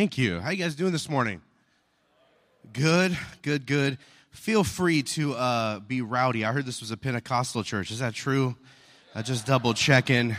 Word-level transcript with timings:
Thank 0.00 0.16
you. 0.16 0.40
How 0.40 0.48
you 0.48 0.56
guys 0.56 0.74
doing 0.76 0.92
this 0.92 1.10
morning? 1.10 1.42
Good, 2.72 3.18
good, 3.42 3.66
good. 3.66 3.98
Feel 4.30 4.64
free 4.64 5.02
to 5.02 5.34
uh, 5.34 5.80
be 5.80 6.00
rowdy. 6.00 6.42
I 6.42 6.54
heard 6.54 6.64
this 6.64 6.80
was 6.80 6.90
a 6.90 6.96
Pentecostal 6.96 7.62
church. 7.62 7.90
Is 7.90 7.98
that 7.98 8.14
true? 8.14 8.56
I 9.14 9.20
just 9.20 9.44
double 9.44 9.74
checking. 9.74 10.34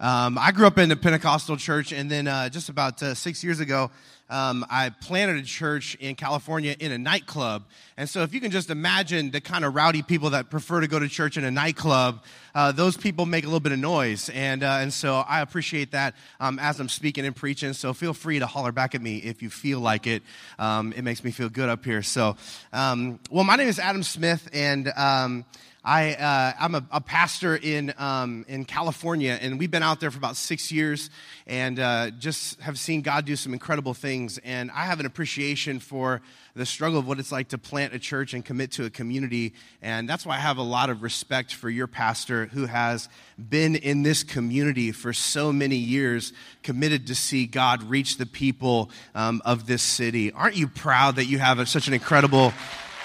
Um, 0.00 0.38
I 0.38 0.50
grew 0.52 0.66
up 0.66 0.78
in 0.78 0.90
a 0.90 0.96
Pentecostal 0.96 1.58
church, 1.58 1.92
and 1.92 2.10
then 2.10 2.26
uh, 2.26 2.48
just 2.48 2.70
about 2.70 3.02
uh, 3.02 3.14
six 3.14 3.44
years 3.44 3.60
ago, 3.60 3.90
um, 4.30 4.64
I 4.70 4.88
planted 4.88 5.36
a 5.36 5.42
church 5.42 5.94
in 5.96 6.14
California 6.14 6.74
in 6.78 6.90
a 6.90 6.96
nightclub. 6.96 7.64
And 7.98 8.08
so, 8.08 8.22
if 8.22 8.32
you 8.32 8.40
can 8.40 8.50
just 8.50 8.70
imagine 8.70 9.30
the 9.30 9.42
kind 9.42 9.62
of 9.62 9.74
rowdy 9.74 10.00
people 10.00 10.30
that 10.30 10.48
prefer 10.48 10.80
to 10.80 10.86
go 10.86 10.98
to 10.98 11.06
church 11.06 11.36
in 11.36 11.44
a 11.44 11.50
nightclub, 11.50 12.24
uh, 12.54 12.72
those 12.72 12.96
people 12.96 13.26
make 13.26 13.44
a 13.44 13.48
little 13.48 13.60
bit 13.60 13.72
of 13.72 13.78
noise. 13.78 14.30
And, 14.30 14.62
uh, 14.62 14.78
and 14.80 14.90
so, 14.90 15.16
I 15.16 15.42
appreciate 15.42 15.90
that 15.92 16.14
um, 16.38 16.58
as 16.58 16.80
I'm 16.80 16.88
speaking 16.88 17.26
and 17.26 17.36
preaching. 17.36 17.74
So, 17.74 17.92
feel 17.92 18.14
free 18.14 18.38
to 18.38 18.46
holler 18.46 18.72
back 18.72 18.94
at 18.94 19.02
me 19.02 19.18
if 19.18 19.42
you 19.42 19.50
feel 19.50 19.80
like 19.80 20.06
it. 20.06 20.22
Um, 20.58 20.94
it 20.94 21.02
makes 21.02 21.22
me 21.22 21.30
feel 21.30 21.50
good 21.50 21.68
up 21.68 21.84
here. 21.84 22.02
So, 22.02 22.36
um, 22.72 23.18
well, 23.30 23.44
my 23.44 23.56
name 23.56 23.68
is 23.68 23.78
Adam 23.78 24.02
Smith, 24.02 24.48
and 24.54 24.88
um, 24.96 25.44
I, 25.82 26.12
uh, 26.12 26.52
I'm 26.60 26.74
a, 26.74 26.84
a, 26.90 27.00
pastor 27.00 27.56
in, 27.56 27.94
um, 27.96 28.44
in 28.48 28.66
California, 28.66 29.38
and 29.40 29.58
we've 29.58 29.70
been 29.70 29.82
out 29.82 29.98
there 29.98 30.10
for 30.10 30.18
about 30.18 30.36
six 30.36 30.70
years 30.70 31.08
and 31.46 31.80
uh, 31.80 32.10
just 32.10 32.60
have 32.60 32.78
seen 32.78 33.00
God 33.00 33.24
do 33.24 33.34
some 33.34 33.54
incredible 33.54 33.94
things. 33.94 34.38
And 34.44 34.70
I 34.72 34.84
have 34.84 35.00
an 35.00 35.06
appreciation 35.06 35.80
for 35.80 36.20
the 36.54 36.66
struggle 36.66 36.98
of 36.98 37.08
what 37.08 37.18
it's 37.18 37.32
like 37.32 37.48
to 37.48 37.58
plant 37.58 37.94
a 37.94 37.98
church 37.98 38.34
and 38.34 38.44
commit 38.44 38.72
to 38.72 38.84
a 38.84 38.90
community. 38.90 39.54
And 39.80 40.06
that's 40.06 40.26
why 40.26 40.34
I 40.34 40.40
have 40.40 40.58
a 40.58 40.62
lot 40.62 40.90
of 40.90 41.02
respect 41.02 41.54
for 41.54 41.70
your 41.70 41.86
pastor 41.86 42.46
who 42.46 42.66
has 42.66 43.08
been 43.38 43.74
in 43.74 44.02
this 44.02 44.22
community 44.22 44.92
for 44.92 45.14
so 45.14 45.50
many 45.50 45.76
years, 45.76 46.34
committed 46.62 47.06
to 47.06 47.14
see 47.14 47.46
God 47.46 47.84
reach 47.84 48.18
the 48.18 48.26
people 48.26 48.90
um, 49.14 49.40
of 49.46 49.66
this 49.66 49.82
city. 49.82 50.30
Aren't 50.32 50.56
you 50.56 50.68
proud 50.68 51.16
that 51.16 51.24
you 51.24 51.38
have 51.38 51.58
a, 51.58 51.64
such 51.64 51.88
an 51.88 51.94
incredible 51.94 52.52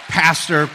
pastor? 0.10 0.70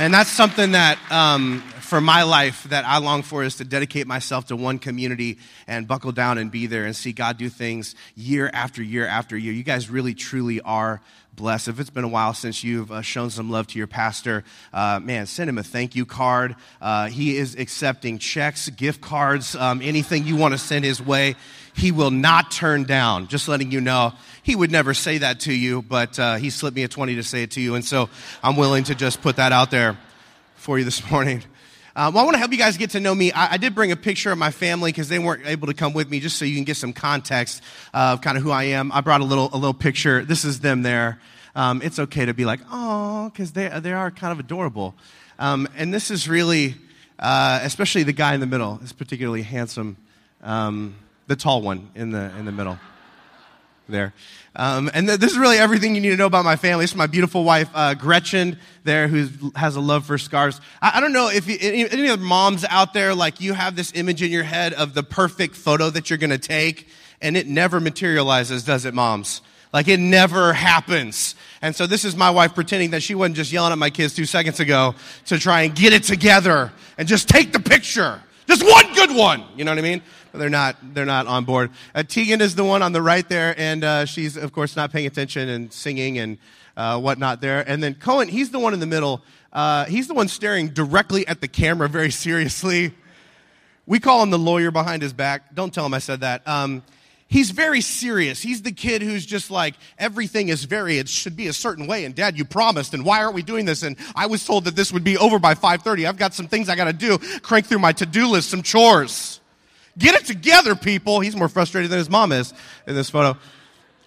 And 0.00 0.14
that's 0.14 0.30
something 0.30 0.72
that, 0.72 0.96
um, 1.10 1.60
for 1.80 2.00
my 2.00 2.22
life, 2.22 2.62
that 2.64 2.84
I 2.84 2.98
long 2.98 3.24
for 3.24 3.42
is 3.42 3.56
to 3.56 3.64
dedicate 3.64 4.06
myself 4.06 4.46
to 4.46 4.54
one 4.54 4.78
community 4.78 5.38
and 5.66 5.88
buckle 5.88 6.12
down 6.12 6.38
and 6.38 6.52
be 6.52 6.68
there 6.68 6.84
and 6.84 6.94
see 6.94 7.12
God 7.12 7.36
do 7.36 7.48
things 7.48 7.96
year 8.14 8.48
after 8.54 8.80
year 8.80 9.08
after 9.08 9.36
year. 9.36 9.52
You 9.52 9.64
guys 9.64 9.90
really, 9.90 10.14
truly 10.14 10.60
are 10.60 11.00
blessed. 11.34 11.66
If 11.66 11.80
it's 11.80 11.90
been 11.90 12.04
a 12.04 12.08
while 12.08 12.32
since 12.32 12.62
you've 12.62 12.92
uh, 12.92 13.02
shown 13.02 13.30
some 13.30 13.50
love 13.50 13.66
to 13.68 13.78
your 13.78 13.88
pastor, 13.88 14.44
uh, 14.72 15.00
man, 15.02 15.26
send 15.26 15.50
him 15.50 15.58
a 15.58 15.64
thank 15.64 15.96
you 15.96 16.06
card. 16.06 16.54
Uh, 16.80 17.08
he 17.08 17.36
is 17.36 17.56
accepting 17.56 18.18
checks, 18.18 18.68
gift 18.68 19.00
cards, 19.00 19.56
um, 19.56 19.80
anything 19.82 20.24
you 20.24 20.36
want 20.36 20.54
to 20.54 20.58
send 20.58 20.84
his 20.84 21.02
way 21.02 21.34
he 21.78 21.92
will 21.92 22.10
not 22.10 22.50
turn 22.50 22.84
down. 22.84 23.28
Just 23.28 23.48
letting 23.48 23.70
you 23.70 23.80
know. 23.80 24.12
He 24.42 24.56
would 24.56 24.70
never 24.70 24.94
say 24.94 25.18
that 25.18 25.40
to 25.40 25.52
you, 25.52 25.82
but 25.82 26.18
uh, 26.18 26.36
he 26.36 26.50
slipped 26.50 26.76
me 26.76 26.82
a 26.82 26.88
20 26.88 27.14
to 27.14 27.22
say 27.22 27.44
it 27.44 27.52
to 27.52 27.60
you. 27.60 27.74
And 27.74 27.84
so 27.84 28.10
I'm 28.42 28.56
willing 28.56 28.84
to 28.84 28.94
just 28.94 29.22
put 29.22 29.36
that 29.36 29.52
out 29.52 29.70
there 29.70 29.96
for 30.56 30.78
you 30.78 30.84
this 30.84 31.08
morning. 31.10 31.42
Well, 31.94 32.18
I 32.18 32.22
want 32.22 32.34
to 32.34 32.38
help 32.38 32.52
you 32.52 32.58
guys 32.58 32.76
get 32.76 32.90
to 32.90 33.00
know 33.00 33.12
me. 33.12 33.32
I, 33.32 33.54
I 33.54 33.56
did 33.56 33.74
bring 33.74 33.90
a 33.90 33.96
picture 33.96 34.30
of 34.30 34.38
my 34.38 34.52
family 34.52 34.92
because 34.92 35.08
they 35.08 35.18
weren't 35.18 35.46
able 35.46 35.66
to 35.66 35.74
come 35.74 35.94
with 35.94 36.08
me, 36.08 36.20
just 36.20 36.38
so 36.38 36.44
you 36.44 36.54
can 36.54 36.62
get 36.62 36.76
some 36.76 36.92
context 36.92 37.60
of 37.92 38.20
kind 38.20 38.36
of 38.36 38.44
who 38.44 38.52
I 38.52 38.64
am. 38.64 38.92
I 38.92 39.00
brought 39.00 39.20
a 39.20 39.24
little, 39.24 39.50
a 39.52 39.58
little 39.58 39.74
picture. 39.74 40.24
This 40.24 40.44
is 40.44 40.60
them 40.60 40.82
there. 40.82 41.18
Um, 41.56 41.82
it's 41.82 41.98
okay 41.98 42.24
to 42.24 42.34
be 42.34 42.44
like, 42.44 42.60
oh, 42.70 43.30
because 43.30 43.50
they, 43.50 43.68
they 43.80 43.92
are 43.92 44.12
kind 44.12 44.30
of 44.30 44.38
adorable. 44.38 44.94
Um, 45.40 45.68
and 45.76 45.92
this 45.92 46.12
is 46.12 46.28
really, 46.28 46.76
uh, 47.18 47.58
especially 47.64 48.04
the 48.04 48.12
guy 48.12 48.34
in 48.34 48.38
the 48.38 48.46
middle, 48.46 48.78
is 48.82 48.92
particularly 48.92 49.42
handsome. 49.42 49.96
Um, 50.40 50.94
the 51.28 51.36
tall 51.36 51.62
one 51.62 51.90
in 51.94 52.10
the, 52.10 52.36
in 52.36 52.44
the 52.44 52.52
middle 52.52 52.78
there. 53.88 54.12
Um, 54.56 54.90
and 54.92 55.06
th- 55.06 55.20
this 55.20 55.32
is 55.32 55.38
really 55.38 55.58
everything 55.58 55.94
you 55.94 56.00
need 56.00 56.10
to 56.10 56.16
know 56.16 56.26
about 56.26 56.44
my 56.44 56.56
family. 56.56 56.82
This 56.82 56.90
is 56.90 56.96
my 56.96 57.06
beautiful 57.06 57.44
wife, 57.44 57.68
uh, 57.74 57.94
Gretchen, 57.94 58.58
there, 58.84 59.06
who 59.08 59.52
has 59.54 59.76
a 59.76 59.80
love 59.80 60.04
for 60.04 60.18
scarves. 60.18 60.60
I, 60.82 60.92
I 60.94 61.00
don't 61.00 61.12
know 61.12 61.30
if 61.30 61.46
you, 61.46 61.56
any, 61.60 61.88
any 61.88 62.08
of 62.08 62.18
the 62.18 62.26
moms 62.26 62.64
out 62.68 62.92
there, 62.92 63.14
like 63.14 63.40
you 63.40 63.52
have 63.52 63.76
this 63.76 63.92
image 63.94 64.22
in 64.22 64.30
your 64.30 64.42
head 64.42 64.72
of 64.72 64.94
the 64.94 65.02
perfect 65.02 65.54
photo 65.54 65.90
that 65.90 66.10
you're 66.10 66.18
going 66.18 66.30
to 66.30 66.38
take, 66.38 66.88
and 67.20 67.36
it 67.36 67.46
never 67.46 67.78
materializes, 67.78 68.64
does 68.64 68.84
it, 68.84 68.94
moms? 68.94 69.42
Like 69.72 69.86
it 69.86 70.00
never 70.00 70.54
happens. 70.54 71.34
And 71.60 71.76
so 71.76 71.86
this 71.86 72.04
is 72.04 72.16
my 72.16 72.30
wife 72.30 72.54
pretending 72.54 72.90
that 72.92 73.02
she 73.02 73.14
wasn't 73.14 73.36
just 73.36 73.52
yelling 73.52 73.72
at 73.72 73.78
my 73.78 73.90
kids 73.90 74.14
two 74.14 74.24
seconds 74.24 74.60
ago 74.60 74.94
to 75.26 75.38
try 75.38 75.62
and 75.62 75.74
get 75.74 75.92
it 75.92 76.04
together 76.04 76.72
and 76.96 77.06
just 77.06 77.28
take 77.28 77.52
the 77.52 77.60
picture. 77.60 78.22
Just 78.46 78.62
one 78.62 78.94
good 78.94 79.14
one. 79.14 79.44
You 79.56 79.64
know 79.64 79.72
what 79.72 79.78
I 79.78 79.82
mean? 79.82 80.02
They're 80.38 80.50
not 80.50 80.76
they're 80.94 81.04
not 81.04 81.26
on 81.26 81.44
board. 81.44 81.70
Uh, 81.94 82.02
Tegan 82.02 82.40
is 82.40 82.54
the 82.54 82.64
one 82.64 82.82
on 82.82 82.92
the 82.92 83.02
right 83.02 83.28
there, 83.28 83.54
and 83.58 83.84
uh, 83.84 84.04
she's 84.04 84.36
of 84.36 84.52
course 84.52 84.76
not 84.76 84.92
paying 84.92 85.06
attention 85.06 85.48
and 85.48 85.72
singing 85.72 86.18
and 86.18 86.38
uh, 86.76 86.98
whatnot 87.00 87.40
there. 87.40 87.68
And 87.68 87.82
then 87.82 87.94
Cohen, 87.94 88.28
he's 88.28 88.50
the 88.50 88.58
one 88.58 88.72
in 88.72 88.80
the 88.80 88.86
middle. 88.86 89.22
Uh, 89.52 89.84
he's 89.86 90.08
the 90.08 90.14
one 90.14 90.28
staring 90.28 90.68
directly 90.68 91.26
at 91.26 91.40
the 91.40 91.48
camera 91.48 91.88
very 91.88 92.10
seriously. 92.26 92.94
We 93.86 94.00
call 94.00 94.22
him 94.22 94.30
the 94.30 94.38
lawyer 94.38 94.70
behind 94.70 95.02
his 95.02 95.12
back. 95.12 95.54
Don't 95.54 95.72
tell 95.72 95.86
him 95.86 95.94
I 95.94 95.98
said 95.98 96.20
that. 96.20 96.46
Um, 96.46 96.82
he's 97.26 97.50
very 97.50 97.80
serious. 97.80 98.42
He's 98.42 98.62
the 98.62 98.70
kid 98.70 99.00
who's 99.00 99.24
just 99.24 99.50
like, 99.50 99.74
everything 99.98 100.50
is 100.50 100.64
very, 100.64 100.98
it 100.98 101.08
should 101.08 101.36
be 101.36 101.48
a 101.48 101.54
certain 101.54 101.86
way. 101.86 102.04
And 102.04 102.14
dad, 102.14 102.36
you 102.36 102.44
promised. 102.44 102.92
And 102.92 103.04
why 103.04 103.22
aren't 103.22 103.34
we 103.34 103.42
doing 103.42 103.64
this? 103.64 103.82
And 103.82 103.96
I 104.14 104.26
was 104.26 104.44
told 104.44 104.64
that 104.64 104.76
this 104.76 104.92
would 104.92 105.04
be 105.04 105.16
over 105.16 105.38
by 105.38 105.54
5.30. 105.54 106.06
I've 106.06 106.18
got 106.18 106.34
some 106.34 106.48
things 106.48 106.68
I 106.68 106.76
got 106.76 106.84
to 106.84 106.92
do. 106.92 107.18
Crank 107.40 107.66
through 107.66 107.78
my 107.78 107.92
to-do 107.92 108.28
list, 108.28 108.50
some 108.50 108.62
chores. 108.62 109.37
Get 109.98 110.14
it 110.14 110.26
together, 110.26 110.74
people. 110.74 111.20
He's 111.20 111.34
more 111.34 111.48
frustrated 111.48 111.90
than 111.90 111.98
his 111.98 112.08
mom 112.08 112.32
is 112.32 112.54
in 112.86 112.94
this 112.94 113.10
photo. 113.10 113.36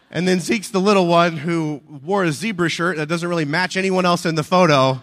And 0.10 0.28
then 0.28 0.40
Zeke's 0.40 0.70
the 0.70 0.80
little 0.80 1.08
one 1.08 1.38
who 1.38 1.82
wore 2.04 2.24
a 2.24 2.32
zebra 2.32 2.70
shirt 2.70 2.98
that 2.98 3.08
doesn't 3.08 3.28
really 3.28 3.46
match 3.46 3.78
anyone 3.78 4.06
else 4.06 4.26
in 4.26 4.36
the 4.36 4.44
photo. 4.44 5.00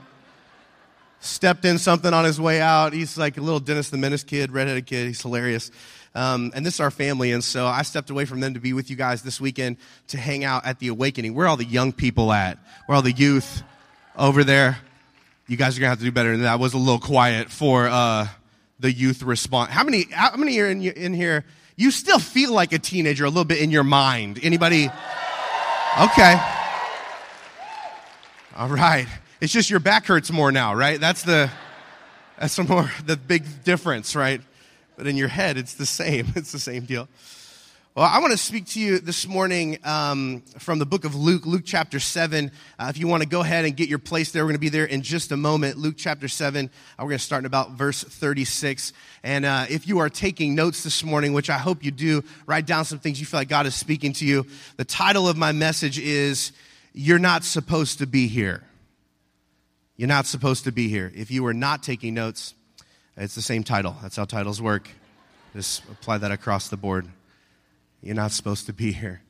Stepped 1.21 1.65
in 1.65 1.79
something 1.79 2.13
on 2.15 2.25
his 2.25 2.41
way 2.41 2.61
out. 2.61 2.93
He's 2.93 3.19
like 3.19 3.37
a 3.39 3.41
little 3.41 3.59
Dennis 3.59 3.91
the 3.91 3.99
Menace 3.99 4.23
kid, 4.23 4.53
redheaded 4.53 4.87
kid. 4.87 5.09
He's 5.09 5.21
hilarious. 5.21 5.71
Um, 6.15 6.53
and 6.55 6.65
this 6.65 6.75
is 6.75 6.81
our 6.81 6.91
family. 6.91 7.33
And 7.33 7.43
so 7.43 7.67
I 7.67 7.83
stepped 7.83 8.11
away 8.11 8.25
from 8.25 8.41
them 8.41 8.55
to 8.55 8.61
be 8.61 8.73
with 8.73 8.89
you 8.89 8.97
guys 8.97 9.23
this 9.23 9.41
weekend 9.41 9.79
to 10.09 10.19
hang 10.19 10.45
out 10.45 10.65
at 10.65 10.79
the 10.79 10.89
Awakening. 10.89 11.35
Where 11.35 11.47
are 11.47 11.51
all 11.51 11.57
the 11.57 11.65
young 11.65 11.93
people 11.93 12.33
at? 12.33 12.59
Where 12.87 12.95
are 12.95 12.97
all 12.97 13.03
the 13.03 13.13
youth 13.13 13.63
over 14.17 14.45
there? 14.45 14.79
You 15.49 15.57
guys 15.57 15.77
are 15.77 15.81
going 15.81 15.87
to 15.87 15.91
have 15.91 15.99
to 15.99 16.05
do 16.05 16.13
better 16.13 16.33
than 16.33 16.43
that. 16.43 16.53
I 16.53 16.57
was 16.57 16.75
a 16.75 16.79
little 16.79 17.01
quiet 17.01 17.51
for, 17.51 17.89
uh, 17.89 18.29
the 18.81 18.93
youth 18.93 19.23
response. 19.23 19.71
How 19.71 19.85
many, 19.85 20.07
how 20.11 20.37
many 20.37 20.59
are 20.61 20.69
in, 20.69 20.83
in 20.83 21.15
here? 21.15 21.45
You 21.77 21.91
still 21.91 22.19
feel 22.19 22.53
like 22.53 22.73
a 22.73 22.79
teenager 22.79 23.25
a 23.25 23.29
little 23.29 23.45
bit 23.45 23.59
in 23.59 23.71
your 23.71 23.85
mind. 23.85 24.41
Anybody? 24.43 24.91
Okay. 26.01 26.41
All 28.57 28.69
right. 28.69 29.07
It's 29.41 29.53
just 29.53 29.71
your 29.71 29.81
back 29.81 30.07
hurts 30.07 30.33
more 30.33 30.51
now, 30.51 30.75
right? 30.75 31.01
That's 31.01 31.23
the, 31.23 31.51
that's 32.39 32.57
the 32.57 32.65
more, 32.65 32.91
the 33.07 33.17
big 33.17 33.65
difference, 33.65 34.17
right? 34.17 34.41
But 34.97 35.07
in 35.07 35.17
your 35.17 35.29
head, 35.29 35.57
it's 35.57 35.75
the 35.75 35.87
same. 35.87 36.33
It's 36.37 36.51
the 36.51 36.59
same 36.59 36.85
deal. 36.85 37.09
Well, 37.99 38.09
I 38.09 38.21
want 38.21 38.31
to 38.31 38.39
speak 38.39 38.67
to 38.67 38.81
you 38.81 39.01
this 39.01 39.27
morning 39.27 39.81
um, 39.83 40.43
from 40.59 40.79
the 40.79 40.87
book 40.87 41.05
of 41.05 41.17
Luke, 41.17 41.47
Luke 41.47 41.65
chapter 41.65 41.99
7. 41.99 42.53
Uh, 42.79 42.87
if 42.91 42.97
you 42.97 43.09
want 43.09 43.25
to 43.25 43.29
go 43.29 43.41
ahead 43.41 43.65
and 43.65 43.77
get 43.77 43.89
your 43.89 43.99
place 43.99 44.31
there, 44.31 44.45
we're 44.45 44.51
going 44.51 44.55
to 44.55 44.61
be 44.61 44.69
there 44.69 44.85
in 44.85 45.03
just 45.03 45.33
a 45.33 45.37
moment. 45.37 45.79
Luke 45.79 45.97
chapter 45.99 46.29
7, 46.29 46.67
uh, 46.67 46.71
we're 47.01 47.07
going 47.09 47.19
to 47.19 47.25
start 47.25 47.43
in 47.43 47.47
about 47.47 47.73
verse 47.73 48.05
36. 48.05 48.93
And 49.25 49.45
uh, 49.45 49.67
if 49.69 49.89
you 49.89 49.99
are 49.99 50.09
taking 50.09 50.55
notes 50.55 50.85
this 50.85 51.03
morning, 51.03 51.33
which 51.33 51.51
I 51.51 51.59
hope 51.59 51.83
you 51.83 51.91
do, 51.91 52.23
write 52.47 52.67
down 52.67 52.85
some 52.85 53.01
things 53.01 53.19
you 53.19 53.27
feel 53.27 53.41
like 53.41 53.49
God 53.49 53.67
is 53.67 53.75
speaking 53.75 54.13
to 54.13 54.25
you. 54.25 54.47
The 54.77 54.85
title 54.85 55.27
of 55.27 55.37
my 55.37 55.51
message 55.51 55.99
is 55.99 56.53
You're 56.93 57.19
Not 57.19 57.43
Supposed 57.43 57.99
to 57.99 58.07
Be 58.07 58.29
Here. 58.29 58.63
You're 59.97 60.07
not 60.07 60.27
supposed 60.27 60.63
to 60.63 60.71
be 60.71 60.89
here. 60.89 61.11
If 61.17 61.33
you 61.33 61.45
are 61.47 61.53
not 61.53 61.83
taking 61.83 62.15
notes, 62.15 62.55
it's 63.17 63.35
the 63.35 63.43
same 63.43 63.65
title. 63.65 63.97
That's 64.03 64.15
how 64.15 64.25
titles 64.25 64.63
work. 64.63 64.89
Just 65.53 65.83
apply 65.91 66.19
that 66.19 66.31
across 66.31 66.69
the 66.69 66.77
board. 66.77 67.09
You're 68.03 68.15
not 68.15 68.33
supposed 68.33 68.67
to 68.67 68.73
be 68.73 68.93
here. 68.93 69.21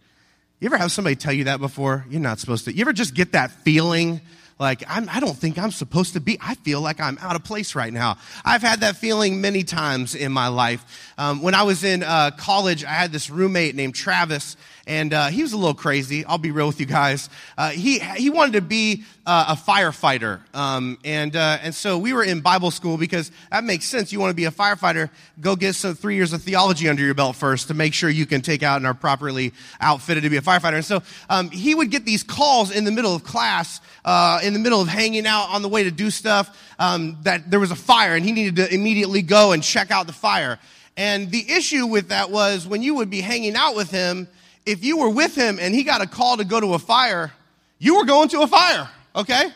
You 0.61 0.67
ever 0.67 0.77
have 0.77 0.91
somebody 0.93 1.17
tell 1.17 1.33
you 1.33 1.45
that 1.45 1.61
before? 1.61 2.05
You're 2.11 2.21
not 2.21 2.39
supposed 2.39 2.65
to. 2.65 2.75
You 2.75 2.83
ever 2.83 2.93
just 2.93 3.15
get 3.15 3.33
that 3.33 3.51
feeling 3.51 4.21
Like, 4.59 4.83
I'm, 4.89 5.09
I 5.09 5.21
don't 5.21 5.37
think 5.37 5.57
I'm 5.57 5.71
supposed 5.71 6.15
to 6.15 6.21
be. 6.21 6.37
I 6.41 6.57
feel 6.57 6.81
like 6.81 7.01
I'm 7.01 7.17
out 7.21 7.37
of 7.37 7.45
place 7.45 7.77
right 7.77 7.93
now. 7.93 8.19
I've 8.45 8.63
had 8.63 8.81
that 8.81 8.97
feeling 8.97 9.41
many 9.41 9.63
times 9.63 10.17
in 10.17 10.33
my 10.33 10.49
life. 10.49 11.13
Um, 11.17 11.43
when 11.43 11.55
I 11.55 11.63
was 11.63 11.85
in 11.85 12.03
uh, 12.03 12.33
college, 12.37 12.85
I 12.85 12.91
had 12.91 13.13
this 13.13 13.31
roommate 13.31 13.77
named 13.77 13.95
Travis, 13.95 14.57
and 14.89 15.13
uh, 15.13 15.27
he 15.27 15.43
was 15.43 15.53
a 15.53 15.57
little 15.57 15.75
crazy. 15.75 16.25
I'll 16.25 16.39
be 16.39 16.51
real 16.51 16.67
with 16.67 16.81
you 16.81 16.87
guys. 16.87 17.29
Uh, 17.57 17.71
he 17.71 17.99
he 17.99 18.31
wanted 18.31 18.55
to 18.55 18.63
be 18.63 19.05
uh, 19.27 19.55
a 19.57 19.71
firefighter, 19.71 20.41
um, 20.55 20.99
and 21.05 21.37
uh, 21.37 21.59
and 21.63 21.75
so 21.75 21.99
we 21.99 22.15
were 22.15 22.25
in 22.25 22.41
Bible 22.41 22.71
school 22.71 22.97
because 22.97 23.31
that 23.51 23.63
makes 23.65 23.85
sense. 23.85 24.13
You 24.13 24.19
want 24.19 24.31
to 24.31 24.35
be 24.35 24.47
a 24.47 24.51
firefighter, 24.51 25.11
go 25.41 25.55
get 25.55 25.75
some 25.75 25.95
three 25.95 26.17
years 26.17 26.33
of 26.33 26.43
theology 26.43 26.89
under 26.89 27.03
your 27.03 27.15
belt 27.15 27.37
first 27.37 27.69
to 27.69 27.75
make 27.75 27.93
sure 27.93 28.09
you 28.09 28.25
can 28.25 28.41
take 28.41 28.63
out 28.63 28.79
and 28.79 28.87
are 28.87 28.95
properly 28.95 29.53
outfitted 29.81 30.23
to 30.23 30.31
be 30.31 30.39
a 30.39 30.43
firefighter. 30.43 30.77
And 30.77 30.85
so 30.85 31.03
um, 31.29 31.51
he 31.51 31.75
would 31.75 31.91
get 31.91 32.07
these 32.07 32.23
calls 32.23 32.71
in 32.71 32.85
the 32.85 32.93
middle 32.93 33.15
of 33.15 33.23
class, 33.23 33.83
uh, 34.07 34.41
in 34.43 34.55
the 34.55 34.59
middle 34.59 34.81
of 34.81 34.89
hanging 34.89 35.27
out 35.27 35.51
on 35.51 35.61
the 35.61 35.69
way 35.69 35.85
to 35.85 35.91
do 35.91 36.11
stuff, 36.11 36.59
um, 36.79 37.19
that 37.23 37.51
there 37.51 37.61
was 37.61 37.71
a 37.71 37.77
fire 37.77 38.15
and 38.15 38.25
he 38.25 38.33
needed 38.33 38.57
to 38.57 38.75
immediately 38.75 39.21
go 39.21 39.53
and 39.53 39.63
check 39.63 39.91
out 39.91 40.07
the 40.07 40.13
fire. 40.15 40.59
And 40.97 41.31
the 41.31 41.53
issue 41.53 41.87
with 41.87 42.09
that 42.09 42.31
was 42.31 42.67
when 42.67 42.83
you 42.83 42.95
would 42.97 43.11
be 43.11 43.21
hanging 43.21 43.55
out 43.55 43.77
with 43.77 43.91
him 43.91 44.27
if 44.69 44.85
you 44.85 44.99
were 44.99 45.09
with 45.09 45.35
him 45.35 45.59
and 45.59 45.75
he 45.75 45.83
got 45.83 46.03
a 46.03 46.07
call 46.07 46.37
to 46.37 46.45
go 46.45 46.61
to 46.61 46.75
a 46.75 46.79
fire, 46.79 47.33
you 47.79 47.97
were 47.97 48.05
going 48.05 48.29
to 48.29 48.43
a 48.43 48.47
fire, 48.47 48.89
okay? 49.17 49.51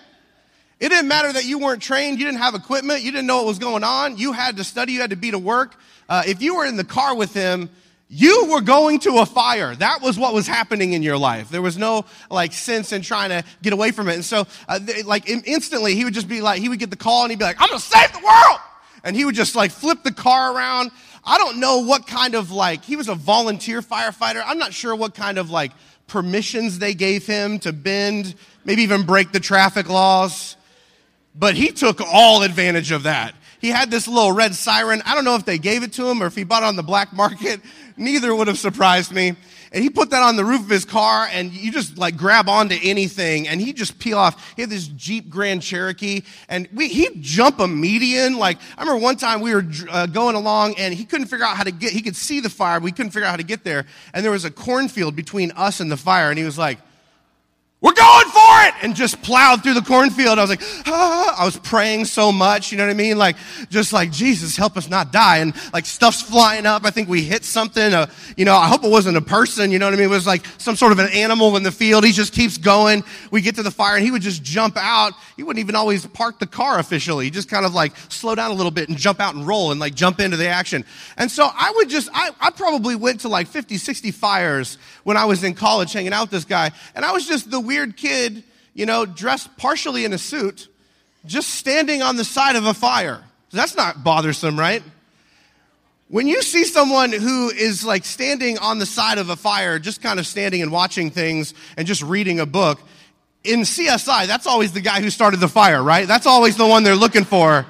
It 0.80 0.88
didn't 0.88 1.06
matter 1.06 1.30
that 1.32 1.44
you 1.44 1.58
weren't 1.58 1.82
trained, 1.82 2.18
you 2.18 2.24
didn't 2.24 2.40
have 2.40 2.54
equipment, 2.54 3.02
you 3.02 3.12
didn't 3.12 3.26
know 3.26 3.36
what 3.36 3.46
was 3.46 3.58
going 3.58 3.84
on, 3.84 4.16
you 4.16 4.32
had 4.32 4.56
to 4.56 4.64
study, 4.64 4.94
you 4.94 5.00
had 5.02 5.10
to 5.10 5.16
be 5.16 5.30
to 5.30 5.38
work. 5.38 5.76
Uh, 6.08 6.22
if 6.26 6.40
you 6.40 6.56
were 6.56 6.64
in 6.64 6.76
the 6.76 6.84
car 6.84 7.14
with 7.14 7.34
him, 7.34 7.68
you 8.08 8.46
were 8.50 8.62
going 8.62 9.00
to 9.00 9.18
a 9.18 9.26
fire. 9.26 9.74
That 9.74 10.00
was 10.00 10.18
what 10.18 10.34
was 10.34 10.46
happening 10.46 10.94
in 10.94 11.02
your 11.02 11.16
life. 11.16 11.50
There 11.50 11.62
was 11.62 11.78
no 11.78 12.04
like 12.30 12.52
sense 12.52 12.92
in 12.92 13.02
trying 13.02 13.30
to 13.30 13.44
get 13.62 13.72
away 13.72 13.90
from 13.90 14.08
it. 14.08 14.14
And 14.14 14.24
so, 14.24 14.46
uh, 14.68 14.78
they, 14.78 15.02
like 15.02 15.28
instantly, 15.28 15.94
he 15.94 16.04
would 16.04 16.12
just 16.12 16.28
be 16.28 16.42
like, 16.42 16.60
he 16.60 16.68
would 16.68 16.78
get 16.78 16.90
the 16.90 16.96
call 16.96 17.22
and 17.22 17.30
he'd 17.30 17.38
be 17.38 17.44
like, 17.44 17.56
"I'm 17.58 17.68
gonna 17.68 17.80
save 17.80 18.12
the 18.12 18.18
world," 18.18 18.60
and 19.02 19.16
he 19.16 19.24
would 19.24 19.34
just 19.34 19.54
like 19.54 19.70
flip 19.70 20.02
the 20.02 20.12
car 20.12 20.54
around 20.54 20.90
I 21.24 21.38
don't 21.38 21.60
know 21.60 21.78
what 21.78 22.06
kind 22.06 22.34
of 22.34 22.50
like, 22.50 22.84
he 22.84 22.96
was 22.96 23.08
a 23.08 23.14
volunteer 23.14 23.80
firefighter. 23.80 24.42
I'm 24.44 24.58
not 24.58 24.72
sure 24.72 24.94
what 24.94 25.14
kind 25.14 25.38
of 25.38 25.50
like 25.50 25.72
permissions 26.08 26.78
they 26.78 26.94
gave 26.94 27.26
him 27.26 27.58
to 27.60 27.72
bend, 27.72 28.34
maybe 28.64 28.82
even 28.82 29.04
break 29.04 29.32
the 29.32 29.40
traffic 29.40 29.88
laws. 29.88 30.56
But 31.34 31.54
he 31.54 31.68
took 31.68 32.00
all 32.00 32.42
advantage 32.42 32.90
of 32.90 33.04
that. 33.04 33.34
He 33.60 33.68
had 33.68 33.90
this 33.90 34.08
little 34.08 34.32
red 34.32 34.54
siren. 34.54 35.02
I 35.06 35.14
don't 35.14 35.24
know 35.24 35.36
if 35.36 35.44
they 35.44 35.58
gave 35.58 35.84
it 35.84 35.92
to 35.94 36.08
him 36.08 36.22
or 36.22 36.26
if 36.26 36.34
he 36.34 36.42
bought 36.42 36.64
it 36.64 36.66
on 36.66 36.76
the 36.76 36.82
black 36.82 37.12
market. 37.12 37.60
Neither 37.96 38.34
would 38.34 38.48
have 38.48 38.58
surprised 38.58 39.12
me 39.12 39.36
and 39.72 39.82
he 39.82 39.88
put 39.88 40.10
that 40.10 40.22
on 40.22 40.36
the 40.36 40.44
roof 40.44 40.60
of 40.60 40.68
his 40.68 40.84
car 40.84 41.26
and 41.32 41.52
you 41.52 41.72
just 41.72 41.96
like 41.96 42.16
grab 42.16 42.48
onto 42.48 42.76
anything 42.82 43.48
and 43.48 43.60
he 43.60 43.72
just 43.72 43.98
peel 43.98 44.18
off. 44.18 44.54
He 44.54 44.62
had 44.62 44.70
this 44.70 44.86
Jeep 44.88 45.30
Grand 45.30 45.62
Cherokee 45.62 46.22
and 46.48 46.68
we, 46.74 46.88
he'd 46.88 47.22
jump 47.22 47.58
a 47.58 47.66
median. 47.66 48.36
Like 48.36 48.58
I 48.76 48.82
remember 48.82 49.02
one 49.02 49.16
time 49.16 49.40
we 49.40 49.54
were 49.54 49.64
uh, 49.90 50.06
going 50.06 50.36
along 50.36 50.74
and 50.78 50.92
he 50.92 51.04
couldn't 51.04 51.26
figure 51.26 51.46
out 51.46 51.56
how 51.56 51.64
to 51.64 51.72
get, 51.72 51.92
he 51.92 52.02
could 52.02 52.16
see 52.16 52.40
the 52.40 52.50
fire, 52.50 52.80
but 52.80 52.84
we 52.84 52.92
couldn't 52.92 53.12
figure 53.12 53.26
out 53.26 53.30
how 53.30 53.36
to 53.36 53.42
get 53.42 53.64
there. 53.64 53.86
And 54.12 54.22
there 54.22 54.32
was 54.32 54.44
a 54.44 54.50
cornfield 54.50 55.16
between 55.16 55.52
us 55.52 55.80
and 55.80 55.90
the 55.90 55.96
fire 55.96 56.28
and 56.28 56.38
he 56.38 56.44
was 56.44 56.58
like, 56.58 56.78
we're 57.82 57.94
going 57.94 58.28
for 58.28 58.62
it! 58.62 58.74
And 58.82 58.94
just 58.94 59.20
plowed 59.22 59.64
through 59.64 59.74
the 59.74 59.82
cornfield. 59.82 60.38
I 60.38 60.42
was 60.42 60.50
like, 60.50 60.62
ah, 60.86 61.34
I 61.36 61.44
was 61.44 61.58
praying 61.58 62.04
so 62.04 62.30
much, 62.30 62.70
you 62.70 62.78
know 62.78 62.84
what 62.84 62.92
I 62.92 62.94
mean? 62.94 63.18
Like, 63.18 63.36
just 63.70 63.92
like, 63.92 64.12
Jesus, 64.12 64.56
help 64.56 64.76
us 64.76 64.88
not 64.88 65.10
die. 65.10 65.38
And 65.38 65.52
like 65.72 65.84
stuff's 65.84 66.22
flying 66.22 66.64
up. 66.64 66.84
I 66.84 66.90
think 66.90 67.08
we 67.08 67.22
hit 67.22 67.44
something. 67.44 67.92
Uh, 67.92 68.06
you 68.36 68.44
know, 68.44 68.54
I 68.54 68.68
hope 68.68 68.84
it 68.84 68.90
wasn't 68.90 69.16
a 69.16 69.20
person, 69.20 69.72
you 69.72 69.80
know 69.80 69.86
what 69.86 69.94
I 69.94 69.96
mean? 69.96 70.06
It 70.06 70.10
was 70.10 70.28
like 70.28 70.46
some 70.58 70.76
sort 70.76 70.92
of 70.92 71.00
an 71.00 71.08
animal 71.08 71.56
in 71.56 71.64
the 71.64 71.72
field. 71.72 72.04
He 72.04 72.12
just 72.12 72.32
keeps 72.32 72.56
going. 72.56 73.02
We 73.32 73.40
get 73.40 73.56
to 73.56 73.64
the 73.64 73.70
fire 73.72 73.96
and 73.96 74.04
he 74.04 74.12
would 74.12 74.22
just 74.22 74.44
jump 74.44 74.76
out. 74.76 75.14
He 75.36 75.42
wouldn't 75.42 75.60
even 75.60 75.74
always 75.74 76.06
park 76.06 76.38
the 76.38 76.46
car 76.46 76.78
officially. 76.78 77.24
He 77.24 77.30
just 77.32 77.48
kind 77.48 77.66
of 77.66 77.74
like 77.74 77.96
slow 78.10 78.36
down 78.36 78.52
a 78.52 78.54
little 78.54 78.70
bit 78.70 78.90
and 78.90 78.96
jump 78.96 79.18
out 79.18 79.34
and 79.34 79.44
roll 79.44 79.72
and 79.72 79.80
like 79.80 79.96
jump 79.96 80.20
into 80.20 80.36
the 80.36 80.46
action. 80.46 80.84
And 81.16 81.28
so 81.28 81.48
I 81.52 81.72
would 81.74 81.88
just, 81.88 82.08
I, 82.14 82.30
I 82.40 82.50
probably 82.50 82.94
went 82.94 83.20
to 83.22 83.28
like 83.28 83.48
50, 83.48 83.76
60 83.76 84.12
fires 84.12 84.78
when 85.02 85.16
I 85.16 85.24
was 85.24 85.42
in 85.42 85.54
college 85.54 85.92
hanging 85.92 86.12
out 86.12 86.22
with 86.22 86.30
this 86.30 86.44
guy. 86.44 86.70
And 86.94 87.04
I 87.04 87.10
was 87.10 87.26
just 87.26 87.50
the 87.50 87.71
weird 87.72 87.96
kid, 87.96 88.44
you 88.74 88.84
know, 88.84 89.06
dressed 89.06 89.56
partially 89.56 90.04
in 90.04 90.12
a 90.12 90.18
suit, 90.18 90.68
just 91.24 91.48
standing 91.48 92.02
on 92.02 92.16
the 92.16 92.24
side 92.24 92.54
of 92.54 92.66
a 92.66 92.74
fire. 92.74 93.24
That's 93.50 93.74
not 93.74 94.04
bothersome, 94.04 94.60
right? 94.60 94.82
When 96.08 96.26
you 96.26 96.42
see 96.42 96.64
someone 96.64 97.12
who 97.12 97.48
is 97.48 97.82
like 97.82 98.04
standing 98.04 98.58
on 98.58 98.78
the 98.78 98.84
side 98.84 99.16
of 99.16 99.30
a 99.30 99.36
fire, 99.36 99.78
just 99.78 100.02
kind 100.02 100.20
of 100.20 100.26
standing 100.26 100.60
and 100.60 100.70
watching 100.70 101.10
things 101.10 101.54
and 101.78 101.86
just 101.86 102.02
reading 102.02 102.40
a 102.40 102.46
book, 102.46 102.78
in 103.42 103.60
CSI, 103.60 104.26
that's 104.26 104.46
always 104.46 104.72
the 104.72 104.82
guy 104.82 105.00
who 105.00 105.08
started 105.08 105.40
the 105.40 105.48
fire, 105.48 105.82
right? 105.82 106.06
That's 106.06 106.26
always 106.26 106.58
the 106.58 106.66
one 106.66 106.82
they're 106.82 106.94
looking 106.94 107.24
for. 107.24 107.64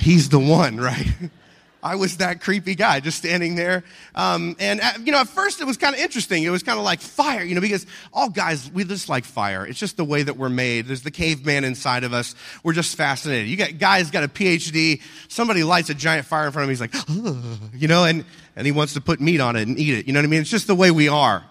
He's 0.00 0.28
the 0.28 0.40
one, 0.40 0.78
right? 0.78 1.06
I 1.84 1.96
was 1.96 2.16
that 2.16 2.40
creepy 2.40 2.74
guy 2.74 3.00
just 3.00 3.18
standing 3.18 3.56
there. 3.56 3.84
Um, 4.14 4.56
and, 4.58 4.80
at, 4.80 4.96
uh, 4.96 5.00
you 5.04 5.12
know, 5.12 5.18
at 5.18 5.28
first 5.28 5.60
it 5.60 5.66
was 5.66 5.76
kind 5.76 5.94
of 5.94 6.00
interesting. 6.00 6.42
It 6.42 6.48
was 6.48 6.62
kind 6.62 6.78
of 6.78 6.84
like 6.84 7.00
fire, 7.00 7.44
you 7.44 7.54
know, 7.54 7.60
because 7.60 7.86
all 8.10 8.30
guys, 8.30 8.70
we 8.72 8.84
just 8.84 9.10
like 9.10 9.26
fire. 9.26 9.66
It's 9.66 9.78
just 9.78 9.98
the 9.98 10.04
way 10.04 10.22
that 10.22 10.38
we're 10.38 10.48
made. 10.48 10.86
There's 10.86 11.02
the 11.02 11.10
caveman 11.10 11.62
inside 11.62 12.02
of 12.02 12.14
us. 12.14 12.34
We're 12.62 12.72
just 12.72 12.96
fascinated. 12.96 13.48
You 13.48 13.58
got 13.58 13.78
guys 13.78 14.10
got 14.10 14.24
a 14.24 14.28
PhD. 14.28 15.02
Somebody 15.28 15.62
lights 15.62 15.90
a 15.90 15.94
giant 15.94 16.26
fire 16.26 16.46
in 16.46 16.52
front 16.52 16.64
of 16.64 16.68
him. 16.70 16.70
He's 16.70 16.80
like, 16.80 17.74
you 17.74 17.86
know, 17.86 18.04
and, 18.04 18.24
and 18.56 18.64
he 18.66 18.72
wants 18.72 18.94
to 18.94 19.02
put 19.02 19.20
meat 19.20 19.40
on 19.40 19.54
it 19.54 19.68
and 19.68 19.78
eat 19.78 19.98
it. 19.98 20.06
You 20.06 20.14
know 20.14 20.20
what 20.20 20.24
I 20.24 20.28
mean? 20.28 20.40
It's 20.40 20.50
just 20.50 20.66
the 20.66 20.74
way 20.74 20.90
we 20.90 21.08
are. 21.08 21.44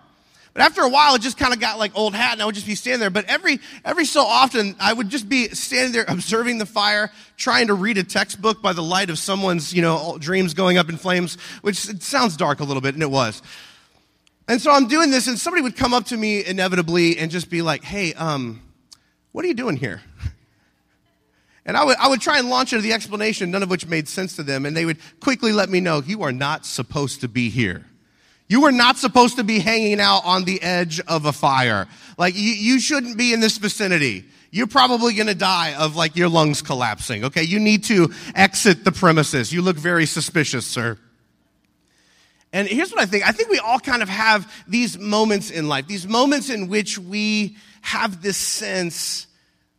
But 0.54 0.62
after 0.62 0.82
a 0.82 0.90
while, 0.90 1.16
it 1.16 1.22
just 1.22 1.38
kind 1.38 1.52
of 1.52 1.60
got 1.60 1.80
like 1.80 1.92
old 1.96 2.14
hat 2.14 2.34
and 2.34 2.42
I 2.42 2.46
would 2.46 2.54
just 2.54 2.68
be 2.68 2.76
standing 2.76 3.00
there. 3.00 3.10
But 3.10 3.26
every, 3.26 3.60
every 3.84 4.06
so 4.06 4.22
often, 4.22 4.76
I 4.80 4.94
would 4.94 5.10
just 5.10 5.28
be 5.28 5.50
standing 5.50 5.94
there 5.94 6.06
observing 6.08 6.60
the 6.60 6.68
fire, 6.68 7.12
trying 7.38 7.68
to 7.68 7.74
read 7.74 7.98
a 7.98 8.04
textbook 8.04 8.62
by 8.62 8.74
the 8.74 8.84
light 8.84 9.10
of 9.10 9.18
someone's, 9.18 9.74
you 9.74 9.82
know, 9.82 10.18
dreams 10.20 10.54
going 10.54 10.78
up 10.78 10.90
in 10.90 10.98
flames, 10.98 11.40
which 11.62 11.90
it 11.90 12.04
sounds 12.04 12.38
dark 12.38 12.60
a 12.60 12.64
little 12.64 12.82
bit, 12.82 12.94
and 12.94 13.02
it 13.02 13.10
was. 13.10 13.42
And 14.48 14.62
so 14.62 14.72
I'm 14.72 14.88
doing 14.88 15.10
this 15.10 15.28
and 15.28 15.40
somebody 15.40 15.64
would 15.64 15.76
come 15.76 15.94
up 15.94 16.06
to 16.06 16.18
me 16.18 16.46
inevitably 16.46 17.18
and 17.18 17.32
just 17.32 17.50
be 17.50 17.64
like, 17.64 17.84
hey, 17.84 18.14
um, 18.14 18.62
what 19.32 19.44
are 19.46 19.48
you 19.48 19.56
doing 19.56 19.78
here? 19.78 20.02
And 21.66 21.78
I 21.78 21.86
would, 21.86 21.96
I 21.96 22.10
would 22.10 22.20
try 22.20 22.40
and 22.40 22.50
launch 22.50 22.74
into 22.74 22.84
the 22.84 22.92
explanation, 22.92 23.50
none 23.50 23.64
of 23.64 23.70
which 23.70 23.88
made 23.88 24.10
sense 24.10 24.36
to 24.36 24.44
them, 24.44 24.66
and 24.66 24.76
they 24.76 24.86
would 24.86 24.98
quickly 25.22 25.54
let 25.54 25.70
me 25.70 25.80
know, 25.80 26.02
you 26.06 26.24
are 26.24 26.34
not 26.34 26.66
supposed 26.66 27.22
to 27.22 27.30
be 27.30 27.50
here. 27.50 27.86
You 28.48 28.62
were 28.62 28.72
not 28.72 28.98
supposed 28.98 29.38
to 29.38 29.44
be 29.44 29.60
hanging 29.60 30.00
out 30.00 30.22
on 30.26 30.44
the 30.44 30.62
edge 30.62 31.00
of 31.02 31.26
a 31.26 31.34
fire. 31.34 31.88
Like, 32.18 32.36
you, 32.36 32.42
you 32.42 32.80
shouldn't 32.80 33.18
be 33.18 33.34
in 33.34 33.40
this 33.40 33.58
vicinity. 33.58 34.26
You're 34.52 34.68
probably 34.68 35.14
gonna 35.16 35.34
die 35.34 35.74
of 35.74 35.96
like 35.96 36.16
your 36.16 36.30
lungs 36.30 36.62
collapsing, 36.62 37.26
okay? 37.26 37.44
You 37.44 37.60
need 37.60 37.86
to 37.86 38.14
exit 38.36 38.84
the 38.84 38.92
premises. 38.92 39.52
You 39.52 39.64
look 39.64 39.78
very 39.78 40.06
suspicious, 40.06 40.66
sir. 40.68 41.00
And 42.52 42.68
here's 42.68 42.92
what 42.92 43.02
I 43.02 43.08
think. 43.08 43.28
I 43.28 43.32
think 43.32 43.50
we 43.50 43.58
all 43.58 43.80
kind 43.80 44.04
of 44.04 44.10
have 44.10 44.52
these 44.68 45.00
moments 45.00 45.50
in 45.50 45.68
life, 45.68 45.88
these 45.88 46.08
moments 46.08 46.52
in 46.52 46.68
which 46.68 47.00
we 47.00 47.58
have 47.82 48.22
this 48.22 48.38
sense 48.38 49.26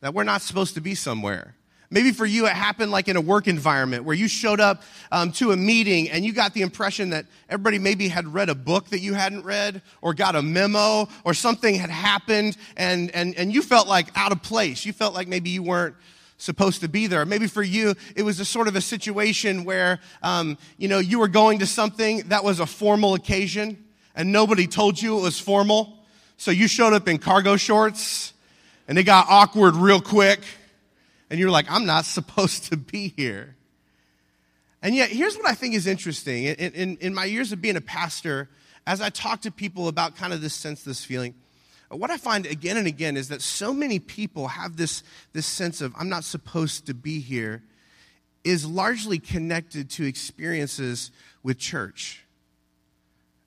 that 0.01 0.13
we're 0.13 0.25
not 0.25 0.43
supposed 0.43 0.75
to 0.75 0.81
be 0.81 0.97
somewhere. 0.97 1.55
Maybe 1.91 2.13
for 2.13 2.27
you, 2.27 2.47
it 2.47 2.53
happened 2.53 2.91
like 2.91 3.09
in 3.09 3.17
a 3.17 3.21
work 3.21 3.47
environment 3.47 4.05
where 4.05 4.17
you 4.17 4.27
showed 4.27 4.61
up 4.61 4.83
um, 5.13 5.33
to 5.33 5.53
a 5.53 5.57
meeting 5.57 6.11
and 6.11 6.25
you 6.25 6.33
got 6.33 6.55
the 6.55 6.63
impression 6.63 7.11
that 7.11 7.27
everybody 7.49 7.79
maybe 7.79 8.09
had 8.09 8.33
read 8.33 8.49
a 8.49 8.55
book 8.55 8.89
that 8.89 9.01
you 9.01 9.15
hadn't 9.15 9.45
read 9.45 9.83
or 10.01 10.15
got 10.15 10.35
a 10.35 10.43
memo 10.43 11.09
or 11.25 11.35
something 11.35 11.75
had 11.75 11.91
happened 11.91 12.57
and, 12.77 13.11
and, 13.13 13.35
and 13.37 13.53
you 13.53 13.63
felt 13.63 13.87
like 13.87 14.09
out 14.17 14.33
of 14.33 14.43
place. 14.43 14.85
You 14.85 14.93
felt 14.93 15.15
like 15.15 15.29
maybe 15.29 15.51
you 15.51 15.63
weren't 15.63 15.95
supposed 16.39 16.81
to 16.81 16.89
be 16.89 17.07
there. 17.07 17.25
Maybe 17.25 17.47
for 17.47 17.63
you, 17.63 17.95
it 18.17 18.23
was 18.23 18.41
a 18.41 18.45
sort 18.45 18.67
of 18.67 18.77
a 18.77 18.81
situation 18.81 19.65
where, 19.65 20.01
um, 20.23 20.59
you 20.79 20.89
know, 20.89 20.99
you 20.99 21.19
were 21.19 21.29
going 21.29 21.61
to 21.61 21.67
something 21.67 22.19
that 22.29 22.43
was 22.43 22.61
a 22.61 22.67
formal 22.67 23.15
occasion 23.15 23.85
and 24.17 24.33
nobody 24.33 24.67
told 24.67 25.01
you 25.01 25.19
it 25.19 25.23
was 25.23 25.39
formal. 25.39 26.05
So 26.37 26.51
you 26.51 26.67
showed 26.67 26.93
up 26.93 27.09
in 27.09 27.19
cargo 27.19 27.57
shorts 27.57 28.33
and 28.89 28.99
it 28.99 29.05
got 29.05 29.27
awkward 29.29 29.77
real 29.77 30.01
quick 30.01 30.41
and 31.35 31.41
you're 31.41 31.51
like, 31.51 31.67
I'm 31.69 31.85
not 31.85 32.05
supposed 32.05 32.71
to 32.71 32.77
be 32.77 33.13
here. 33.17 33.57
And 34.81 34.95
yet, 34.95 35.11
here's 35.11 35.37
what 35.37 35.49
I 35.49 35.55
think 35.55 35.75
is 35.75 35.89
interesting. 35.89 36.45
In, 36.45 36.55
in, 36.55 36.97
in, 36.99 37.13
my 37.13 37.25
years 37.25 37.51
of 37.51 37.61
being 37.61 37.75
a 37.75 37.81
pastor, 37.81 38.49
as 38.87 39.01
I 39.01 39.09
talk 39.09 39.41
to 39.41 39.51
people 39.51 39.89
about 39.89 40.15
kind 40.15 40.33
of 40.33 40.41
this 40.41 40.55
sense, 40.55 40.85
this 40.85 41.05
feeling, 41.05 41.35
what 41.89 42.13
I 42.13 42.19
find 42.19 42.47
again 42.47 42.77
and 42.77 42.87
again 42.87 43.17
is 43.17 43.31
that 43.31 43.43
so 43.43 43.75
many 43.75 43.99
people 43.99 44.47
have 44.47 44.77
this, 44.77 45.03
this 45.33 45.45
sense 45.45 45.81
of, 45.81 45.93
I'm 45.99 46.09
not 46.09 46.23
supposed 46.23 46.87
to 46.87 46.95
be 46.95 47.19
here, 47.19 47.65
is 48.45 48.65
largely 48.65 49.19
connected 49.19 49.91
to 49.91 50.05
experiences 50.05 51.11
with 51.43 51.59
church. 51.59 52.25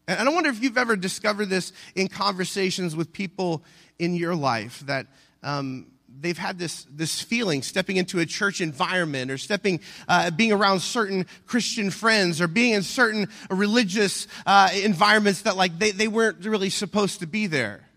And 0.09 0.27
I 0.27 0.33
wonder 0.33 0.49
if 0.49 0.61
you've 0.61 0.77
ever 0.77 0.97
discovered 0.97 1.45
this 1.45 1.71
in 1.95 2.09
conversations 2.09 2.97
with 2.97 3.13
people 3.13 3.63
in 3.97 4.13
your 4.13 4.35
life 4.35 4.81
that 4.87 5.07
um, 5.41 5.87
they've 6.19 6.37
had 6.37 6.57
this, 6.57 6.85
this 6.89 7.21
feeling 7.21 7.61
stepping 7.61 7.97
into 7.97 8.19
a 8.19 8.25
church 8.25 8.61
environment 8.61 9.31
or 9.31 9.37
stepping, 9.37 9.79
uh, 10.07 10.31
being 10.31 10.51
around 10.51 10.81
certain 10.81 11.25
Christian 11.45 11.91
friends 11.91 12.41
or 12.41 12.47
being 12.47 12.73
in 12.73 12.83
certain 12.83 13.27
religious 13.49 14.27
uh, 14.45 14.69
environments 14.83 15.43
that 15.43 15.55
like 15.55 15.77
they, 15.79 15.91
they 15.91 16.07
weren't 16.07 16.45
really 16.45 16.69
supposed 16.69 17.19
to 17.19 17.27
be 17.27 17.47
there. 17.47 17.87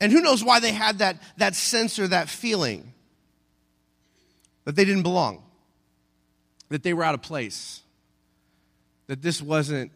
And 0.00 0.12
who 0.12 0.20
knows 0.20 0.44
why 0.44 0.60
they 0.60 0.72
had 0.72 0.98
that, 0.98 1.16
that 1.38 1.54
sense 1.54 1.98
or 1.98 2.08
that 2.08 2.28
feeling. 2.28 2.92
that 4.66 4.74
they 4.74 4.84
didn't 4.84 5.04
belong, 5.04 5.42
that 6.68 6.82
they 6.82 6.92
were 6.92 7.04
out 7.04 7.14
of 7.14 7.22
place, 7.22 7.82
that 9.06 9.22
this 9.22 9.40
wasn't 9.40 9.90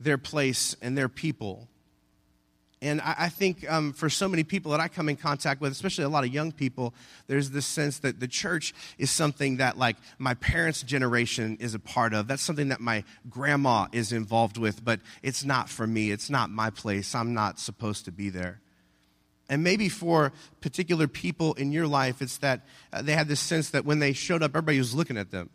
their 0.00 0.16
place 0.16 0.74
and 0.80 0.96
their 0.96 1.08
people. 1.08 1.68
And 2.84 3.00
I, 3.00 3.14
I 3.18 3.28
think 3.30 3.68
um, 3.70 3.94
for 3.94 4.10
so 4.10 4.28
many 4.28 4.44
people 4.44 4.72
that 4.72 4.80
I 4.80 4.88
come 4.88 5.08
in 5.08 5.16
contact 5.16 5.60
with, 5.62 5.72
especially 5.72 6.04
a 6.04 6.08
lot 6.10 6.22
of 6.22 6.32
young 6.32 6.52
people, 6.52 6.92
there's 7.26 7.50
this 7.50 7.64
sense 7.64 7.98
that 8.00 8.20
the 8.20 8.28
church 8.28 8.74
is 8.98 9.10
something 9.10 9.56
that, 9.56 9.78
like, 9.78 9.96
my 10.18 10.34
parents' 10.34 10.82
generation 10.82 11.56
is 11.60 11.74
a 11.74 11.78
part 11.78 12.12
of. 12.12 12.28
That's 12.28 12.42
something 12.42 12.68
that 12.68 12.80
my 12.80 13.02
grandma 13.30 13.86
is 13.92 14.12
involved 14.12 14.58
with, 14.58 14.84
but 14.84 15.00
it's 15.22 15.44
not 15.44 15.70
for 15.70 15.86
me. 15.86 16.10
It's 16.10 16.28
not 16.28 16.50
my 16.50 16.68
place. 16.68 17.14
I'm 17.14 17.32
not 17.32 17.58
supposed 17.58 18.04
to 18.04 18.12
be 18.12 18.28
there. 18.28 18.60
And 19.48 19.64
maybe 19.64 19.88
for 19.88 20.32
particular 20.60 21.08
people 21.08 21.54
in 21.54 21.72
your 21.72 21.86
life, 21.86 22.20
it's 22.20 22.36
that 22.38 22.60
uh, 22.92 23.00
they 23.00 23.12
had 23.12 23.28
this 23.28 23.40
sense 23.40 23.70
that 23.70 23.86
when 23.86 23.98
they 23.98 24.12
showed 24.12 24.42
up, 24.42 24.50
everybody 24.50 24.76
was 24.76 24.94
looking 24.94 25.16
at 25.16 25.30
them. 25.30 25.48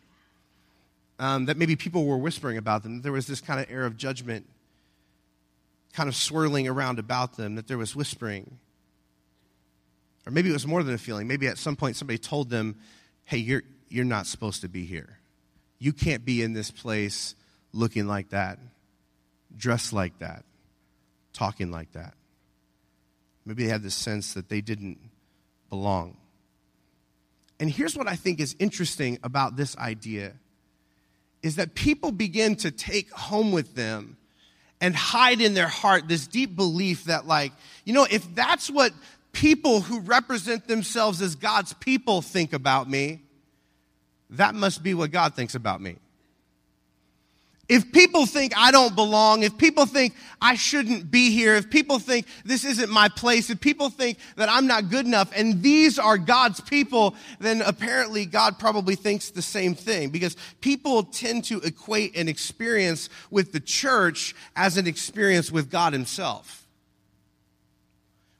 Um, 1.20 1.46
that 1.46 1.56
maybe 1.56 1.76
people 1.76 2.06
were 2.06 2.18
whispering 2.18 2.56
about 2.56 2.82
them. 2.82 3.02
There 3.02 3.12
was 3.12 3.26
this 3.28 3.40
kind 3.40 3.60
of 3.60 3.70
air 3.70 3.84
of 3.84 3.96
judgment 3.96 4.46
kind 5.92 6.08
of 6.08 6.14
swirling 6.14 6.68
around 6.68 6.98
about 6.98 7.36
them, 7.36 7.56
that 7.56 7.66
there 7.66 7.78
was 7.78 7.96
whispering. 7.96 8.58
Or 10.26 10.32
maybe 10.32 10.50
it 10.50 10.52
was 10.52 10.66
more 10.66 10.82
than 10.82 10.94
a 10.94 10.98
feeling. 10.98 11.26
Maybe 11.26 11.48
at 11.48 11.58
some 11.58 11.76
point 11.76 11.96
somebody 11.96 12.18
told 12.18 12.50
them, 12.50 12.76
hey, 13.24 13.38
you're, 13.38 13.62
you're 13.88 14.04
not 14.04 14.26
supposed 14.26 14.60
to 14.62 14.68
be 14.68 14.84
here. 14.84 15.18
You 15.78 15.92
can't 15.92 16.24
be 16.24 16.42
in 16.42 16.52
this 16.52 16.70
place 16.70 17.34
looking 17.72 18.06
like 18.06 18.30
that, 18.30 18.58
dressed 19.56 19.92
like 19.92 20.18
that, 20.18 20.44
talking 21.32 21.70
like 21.70 21.92
that. 21.92 22.14
Maybe 23.44 23.64
they 23.64 23.70
had 23.70 23.82
this 23.82 23.94
sense 23.94 24.34
that 24.34 24.48
they 24.48 24.60
didn't 24.60 24.98
belong. 25.70 26.16
And 27.58 27.70
here's 27.70 27.96
what 27.96 28.06
I 28.06 28.16
think 28.16 28.40
is 28.40 28.54
interesting 28.58 29.18
about 29.22 29.56
this 29.56 29.76
idea 29.76 30.34
is 31.42 31.56
that 31.56 31.74
people 31.74 32.12
begin 32.12 32.56
to 32.56 32.70
take 32.70 33.10
home 33.12 33.52
with 33.52 33.74
them 33.74 34.16
and 34.80 34.96
hide 34.96 35.40
in 35.40 35.54
their 35.54 35.68
heart 35.68 36.08
this 36.08 36.26
deep 36.26 36.56
belief 36.56 37.04
that 37.04 37.26
like, 37.26 37.52
you 37.84 37.92
know, 37.92 38.06
if 38.10 38.34
that's 38.34 38.70
what 38.70 38.92
people 39.32 39.80
who 39.80 40.00
represent 40.00 40.66
themselves 40.66 41.20
as 41.20 41.34
God's 41.34 41.72
people 41.74 42.22
think 42.22 42.52
about 42.52 42.88
me, 42.88 43.20
that 44.30 44.54
must 44.54 44.82
be 44.82 44.94
what 44.94 45.10
God 45.10 45.34
thinks 45.34 45.54
about 45.54 45.80
me. 45.80 45.96
If 47.70 47.92
people 47.92 48.26
think 48.26 48.52
I 48.56 48.72
don't 48.72 48.96
belong, 48.96 49.44
if 49.44 49.56
people 49.56 49.86
think 49.86 50.16
I 50.42 50.56
shouldn't 50.56 51.08
be 51.08 51.30
here, 51.30 51.54
if 51.54 51.70
people 51.70 52.00
think 52.00 52.26
this 52.44 52.64
isn't 52.64 52.90
my 52.90 53.08
place, 53.08 53.48
if 53.48 53.60
people 53.60 53.90
think 53.90 54.18
that 54.34 54.48
I'm 54.48 54.66
not 54.66 54.90
good 54.90 55.06
enough, 55.06 55.30
and 55.36 55.62
these 55.62 55.96
are 55.96 56.18
God's 56.18 56.60
people, 56.60 57.14
then 57.38 57.62
apparently 57.62 58.26
God 58.26 58.58
probably 58.58 58.96
thinks 58.96 59.30
the 59.30 59.40
same 59.40 59.76
thing 59.76 60.10
because 60.10 60.36
people 60.60 61.04
tend 61.04 61.44
to 61.44 61.60
equate 61.60 62.16
an 62.16 62.28
experience 62.28 63.08
with 63.30 63.52
the 63.52 63.60
church 63.60 64.34
as 64.56 64.76
an 64.76 64.88
experience 64.88 65.52
with 65.52 65.70
God 65.70 65.92
Himself. 65.92 66.66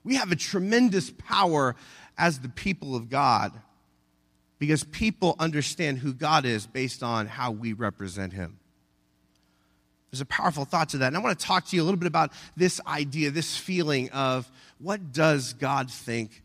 We 0.03 0.15
have 0.15 0.33
a 0.33 0.35
tremendous 0.35 1.09
power 1.09 1.77
as 2.17 2.39
the 2.39 2.49
people 2.49 2.97
of 2.97 3.09
God 3.09 3.53
because 4.59 4.83
people 4.83 5.37
understand 5.39 5.99
who 5.99 6.11
God 6.11 6.43
is 6.43 6.67
based 6.67 7.01
on 7.01 7.27
how 7.27 7.51
we 7.51 7.71
represent 7.71 8.33
Him. 8.33 8.57
There's 10.11 10.21
a 10.21 10.25
powerful 10.25 10.65
thought 10.65 10.89
to 10.89 10.97
that. 10.99 11.07
And 11.07 11.17
I 11.17 11.19
want 11.19 11.39
to 11.39 11.45
talk 11.45 11.65
to 11.67 11.75
you 11.75 11.81
a 11.81 11.85
little 11.85 11.99
bit 11.99 12.07
about 12.07 12.33
this 12.57 12.81
idea, 12.85 13.31
this 13.31 13.55
feeling 13.55 14.09
of 14.11 14.51
what 14.77 15.13
does 15.13 15.53
God 15.53 15.89
think 15.89 16.41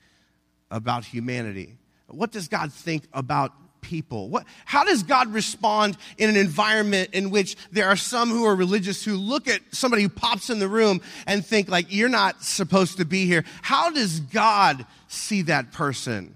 about 0.71 1.05
humanity? 1.05 1.77
What 2.07 2.31
does 2.31 2.47
God 2.47 2.73
think 2.73 3.05
about 3.13 3.53
people? 3.81 4.29
What, 4.29 4.47
how 4.65 4.85
does 4.85 5.03
God 5.03 5.33
respond 5.33 5.97
in 6.17 6.31
an 6.31 6.37
environment 6.37 7.11
in 7.13 7.31
which 7.31 7.57
there 7.73 7.89
are 7.89 7.97
some 7.97 8.31
who 8.31 8.45
are 8.45 8.55
religious 8.55 9.05
who 9.05 9.17
look 9.17 9.49
at 9.49 9.61
somebody 9.73 10.03
who 10.03 10.09
pops 10.09 10.49
in 10.49 10.61
the 10.61 10.69
room 10.69 11.01
and 11.27 11.45
think 11.45 11.69
like, 11.69 11.87
you're 11.89 12.09
not 12.09 12.45
supposed 12.45 12.99
to 12.99 13.05
be 13.05 13.27
here? 13.27 13.45
How 13.63 13.91
does 13.91 14.21
God 14.21 14.87
see 15.09 15.43
that 15.43 15.73
person? 15.73 16.35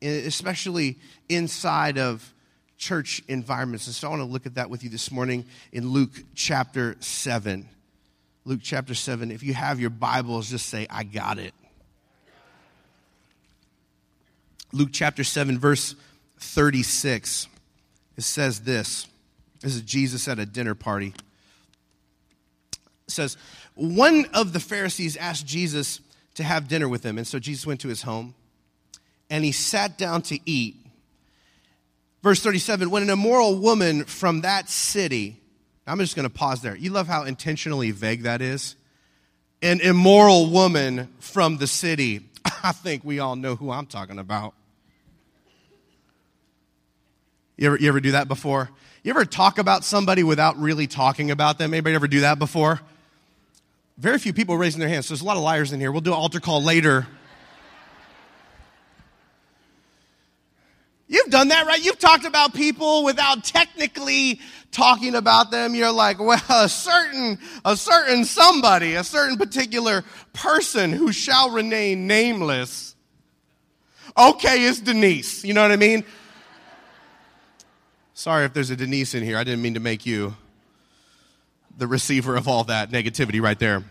Especially 0.00 0.96
inside 1.28 1.98
of 1.98 2.32
church 2.78 3.22
environments. 3.28 3.86
And 3.86 3.94
so 3.94 4.06
I 4.06 4.10
want 4.10 4.20
to 4.20 4.26
look 4.26 4.46
at 4.46 4.54
that 4.54 4.70
with 4.70 4.82
you 4.82 4.88
this 4.88 5.10
morning 5.10 5.44
in 5.72 5.90
Luke 5.90 6.12
chapter 6.34 6.96
7. 7.00 7.68
Luke 8.44 8.60
chapter 8.62 8.94
7. 8.94 9.30
If 9.30 9.42
you 9.42 9.52
have 9.52 9.80
your 9.80 9.90
Bibles, 9.90 10.48
just 10.48 10.66
say, 10.66 10.86
I 10.88 11.02
got 11.02 11.38
it. 11.38 11.52
Luke 14.72 14.90
chapter 14.92 15.24
7, 15.24 15.58
verse 15.58 15.94
36. 16.38 17.48
It 18.16 18.22
says 18.22 18.60
this. 18.60 19.06
This 19.60 19.74
is 19.74 19.82
Jesus 19.82 20.28
at 20.28 20.38
a 20.38 20.46
dinner 20.46 20.74
party. 20.74 21.14
It 22.72 23.10
says, 23.10 23.36
One 23.74 24.26
of 24.32 24.52
the 24.52 24.60
Pharisees 24.60 25.16
asked 25.16 25.46
Jesus 25.46 26.00
to 26.34 26.44
have 26.44 26.68
dinner 26.68 26.88
with 26.88 27.02
him. 27.02 27.18
And 27.18 27.26
so 27.26 27.38
Jesus 27.38 27.66
went 27.66 27.80
to 27.80 27.88
his 27.88 28.02
home 28.02 28.34
and 29.28 29.44
he 29.44 29.52
sat 29.52 29.98
down 29.98 30.22
to 30.22 30.38
eat. 30.46 30.76
Verse 32.28 32.42
37 32.42 32.90
When 32.90 33.02
an 33.02 33.08
immoral 33.08 33.54
woman 33.54 34.04
from 34.04 34.42
that 34.42 34.68
city, 34.68 35.40
I'm 35.86 35.98
just 35.98 36.14
going 36.14 36.28
to 36.28 36.34
pause 36.34 36.60
there. 36.60 36.76
You 36.76 36.90
love 36.90 37.06
how 37.06 37.22
intentionally 37.22 37.90
vague 37.90 38.24
that 38.24 38.42
is? 38.42 38.76
An 39.62 39.80
immoral 39.80 40.50
woman 40.50 41.08
from 41.20 41.56
the 41.56 41.66
city. 41.66 42.28
I 42.62 42.72
think 42.72 43.02
we 43.02 43.18
all 43.18 43.34
know 43.34 43.56
who 43.56 43.70
I'm 43.70 43.86
talking 43.86 44.18
about. 44.18 44.52
You 47.56 47.68
ever, 47.68 47.76
you 47.78 47.88
ever 47.88 48.00
do 48.00 48.10
that 48.10 48.28
before? 48.28 48.68
You 49.02 49.08
ever 49.08 49.24
talk 49.24 49.56
about 49.56 49.82
somebody 49.82 50.22
without 50.22 50.58
really 50.58 50.86
talking 50.86 51.30
about 51.30 51.56
them? 51.56 51.72
Anybody 51.72 51.94
ever 51.94 52.08
do 52.08 52.20
that 52.20 52.38
before? 52.38 52.78
Very 53.96 54.18
few 54.18 54.34
people 54.34 54.58
raising 54.58 54.80
their 54.80 54.90
hands. 54.90 55.06
So 55.06 55.14
there's 55.14 55.22
a 55.22 55.24
lot 55.24 55.38
of 55.38 55.42
liars 55.42 55.72
in 55.72 55.80
here. 55.80 55.90
We'll 55.90 56.02
do 56.02 56.12
an 56.12 56.18
altar 56.18 56.40
call 56.40 56.62
later. 56.62 57.06
You've 61.08 61.30
done 61.30 61.48
that, 61.48 61.66
right? 61.66 61.82
You've 61.82 61.98
talked 61.98 62.26
about 62.26 62.52
people 62.52 63.02
without 63.02 63.42
technically 63.42 64.40
talking 64.70 65.14
about 65.14 65.50
them. 65.50 65.74
You're 65.74 65.90
like, 65.90 66.18
well, 66.18 66.40
a 66.50 66.68
certain, 66.68 67.38
a 67.64 67.76
certain 67.76 68.26
somebody, 68.26 68.94
a 68.94 69.02
certain 69.02 69.38
particular 69.38 70.04
person 70.34 70.92
who 70.92 71.10
shall 71.10 71.50
remain 71.50 72.06
nameless. 72.06 72.94
Okay, 74.16 74.64
it's 74.64 74.80
Denise. 74.80 75.44
You 75.44 75.54
know 75.54 75.62
what 75.62 75.72
I 75.72 75.76
mean? 75.76 76.04
Sorry 78.12 78.44
if 78.44 78.52
there's 78.52 78.70
a 78.70 78.76
Denise 78.76 79.14
in 79.14 79.22
here. 79.22 79.38
I 79.38 79.44
didn't 79.44 79.62
mean 79.62 79.74
to 79.74 79.80
make 79.80 80.04
you 80.04 80.36
the 81.78 81.86
receiver 81.86 82.36
of 82.36 82.48
all 82.48 82.64
that 82.64 82.90
negativity 82.90 83.40
right 83.40 83.58
there 83.58 83.82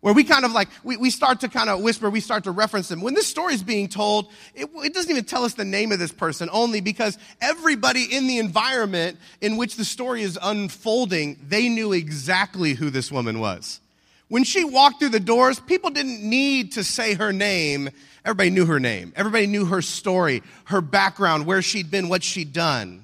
where 0.00 0.14
we 0.14 0.24
kind 0.24 0.44
of 0.44 0.52
like 0.52 0.68
we, 0.82 0.96
we 0.96 1.10
start 1.10 1.40
to 1.40 1.48
kind 1.48 1.68
of 1.68 1.80
whisper 1.80 2.08
we 2.08 2.20
start 2.20 2.44
to 2.44 2.50
reference 2.50 2.88
them. 2.88 3.00
When 3.00 3.14
this 3.14 3.26
story 3.26 3.54
is 3.54 3.62
being 3.62 3.88
told 3.88 4.30
it, 4.54 4.68
it, 4.74 4.94
doesn't 4.94 5.10
even 5.10 5.24
tell 5.24 5.44
us 5.44 5.54
the 5.54 5.64
name 5.64 5.92
of 5.92 5.98
this 5.98 6.12
person 6.12 6.48
only 6.52 6.80
because 6.80 7.18
everybody 7.40 8.04
in 8.04 8.26
the 8.26 8.38
environment 8.38 9.18
in 9.40 9.56
which 9.56 9.76
the 9.76 9.84
story 9.84 10.22
is 10.22 10.38
unfolding 10.40 11.38
they 11.46 11.68
knew 11.68 11.92
exactly 11.92 12.74
who 12.74 12.90
this 12.90 13.12
woman 13.12 13.40
was. 13.40 13.80
When 14.28 14.44
she 14.44 14.64
walked 14.64 15.00
through 15.00 15.10
the 15.10 15.20
doors 15.20 15.60
people 15.60 15.90
didn't 15.90 16.22
need 16.22 16.72
to 16.72 16.84
say 16.84 17.14
her 17.14 17.32
name. 17.32 17.90
Everybody 18.24 18.50
knew 18.50 18.66
her 18.66 18.80
name. 18.80 19.12
Everybody 19.16 19.46
knew 19.46 19.66
her 19.66 19.82
story 19.82 20.42
her 20.64 20.80
background 20.80 21.46
where 21.46 21.62
she'd 21.62 21.90
been 21.90 22.08
what 22.08 22.22
she'd 22.22 22.52
done. 22.52 23.02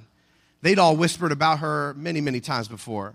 They'd 0.63 0.79
all 0.79 0.97
whispered 0.97 1.33
about 1.33 1.59
her 1.59 1.95
many 1.95 2.23
many 2.23 2.41
times 2.41 2.69
before. 2.69 3.15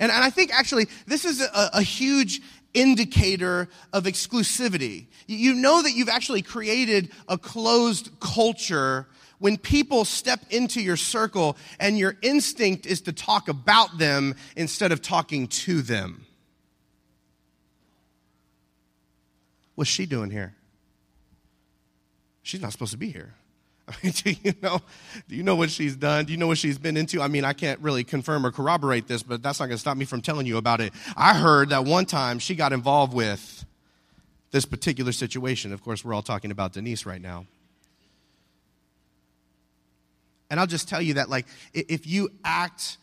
And, 0.00 0.10
and 0.10 0.24
I 0.24 0.30
think 0.30 0.52
actually 0.52 0.86
this 1.06 1.26
is 1.26 1.42
a, 1.42 1.70
a 1.74 1.82
huge 1.82 2.40
indicator 2.74 3.68
of 3.92 4.04
exclusivity. 4.04 5.06
You 5.26 5.54
know 5.54 5.82
that 5.82 5.92
you've 5.92 6.08
actually 6.08 6.42
created 6.42 7.10
a 7.28 7.38
closed 7.38 8.10
culture 8.20 9.06
when 9.38 9.56
people 9.56 10.04
step 10.04 10.40
into 10.50 10.80
your 10.80 10.96
circle 10.96 11.56
and 11.78 11.98
your 11.98 12.16
instinct 12.22 12.86
is 12.86 13.00
to 13.02 13.12
talk 13.12 13.48
about 13.48 13.98
them 13.98 14.34
instead 14.54 14.92
of 14.92 15.02
talking 15.02 15.48
to 15.48 15.82
them. 15.82 16.26
What's 19.74 19.90
she 19.90 20.04
doing 20.04 20.30
here? 20.30 20.54
She's 22.42 22.60
not 22.60 22.72
supposed 22.72 22.92
to 22.92 22.98
be 22.98 23.10
here. 23.10 23.34
Do 24.02 24.30
you 24.42 24.54
know? 24.62 24.80
Do 25.28 25.36
you 25.36 25.42
know 25.42 25.56
what 25.56 25.70
she's 25.70 25.96
done? 25.96 26.24
Do 26.24 26.32
you 26.32 26.38
know 26.38 26.46
what 26.46 26.58
she's 26.58 26.78
been 26.78 26.96
into? 26.96 27.20
I 27.20 27.28
mean, 27.28 27.44
I 27.44 27.52
can't 27.52 27.80
really 27.80 28.04
confirm 28.04 28.44
or 28.46 28.52
corroborate 28.52 29.08
this, 29.08 29.22
but 29.22 29.42
that's 29.42 29.60
not 29.60 29.66
going 29.66 29.76
to 29.76 29.80
stop 29.80 29.96
me 29.96 30.04
from 30.04 30.20
telling 30.20 30.46
you 30.46 30.56
about 30.56 30.80
it. 30.80 30.92
I 31.16 31.34
heard 31.34 31.70
that 31.70 31.84
one 31.84 32.06
time 32.06 32.38
she 32.38 32.54
got 32.54 32.72
involved 32.72 33.12
with 33.12 33.64
this 34.50 34.64
particular 34.64 35.12
situation. 35.12 35.72
Of 35.72 35.82
course, 35.82 36.04
we're 36.04 36.14
all 36.14 36.22
talking 36.22 36.50
about 36.50 36.72
Denise 36.72 37.06
right 37.06 37.20
now. 37.20 37.46
And 40.50 40.58
I'll 40.58 40.66
just 40.66 40.88
tell 40.88 41.00
you 41.00 41.14
that, 41.14 41.30
like, 41.30 41.46
if 41.72 42.06
you 42.06 42.30
act 42.44 42.98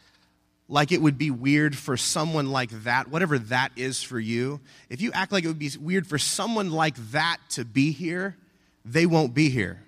like 0.68 0.92
it 0.92 1.02
would 1.02 1.18
be 1.18 1.32
weird 1.32 1.78
for 1.78 1.96
someone 1.96 2.52
like 2.52 2.70
that, 2.84 3.08
whatever 3.08 3.40
that 3.40 3.72
is 3.78 4.04
for 4.04 4.20
you, 4.20 4.60
if 4.90 5.00
you 5.00 5.12
act 5.14 5.32
like 5.32 5.46
it 5.46 5.48
would 5.48 5.60
be 5.60 5.72
weird 5.80 6.06
for 6.06 6.18
someone 6.18 6.72
like 6.72 6.96
that 7.12 7.38
to 7.52 7.64
be 7.64 7.92
here, 7.92 8.36
they 8.84 9.06
won't 9.06 9.34
be 9.34 9.50
here. 9.50 9.82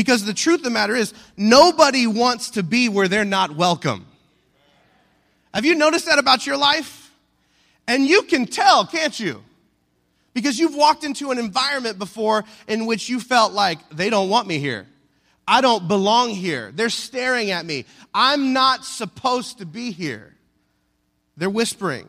Because 0.00 0.24
the 0.24 0.32
truth 0.32 0.60
of 0.60 0.62
the 0.62 0.70
matter 0.70 0.96
is, 0.96 1.12
nobody 1.36 2.06
wants 2.06 2.52
to 2.52 2.62
be 2.62 2.88
where 2.88 3.06
they're 3.06 3.22
not 3.22 3.54
welcome. 3.54 4.06
Have 5.52 5.66
you 5.66 5.74
noticed 5.74 6.06
that 6.06 6.18
about 6.18 6.46
your 6.46 6.56
life? 6.56 7.12
And 7.86 8.06
you 8.06 8.22
can 8.22 8.46
tell, 8.46 8.86
can't 8.86 9.20
you? 9.20 9.44
Because 10.32 10.58
you've 10.58 10.74
walked 10.74 11.04
into 11.04 11.32
an 11.32 11.38
environment 11.38 11.98
before 11.98 12.46
in 12.66 12.86
which 12.86 13.10
you 13.10 13.20
felt 13.20 13.52
like 13.52 13.78
they 13.90 14.08
don't 14.08 14.30
want 14.30 14.48
me 14.48 14.58
here. 14.58 14.86
I 15.46 15.60
don't 15.60 15.86
belong 15.86 16.30
here. 16.30 16.72
They're 16.74 16.88
staring 16.88 17.50
at 17.50 17.66
me. 17.66 17.84
I'm 18.14 18.54
not 18.54 18.86
supposed 18.86 19.58
to 19.58 19.66
be 19.66 19.90
here. 19.90 20.34
They're 21.36 21.50
whispering. 21.50 22.08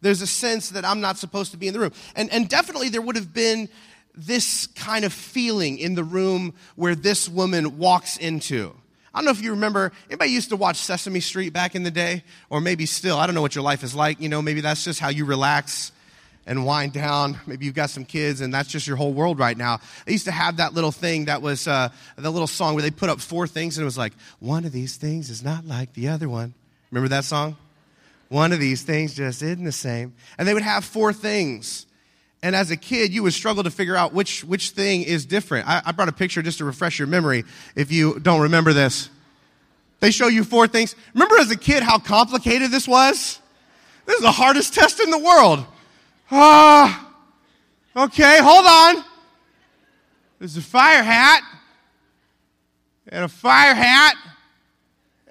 There's 0.00 0.20
a 0.20 0.26
sense 0.26 0.70
that 0.70 0.84
I'm 0.84 1.00
not 1.00 1.16
supposed 1.16 1.52
to 1.52 1.58
be 1.58 1.68
in 1.68 1.74
the 1.74 1.78
room. 1.78 1.92
And, 2.16 2.28
and 2.32 2.48
definitely 2.48 2.88
there 2.88 3.02
would 3.02 3.14
have 3.14 3.32
been 3.32 3.68
this 4.18 4.66
kind 4.68 5.04
of 5.04 5.12
feeling 5.12 5.78
in 5.78 5.94
the 5.94 6.04
room 6.04 6.54
where 6.76 6.94
this 6.94 7.28
woman 7.28 7.78
walks 7.78 8.16
into. 8.16 8.74
I 9.14 9.20
don't 9.20 9.24
know 9.24 9.30
if 9.30 9.42
you 9.42 9.52
remember, 9.52 9.92
anybody 10.08 10.30
used 10.30 10.50
to 10.50 10.56
watch 10.56 10.76
Sesame 10.76 11.20
Street 11.20 11.52
back 11.52 11.74
in 11.74 11.82
the 11.82 11.90
day? 11.90 12.24
Or 12.50 12.60
maybe 12.60 12.84
still, 12.84 13.16
I 13.16 13.26
don't 13.26 13.34
know 13.34 13.42
what 13.42 13.54
your 13.54 13.64
life 13.64 13.82
is 13.82 13.94
like. 13.94 14.20
You 14.20 14.28
know, 14.28 14.42
maybe 14.42 14.60
that's 14.60 14.84
just 14.84 15.00
how 15.00 15.08
you 15.08 15.24
relax 15.24 15.92
and 16.46 16.64
wind 16.64 16.92
down. 16.92 17.38
Maybe 17.46 17.66
you've 17.66 17.74
got 17.74 17.90
some 17.90 18.04
kids 18.04 18.40
and 18.40 18.52
that's 18.52 18.68
just 18.68 18.86
your 18.86 18.96
whole 18.96 19.12
world 19.12 19.38
right 19.38 19.56
now. 19.56 19.80
They 20.04 20.12
used 20.12 20.26
to 20.26 20.32
have 20.32 20.56
that 20.56 20.74
little 20.74 20.92
thing 20.92 21.26
that 21.26 21.42
was 21.42 21.68
uh, 21.68 21.90
the 22.16 22.30
little 22.30 22.46
song 22.46 22.74
where 22.74 22.82
they 22.82 22.90
put 22.90 23.08
up 23.08 23.20
four 23.20 23.46
things 23.46 23.76
and 23.76 23.82
it 23.82 23.86
was 23.86 23.98
like, 23.98 24.14
one 24.40 24.64
of 24.64 24.72
these 24.72 24.96
things 24.96 25.30
is 25.30 25.42
not 25.44 25.66
like 25.66 25.92
the 25.94 26.08
other 26.08 26.28
one. 26.28 26.54
Remember 26.90 27.08
that 27.08 27.24
song? 27.24 27.56
One 28.28 28.52
of 28.52 28.60
these 28.60 28.82
things 28.82 29.14
just 29.14 29.42
isn't 29.42 29.64
the 29.64 29.72
same. 29.72 30.14
And 30.36 30.46
they 30.46 30.54
would 30.54 30.62
have 30.62 30.84
four 30.84 31.12
things. 31.12 31.86
And 32.42 32.54
as 32.54 32.70
a 32.70 32.76
kid, 32.76 33.12
you 33.12 33.24
would 33.24 33.32
struggle 33.32 33.64
to 33.64 33.70
figure 33.70 33.96
out 33.96 34.12
which, 34.12 34.44
which 34.44 34.70
thing 34.70 35.02
is 35.02 35.26
different. 35.26 35.68
I, 35.68 35.82
I 35.86 35.92
brought 35.92 36.08
a 36.08 36.12
picture 36.12 36.40
just 36.40 36.58
to 36.58 36.64
refresh 36.64 36.98
your 36.98 37.08
memory 37.08 37.44
if 37.74 37.90
you 37.90 38.20
don't 38.20 38.42
remember 38.42 38.72
this. 38.72 39.10
They 40.00 40.12
show 40.12 40.28
you 40.28 40.44
four 40.44 40.68
things. 40.68 40.94
Remember 41.14 41.38
as 41.38 41.50
a 41.50 41.56
kid 41.56 41.82
how 41.82 41.98
complicated 41.98 42.70
this 42.70 42.86
was? 42.86 43.40
This 44.06 44.16
is 44.16 44.22
the 44.22 44.30
hardest 44.30 44.72
test 44.72 45.00
in 45.00 45.10
the 45.10 45.18
world. 45.18 45.66
Ah, 46.30 47.12
okay, 47.96 48.38
hold 48.40 48.66
on. 48.66 49.04
There's 50.38 50.56
a 50.56 50.62
fire 50.62 51.02
hat, 51.02 51.42
and 53.08 53.24
a 53.24 53.28
fire 53.28 53.74
hat, 53.74 54.14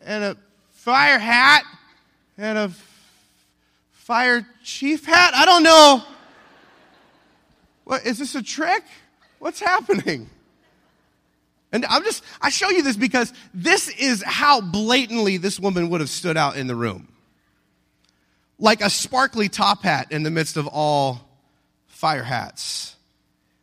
and 0.01 0.23
a 0.23 0.37
fire 0.71 1.17
hat, 1.17 1.63
and 2.37 2.57
a 2.57 2.71
fire 3.93 4.45
chief 4.63 5.05
hat. 5.05 5.33
I 5.33 5.45
don't 5.45 5.63
know. 5.63 6.03
What 7.87 8.05
is 8.05 8.17
this 8.17 8.35
a 8.35 8.43
trick? 8.43 8.83
What's 9.39 9.61
happening? 9.61 10.29
And 11.71 11.85
I'm 11.85 12.03
just, 12.03 12.21
I 12.41 12.49
show 12.49 12.69
you 12.69 12.83
this 12.83 12.97
because 12.97 13.31
this 13.53 13.87
is 13.87 14.21
how 14.21 14.59
blatantly 14.59 15.37
this 15.37 15.57
woman 15.57 15.89
would 15.89 16.01
have 16.01 16.09
stood 16.09 16.35
out 16.35 16.57
in 16.57 16.67
the 16.67 16.75
room 16.75 17.07
like 18.59 18.81
a 18.81 18.89
sparkly 18.89 19.47
top 19.47 19.83
hat 19.83 20.11
in 20.11 20.23
the 20.23 20.31
midst 20.31 20.57
of 20.57 20.67
all 20.67 21.29
fire 21.85 22.23
hats. 22.23 22.97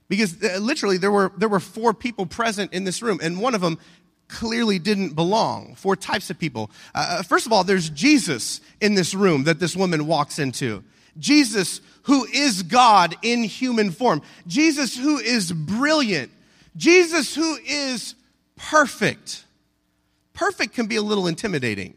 Because 0.09 0.43
uh, 0.43 0.57
literally 0.59 0.97
there 0.97 1.11
were, 1.11 1.31
there 1.37 1.49
were 1.51 1.61
four 1.61 1.93
people 1.93 2.25
present 2.25 2.73
in 2.73 2.85
this 2.85 3.03
room, 3.03 3.21
and 3.23 3.39
one 3.39 3.55
of 3.55 3.61
them 3.61 3.79
clearly 4.29 4.79
didn't 4.79 5.15
belong. 5.15 5.75
Four 5.75 5.97
types 5.97 6.31
of 6.31 6.39
people. 6.39 6.71
Uh, 6.95 7.19
uh, 7.19 7.23
first 7.23 7.45
of 7.45 7.53
all, 7.53 7.63
there's 7.63 7.91
Jesus 7.91 8.63
in 8.81 8.95
this 8.95 9.13
room 9.13 9.45
that 9.45 9.61
this 9.61 9.77
woman 9.77 10.07
walks 10.07 10.39
into. 10.39 10.83
Jesus, 11.19 11.81
who 12.03 12.25
is 12.27 12.63
God 12.63 13.15
in 13.23 13.45
human 13.45 13.91
form. 13.91 14.23
Jesus, 14.47 14.97
who 14.97 15.19
is 15.19 15.53
brilliant. 15.53 16.31
Jesus, 16.77 17.35
who 17.35 17.57
is 17.67 18.15
perfect. 18.57 19.45
Perfect 20.33 20.75
can 20.75 20.87
be 20.87 20.97
a 20.97 21.03
little 21.03 21.27
intimidating. 21.27 21.95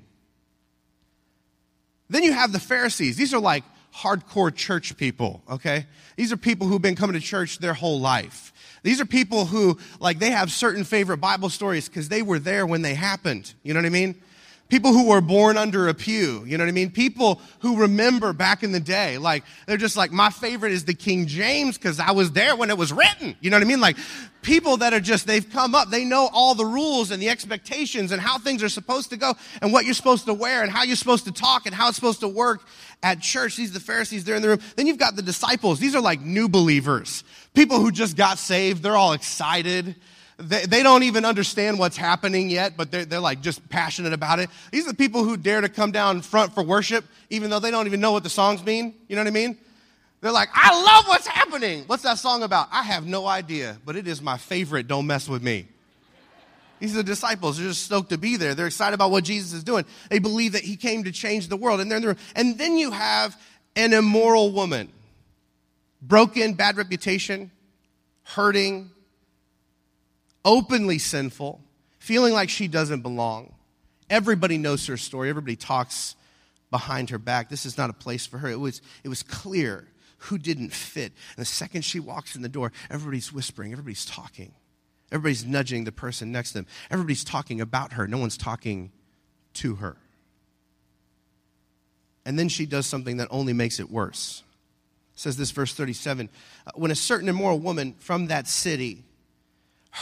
Then 2.10 2.24
you 2.24 2.34
have 2.34 2.52
the 2.52 2.60
Pharisees. 2.60 3.18
These 3.18 3.34
are 3.34 3.40
like 3.40 3.64
hardcore 3.94 4.54
church 4.54 4.96
people, 4.98 5.42
okay? 5.50 5.86
These 6.16 6.32
are 6.32 6.38
people 6.38 6.68
who've 6.68 6.82
been 6.82 6.96
coming 6.96 7.20
to 7.20 7.20
church 7.20 7.60
their 7.60 7.74
whole 7.74 8.00
life. 8.00 8.54
These 8.84 9.02
are 9.02 9.06
people 9.06 9.46
who, 9.46 9.78
like, 10.00 10.20
they 10.20 10.32
have 10.32 10.52
certain 10.52 10.84
favorite 10.84 11.18
Bible 11.18 11.50
stories 11.50 11.90
because 11.90 12.08
they 12.08 12.22
were 12.22 12.40
there 12.40 12.66
when 12.66 12.84
they 12.84 12.94
happened. 12.94 13.54
You 13.64 13.74
know 13.74 13.80
what 13.80 13.88
I 13.88 13.90
mean? 13.90 14.22
People 14.70 14.92
who 14.92 15.08
were 15.08 15.22
born 15.22 15.56
under 15.56 15.88
a 15.88 15.94
pew, 15.94 16.44
you 16.46 16.58
know 16.58 16.66
what 16.66 16.70
I 16.70 16.74
mean? 16.74 16.92
People 16.92 17.40
who 17.60 17.78
remember 17.78 18.34
back 18.34 18.64
in 18.64 18.74
the 18.74 18.82
day. 18.82 19.18
Like, 19.18 19.46
they're 19.66 19.78
just 19.78 19.96
like, 19.96 20.12
my 20.12 20.30
favorite 20.30 20.74
is 20.74 20.84
the 20.84 20.94
King 20.94 21.26
James 21.26 21.78
because 21.78 22.02
I 22.02 22.12
was 22.12 22.32
there 22.34 22.54
when 22.54 22.70
it 22.70 22.78
was 22.78 22.92
written. 22.92 23.38
You 23.40 23.50
know 23.50 23.56
what 23.56 23.64
I 23.64 23.68
mean? 23.68 23.80
Like, 23.80 23.96
people 24.42 24.76
that 24.78 24.94
are 24.94 25.00
just, 25.00 25.26
they've 25.26 25.50
come 25.50 25.74
up, 25.74 25.90
they 25.90 26.04
know 26.04 26.30
all 26.34 26.54
the 26.54 26.66
rules 26.66 27.12
and 27.12 27.22
the 27.22 27.30
expectations 27.30 28.12
and 28.12 28.22
how 28.22 28.38
things 28.40 28.62
are 28.62 28.68
supposed 28.68 29.10
to 29.12 29.18
go 29.18 29.36
and 29.62 29.72
what 29.72 29.86
you're 29.86 29.94
supposed 29.94 30.26
to 30.26 30.34
wear 30.34 30.64
and 30.64 30.72
how 30.72 30.84
you're 30.84 30.98
supposed 30.98 31.24
to 31.26 31.32
talk 31.32 31.66
and 31.66 31.74
how 31.74 31.88
it's 31.88 31.96
supposed 31.96 32.20
to 32.20 32.28
work 32.28 32.68
at 33.04 33.22
church. 33.22 33.56
These 33.56 33.70
are 33.70 33.76
the 33.76 33.80
Pharisees, 33.80 34.26
they're 34.26 34.36
in 34.36 34.42
the 34.42 34.50
room. 34.50 34.60
Then 34.76 34.86
you've 34.86 34.98
got 34.98 35.16
the 35.16 35.22
disciples. 35.22 35.80
These 35.80 35.96
are 35.96 36.02
like 36.02 36.20
new 36.20 36.50
believers. 36.50 37.24
People 37.54 37.80
who 37.80 37.90
just 37.90 38.18
got 38.18 38.38
saved, 38.38 38.84
they're 38.84 38.98
all 38.98 39.14
excited. 39.14 39.96
They, 40.38 40.66
they 40.66 40.84
don't 40.84 41.04
even 41.04 41.26
understand 41.26 41.80
what's 41.80 41.98
happening 41.98 42.50
yet, 42.50 42.78
but 42.78 42.92
they're, 42.92 43.06
they're 43.06 43.20
like 43.20 43.42
just 43.42 43.68
passionate 43.70 44.14
about 44.14 44.40
it. 44.40 44.50
These 44.72 44.86
are 44.86 44.92
the 44.92 44.98
people 44.98 45.24
who 45.24 45.36
dare 45.36 45.62
to 45.62 45.70
come 45.70 45.92
down 45.92 46.22
front 46.22 46.54
for 46.54 46.62
worship, 46.62 47.06
even 47.32 47.50
though 47.50 47.60
they 47.60 47.72
don't 47.72 47.88
even 47.88 48.00
know 48.00 48.12
what 48.12 48.24
the 48.24 48.30
songs 48.30 48.64
mean. 48.64 48.94
You 49.08 49.16
know 49.16 49.22
what 49.22 49.28
I 49.28 49.32
mean? 49.32 49.58
They're 50.22 50.32
like, 50.32 50.50
I 50.54 50.80
love 50.80 51.08
what's 51.08 51.28
happening. 51.28 51.84
What's 51.88 52.04
that 52.04 52.20
song 52.20 52.44
about? 52.44 52.68
I 52.72 52.84
have 52.84 53.06
no 53.06 53.26
idea, 53.26 53.78
but 53.84 53.96
it 53.96 54.08
is 54.08 54.22
my 54.22 54.38
favorite. 54.38 54.88
Don't 54.88 55.08
mess 55.08 55.28
with 55.28 55.42
me. 55.42 55.68
These 56.80 56.94
are 56.94 56.98
the 56.98 57.04
disciples. 57.04 57.58
They're 57.58 57.70
just 57.70 57.84
stoked 57.84 58.12
to 58.12 58.20
be 58.20 58.36
there. 58.36 58.54
They're 58.54 58.68
excited 58.68 58.94
about 58.94 59.10
what 59.10 59.24
Jesus 59.24 59.54
is 59.54 59.64
doing. 59.64 59.86
They 60.10 60.20
believe 60.20 60.52
that 60.52 60.64
he 60.64 60.76
came 60.76 61.04
to 61.06 61.12
change 61.12 61.48
the 61.48 61.58
world. 61.58 61.80
And 61.80 61.90
they're 61.90 61.98
in 61.98 62.02
the 62.04 62.08
room. 62.10 62.18
And 62.36 62.58
then 62.58 62.78
you 62.78 62.92
have 62.92 63.40
an 63.76 63.94
immoral 63.94 64.52
woman. 64.52 64.90
Broken, 66.02 66.54
bad 66.54 66.78
reputation, 66.78 67.50
hurting, 68.24 68.92
openly 70.48 70.98
sinful, 70.98 71.62
feeling 72.00 72.34
like 72.34 72.50
she 72.50 72.68
doesn't 72.68 73.02
belong. 73.02 73.54
Everybody 74.10 74.58
knows 74.58 74.88
her 74.88 74.96
story. 74.96 75.30
Everybody 75.30 75.58
talks 75.58 76.16
behind 76.72 77.10
her 77.10 77.18
back. 77.18 77.50
This 77.50 77.66
is 77.66 77.78
not 77.78 77.90
a 77.90 77.94
place 77.94 78.26
for 78.26 78.38
her. 78.40 78.48
It 78.48 78.60
was, 78.60 78.82
it 79.04 79.10
was 79.10 79.22
clear 79.22 79.90
who 80.20 80.38
didn't 80.38 80.72
fit. 80.72 81.12
And 81.36 81.42
the 81.42 81.46
second 81.46 81.84
she 81.84 82.00
walks 82.00 82.36
in 82.36 82.42
the 82.42 82.50
door, 82.50 82.72
everybody's 82.90 83.32
whispering, 83.32 83.74
everybody's 83.74 84.06
talking. 84.06 84.54
Everybody's 85.12 85.46
nudging 85.46 85.84
the 85.84 85.92
person 85.92 86.32
next 86.32 86.50
to 86.50 86.60
them. 86.60 86.68
Everybody's 86.90 87.24
talking 87.24 87.62
about 87.62 87.94
her. 87.94 88.08
No 88.08 88.18
one's 88.18 88.38
talking 88.38 88.92
to 89.56 89.76
her. 89.76 89.98
And 92.26 92.40
then 92.40 92.50
she 92.50 92.66
does 92.66 92.86
something 92.86 93.18
that 93.18 93.28
only 93.32 93.54
makes 93.54 93.80
it 93.80 93.90
worse. 93.90 94.44
Says 95.16 95.38
this 95.38 95.52
verse 95.52 95.74
37 95.74 96.30
uh, 96.66 96.72
When 96.76 96.92
a 96.92 96.96
certain 96.96 97.28
immoral 97.28 97.60
woman 97.60 97.96
from 98.00 98.28
that 98.28 98.48
city 98.48 99.04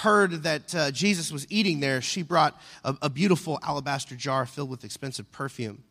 heard 0.02 0.44
that 0.44 0.76
uh, 0.76 0.92
Jesus 0.92 1.32
was 1.32 1.48
eating 1.50 1.80
there, 1.80 2.02
she 2.02 2.22
brought 2.22 2.60
a, 2.84 2.96
a, 3.04 3.10
beautiful 3.10 3.60
alabaster 3.64 4.16
jar 4.16 4.46
filled 4.46 4.70
with 4.70 4.84
expensive 4.84 5.32
perfume. 5.32 5.84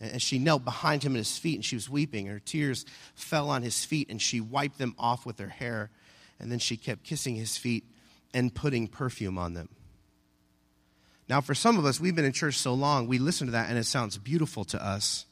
And 0.00 0.20
she 0.20 0.38
knelt 0.38 0.64
behind 0.64 1.04
him 1.04 1.14
at 1.14 1.18
his 1.18 1.38
feet 1.38 1.56
and 1.56 1.64
she 1.64 1.76
was 1.76 1.88
weeping. 1.88 2.26
Her 2.26 2.40
tears 2.40 2.84
fell 3.14 3.50
on 3.50 3.62
his 3.62 3.84
feet 3.84 4.10
and 4.10 4.20
she 4.20 4.40
wiped 4.40 4.78
them 4.78 4.94
off 4.98 5.24
with 5.24 5.38
her 5.38 5.48
hair. 5.48 5.90
And 6.40 6.50
then 6.50 6.58
she 6.58 6.76
kept 6.76 7.04
kissing 7.04 7.36
his 7.36 7.56
feet 7.56 7.84
and 8.34 8.52
putting 8.52 8.88
perfume 8.88 9.38
on 9.38 9.54
them. 9.54 9.68
Now, 11.28 11.40
for 11.40 11.54
some 11.54 11.78
of 11.78 11.84
us, 11.84 12.00
we've 12.00 12.16
been 12.16 12.24
in 12.24 12.32
church 12.32 12.56
so 12.56 12.74
long, 12.74 13.06
we 13.06 13.18
listen 13.18 13.46
to 13.46 13.52
that 13.52 13.68
and 13.68 13.78
it 13.78 13.86
sounds 13.86 14.18
beautiful 14.18 14.64
to 14.66 14.84
us. 14.84 15.26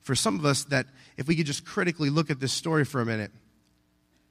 For 0.00 0.14
some 0.14 0.38
of 0.38 0.46
us, 0.46 0.64
that 0.64 0.86
if 1.16 1.26
we 1.26 1.36
could 1.36 1.46
just 1.46 1.66
critically 1.66 2.10
look 2.10 2.30
at 2.30 2.40
this 2.40 2.52
story 2.52 2.84
for 2.84 3.00
a 3.00 3.06
minute, 3.06 3.32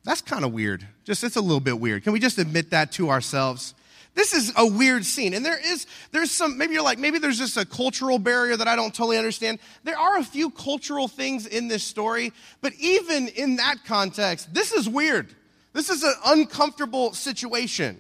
that's 0.05 0.21
kind 0.21 0.45
of 0.45 0.53
weird. 0.53 0.87
Just, 1.03 1.23
it's 1.23 1.35
a 1.35 1.41
little 1.41 1.59
bit 1.59 1.79
weird. 1.79 2.03
Can 2.03 2.13
we 2.13 2.19
just 2.19 2.37
admit 2.37 2.69
that 2.69 2.91
to 2.93 3.09
ourselves? 3.09 3.73
This 4.13 4.33
is 4.33 4.53
a 4.55 4.65
weird 4.65 5.03
scene. 5.03 5.33
And 5.33 5.45
there 5.45 5.59
is, 5.61 5.87
there's 6.11 6.31
some, 6.31 6.57
maybe 6.57 6.73
you're 6.73 6.83
like, 6.83 6.99
maybe 6.99 7.19
there's 7.19 7.37
just 7.37 7.57
a 7.57 7.65
cultural 7.65 8.17
barrier 8.17 8.55
that 8.55 8.67
I 8.67 8.75
don't 8.75 8.93
totally 8.93 9.17
understand. 9.17 9.59
There 9.83 9.97
are 9.97 10.17
a 10.17 10.23
few 10.23 10.51
cultural 10.51 11.07
things 11.07 11.45
in 11.47 11.67
this 11.67 11.83
story, 11.83 12.31
but 12.61 12.73
even 12.79 13.27
in 13.29 13.57
that 13.57 13.77
context, 13.85 14.53
this 14.53 14.71
is 14.71 14.87
weird. 14.87 15.27
This 15.73 15.89
is 15.89 16.03
an 16.03 16.13
uncomfortable 16.25 17.13
situation. 17.13 17.99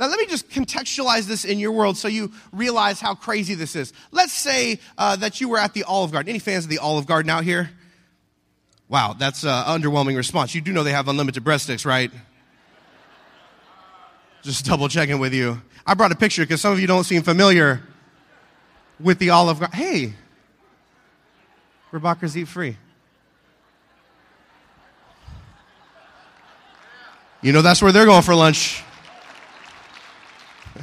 Now, 0.00 0.08
let 0.08 0.18
me 0.18 0.26
just 0.26 0.48
contextualize 0.48 1.26
this 1.26 1.44
in 1.44 1.58
your 1.58 1.72
world 1.72 1.98
so 1.98 2.08
you 2.08 2.32
realize 2.52 3.00
how 3.00 3.14
crazy 3.14 3.54
this 3.54 3.76
is. 3.76 3.92
Let's 4.10 4.32
say 4.32 4.80
uh, 4.96 5.16
that 5.16 5.40
you 5.40 5.50
were 5.50 5.58
at 5.58 5.74
the 5.74 5.84
Olive 5.84 6.10
Garden. 6.10 6.30
Any 6.30 6.38
fans 6.38 6.64
of 6.64 6.70
the 6.70 6.78
Olive 6.78 7.06
Garden 7.06 7.30
out 7.30 7.44
here? 7.44 7.70
Wow, 8.90 9.14
that's 9.16 9.44
an 9.44 9.50
underwhelming 9.50 10.16
response. 10.16 10.52
You 10.52 10.60
do 10.60 10.72
know 10.72 10.82
they 10.82 10.90
have 10.90 11.06
unlimited 11.06 11.44
breadsticks, 11.44 11.86
right? 11.86 12.10
Just 14.42 14.64
double 14.66 14.88
checking 14.88 15.20
with 15.20 15.32
you. 15.32 15.62
I 15.86 15.94
brought 15.94 16.10
a 16.10 16.16
picture 16.16 16.42
because 16.42 16.60
some 16.60 16.72
of 16.72 16.80
you 16.80 16.88
don't 16.88 17.04
seem 17.04 17.22
familiar 17.22 17.82
with 18.98 19.20
the 19.20 19.30
Olive 19.30 19.60
Garden. 19.60 19.78
Hey, 19.78 20.14
Burbacher's 21.92 22.36
eat 22.36 22.48
free. 22.48 22.76
You 27.42 27.52
know 27.52 27.62
that's 27.62 27.80
where 27.80 27.92
they're 27.92 28.06
going 28.06 28.22
for 28.22 28.34
lunch. 28.34 28.82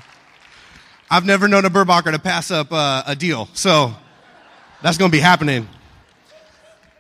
I've 1.12 1.26
never 1.26 1.50
known 1.50 1.66
a 1.66 1.70
Burbacher 1.70 2.14
to 2.14 2.20
pass 2.20 2.52
up 2.52 2.72
uh, 2.72 3.04
a 3.06 3.18
deal. 3.18 3.50
So 3.52 3.94
that's 4.82 4.98
going 4.98 5.12
to 5.12 5.16
be 5.16 5.22
happening. 5.22 5.68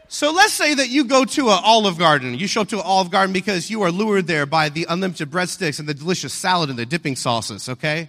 So 0.09 0.31
let's 0.31 0.53
say 0.53 0.73
that 0.73 0.89
you 0.89 1.03
go 1.03 1.25
to 1.25 1.49
an 1.49 1.59
Olive 1.63 1.97
Garden. 1.97 2.33
You 2.33 2.47
show 2.47 2.61
up 2.61 2.69
to 2.69 2.77
an 2.77 2.83
Olive 2.85 3.11
Garden 3.11 3.33
because 3.33 3.69
you 3.69 3.81
are 3.81 3.91
lured 3.91 4.25
there 4.25 4.45
by 4.45 4.69
the 4.69 4.87
unlimited 4.89 5.29
breadsticks 5.29 5.79
and 5.79 5.87
the 5.87 5.93
delicious 5.93 6.31
salad 6.31 6.69
and 6.69 6.79
the 6.79 6.85
dipping 6.85 7.17
sauces, 7.17 7.67
okay? 7.67 8.07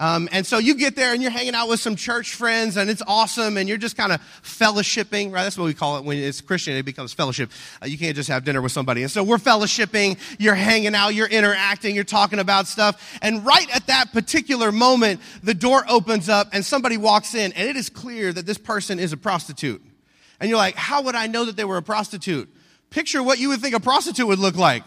Um, 0.00 0.28
and 0.32 0.44
so 0.44 0.58
you 0.58 0.74
get 0.74 0.96
there 0.96 1.12
and 1.12 1.22
you're 1.22 1.30
hanging 1.30 1.54
out 1.54 1.68
with 1.68 1.78
some 1.78 1.94
church 1.94 2.34
friends 2.34 2.76
and 2.76 2.90
it's 2.90 3.02
awesome 3.06 3.58
and 3.58 3.68
you're 3.68 3.78
just 3.78 3.96
kind 3.96 4.12
of 4.12 4.20
fellowshipping, 4.42 5.30
right? 5.30 5.44
That's 5.44 5.56
what 5.56 5.66
we 5.66 5.74
call 5.74 5.98
it 5.98 6.04
when 6.04 6.18
it's 6.18 6.40
Christian, 6.40 6.74
it 6.74 6.84
becomes 6.84 7.12
fellowship. 7.12 7.50
Uh, 7.80 7.86
you 7.86 7.98
can't 7.98 8.16
just 8.16 8.30
have 8.30 8.42
dinner 8.42 8.60
with 8.60 8.72
somebody. 8.72 9.02
And 9.02 9.10
so 9.10 9.22
we're 9.22 9.36
fellowshipping, 9.36 10.18
you're 10.40 10.54
hanging 10.54 10.96
out, 10.96 11.10
you're 11.10 11.28
interacting, 11.28 11.94
you're 11.94 12.02
talking 12.02 12.40
about 12.40 12.66
stuff. 12.66 13.18
And 13.22 13.44
right 13.46 13.68
at 13.76 13.86
that 13.86 14.12
particular 14.12 14.72
moment, 14.72 15.20
the 15.44 15.54
door 15.54 15.84
opens 15.88 16.28
up 16.28 16.48
and 16.52 16.64
somebody 16.64 16.96
walks 16.96 17.34
in 17.34 17.52
and 17.52 17.68
it 17.68 17.76
is 17.76 17.88
clear 17.88 18.32
that 18.32 18.46
this 18.46 18.58
person 18.58 18.98
is 18.98 19.12
a 19.12 19.16
prostitute. 19.16 19.82
And 20.40 20.48
you're 20.48 20.58
like, 20.58 20.74
how 20.74 21.02
would 21.02 21.14
I 21.14 21.26
know 21.26 21.44
that 21.44 21.56
they 21.56 21.64
were 21.64 21.76
a 21.76 21.82
prostitute? 21.82 22.48
Picture 22.88 23.22
what 23.22 23.38
you 23.38 23.50
would 23.50 23.60
think 23.60 23.74
a 23.74 23.80
prostitute 23.80 24.26
would 24.26 24.38
look 24.38 24.56
like. 24.56 24.82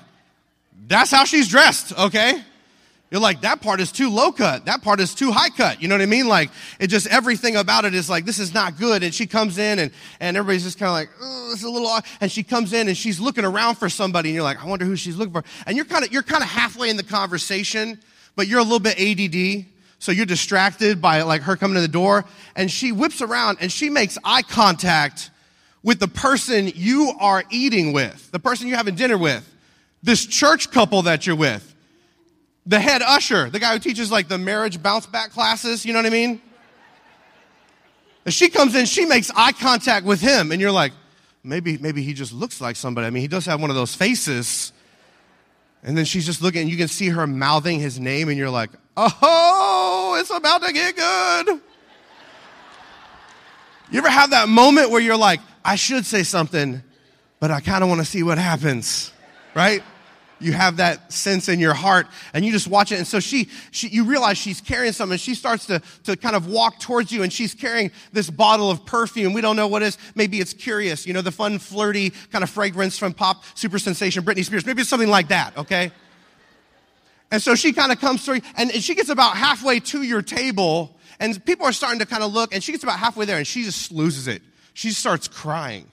That's 0.88 1.12
how 1.12 1.24
she's 1.24 1.48
dressed, 1.48 1.98
okay? 1.98 2.44
You're 3.14 3.22
like, 3.22 3.42
that 3.42 3.62
part 3.62 3.80
is 3.80 3.92
too 3.92 4.10
low 4.10 4.32
cut. 4.32 4.66
That 4.66 4.82
part 4.82 5.00
is 5.00 5.14
too 5.14 5.32
high 5.32 5.50
cut. 5.50 5.80
You 5.80 5.88
know 5.88 5.94
what 5.94 6.02
I 6.02 6.08
mean? 6.08 6.28
Like, 6.28 6.50
it 6.80 6.88
just, 6.88 7.06
everything 7.06 7.56
about 7.56 7.86
it 7.86 7.94
is 7.94 8.10
like, 8.10 8.26
this 8.26 8.40
is 8.40 8.56
not 8.56 8.80
good. 8.80 9.04
And 9.04 9.14
she 9.14 9.28
comes 9.28 9.60
in 9.60 9.78
and, 9.78 9.92
and 10.20 10.36
everybody's 10.36 10.64
just 10.64 10.80
kind 10.80 10.90
of 10.90 10.94
like, 10.94 11.10
oh, 11.22 11.50
this 11.52 11.60
is 11.60 11.64
a 11.64 11.70
little 11.70 11.88
odd. 11.88 12.06
And 12.22 12.32
she 12.32 12.42
comes 12.42 12.74
in 12.74 12.88
and 12.88 12.98
she's 12.98 13.20
looking 13.20 13.46
around 13.46 13.76
for 13.76 13.88
somebody 13.88 14.30
and 14.30 14.34
you're 14.34 14.44
like, 14.44 14.60
I 14.64 14.68
wonder 14.68 14.86
who 14.86 14.96
she's 14.96 15.16
looking 15.16 15.32
for. 15.32 15.44
And 15.68 15.78
you're 15.78 15.86
kind 15.86 16.04
of, 16.04 16.12
you're 16.12 16.24
kind 16.24 16.42
of 16.42 16.50
halfway 16.50 16.90
in 16.90 16.98
the 16.98 17.04
conversation, 17.04 18.00
but 18.36 18.48
you're 18.48 18.60
a 18.60 18.64
little 18.64 18.80
bit 18.80 19.00
ADD. 19.00 19.68
So 20.00 20.12
you're 20.12 20.26
distracted 20.26 21.00
by 21.00 21.22
like 21.22 21.44
her 21.44 21.56
coming 21.56 21.76
to 21.76 21.82
the 21.82 21.88
door 21.88 22.26
and 22.56 22.70
she 22.70 22.92
whips 22.92 23.22
around 23.22 23.60
and 23.62 23.72
she 23.72 23.92
makes 23.92 24.18
eye 24.24 24.42
contact 24.42 25.30
with 25.84 26.00
the 26.00 26.08
person 26.08 26.72
you 26.74 27.14
are 27.20 27.44
eating 27.52 27.94
with, 27.94 28.32
the 28.32 28.40
person 28.40 28.68
you're 28.68 28.78
having 28.78 28.96
dinner 28.96 29.18
with, 29.18 29.48
this 30.02 30.26
church 30.26 30.72
couple 30.72 31.04
that 31.04 31.28
you're 31.28 31.36
with, 31.36 31.76
the 32.66 32.80
head 32.80 33.02
usher, 33.02 33.50
the 33.50 33.60
guy 33.60 33.74
who 33.74 33.80
teaches 33.80 34.10
like 34.10 34.30
the 34.30 34.38
marriage 34.38 34.82
bounce 34.82 35.06
back 35.06 35.32
classes, 35.32 35.86
you 35.86 35.92
know 35.92 36.00
what 36.00 36.06
I 36.06 36.10
mean? 36.10 36.42
And 38.26 38.34
she 38.34 38.50
comes 38.50 38.74
in, 38.74 38.86
she 38.86 39.06
makes 39.06 39.30
eye 39.36 39.52
contact 39.52 40.06
with 40.06 40.22
him, 40.22 40.54
and 40.54 40.62
you're 40.62 40.72
like, 40.72 40.94
maybe, 41.44 41.78
maybe 41.78 42.02
he 42.02 42.14
just 42.14 42.32
looks 42.32 42.62
like 42.62 42.78
somebody. 42.78 43.06
I 43.06 43.10
mean, 43.10 43.22
he 43.22 43.28
does 43.28 43.46
have 43.46 43.60
one 43.60 43.70
of 43.70 43.76
those 43.76 43.94
faces. 43.94 44.72
And 45.84 45.98
then 45.98 46.06
she's 46.06 46.26
just 46.26 46.42
looking, 46.42 46.62
and 46.62 46.72
you 46.72 46.78
can 46.78 46.88
see 46.88 47.10
her 47.10 47.28
mouthing 47.28 47.82
his 47.82 48.00
name, 48.00 48.30
and 48.30 48.38
you're 48.38 48.50
like, 48.50 48.70
oh, 48.96 50.16
it's 50.18 50.30
about 50.30 50.64
to 50.64 50.72
get 50.72 50.96
good. 50.96 51.60
You 53.92 54.00
ever 54.00 54.10
have 54.10 54.30
that 54.30 54.48
moment 54.48 54.90
where 54.90 55.02
you're 55.02 55.18
like, 55.18 55.42
I 55.66 55.76
should 55.76 56.06
say 56.06 56.24
something, 56.24 56.84
but 57.40 57.52
I 57.52 57.62
kind 57.62 57.84
of 57.84 57.90
want 57.90 58.02
to 58.02 58.06
see 58.06 58.24
what 58.24 58.38
happens, 58.38 59.12
right? 59.56 59.84
You 60.40 60.52
have 60.52 60.78
that 60.78 61.14
sense 61.14 61.48
in 61.48 61.60
your 61.60 61.74
heart 61.74 62.08
and 62.34 62.44
you 62.44 62.52
just 62.52 62.68
watch 62.68 62.92
it. 62.92 62.98
And 62.98 63.08
so 63.08 63.22
she, 63.22 63.48
she 63.72 63.88
you 63.88 64.04
realize 64.04 64.38
she's 64.38 64.60
carrying 64.60 64.92
something. 64.92 65.18
She 65.18 65.36
starts 65.36 65.68
to, 65.68 65.82
to 66.04 66.18
kind 66.18 66.36
of 66.36 66.48
walk 66.48 66.80
towards 66.80 67.12
you 67.12 67.24
and 67.24 67.32
she's 67.32 67.54
carrying 67.54 67.92
this 68.12 68.30
bottle 68.30 68.70
of 68.70 68.86
perfume. 68.86 69.32
We 69.32 69.42
don't 69.42 69.56
know 69.56 69.68
what 69.68 69.84
it 69.84 69.88
is. 69.88 69.98
Maybe 70.16 70.40
it's 70.40 70.54
Curious, 70.54 71.08
you 71.08 71.14
know, 71.14 71.22
the 71.22 71.32
fun, 71.32 71.60
flirty 71.60 72.12
kind 72.32 72.44
of 72.44 72.50
fragrance 72.50 72.98
from 72.98 73.14
pop 73.14 73.44
super 73.56 73.80
sensation 73.80 74.24
Britney 74.24 74.44
Spears. 74.44 74.66
Maybe 74.66 74.82
it's 74.82 74.90
something 74.90 75.10
like 75.10 75.30
that, 75.30 75.58
okay? 75.58 75.92
And 77.32 77.42
so 77.42 77.56
she 77.56 77.74
kind 77.74 77.92
of 77.92 78.00
comes 78.00 78.24
through 78.24 78.42
and 78.56 78.72
she 78.72 78.96
gets 78.96 79.10
about 79.10 79.36
halfway 79.36 79.80
to 79.80 80.04
your 80.04 80.22
table 80.22 80.96
and 81.20 81.44
people 81.46 81.66
are 81.66 81.74
starting 81.74 82.00
to 82.00 82.06
kind 82.06 82.24
of 82.24 82.34
look 82.34 82.54
and 82.54 82.64
she 82.64 82.72
gets 82.72 82.84
about 82.84 83.00
halfway 83.00 83.26
there 83.26 83.38
and 83.38 83.48
she 83.48 83.64
just 83.64 83.92
loses 83.92 84.28
it 84.28 84.42
she 84.74 84.92
starts 84.92 85.28
crying. 85.28 85.88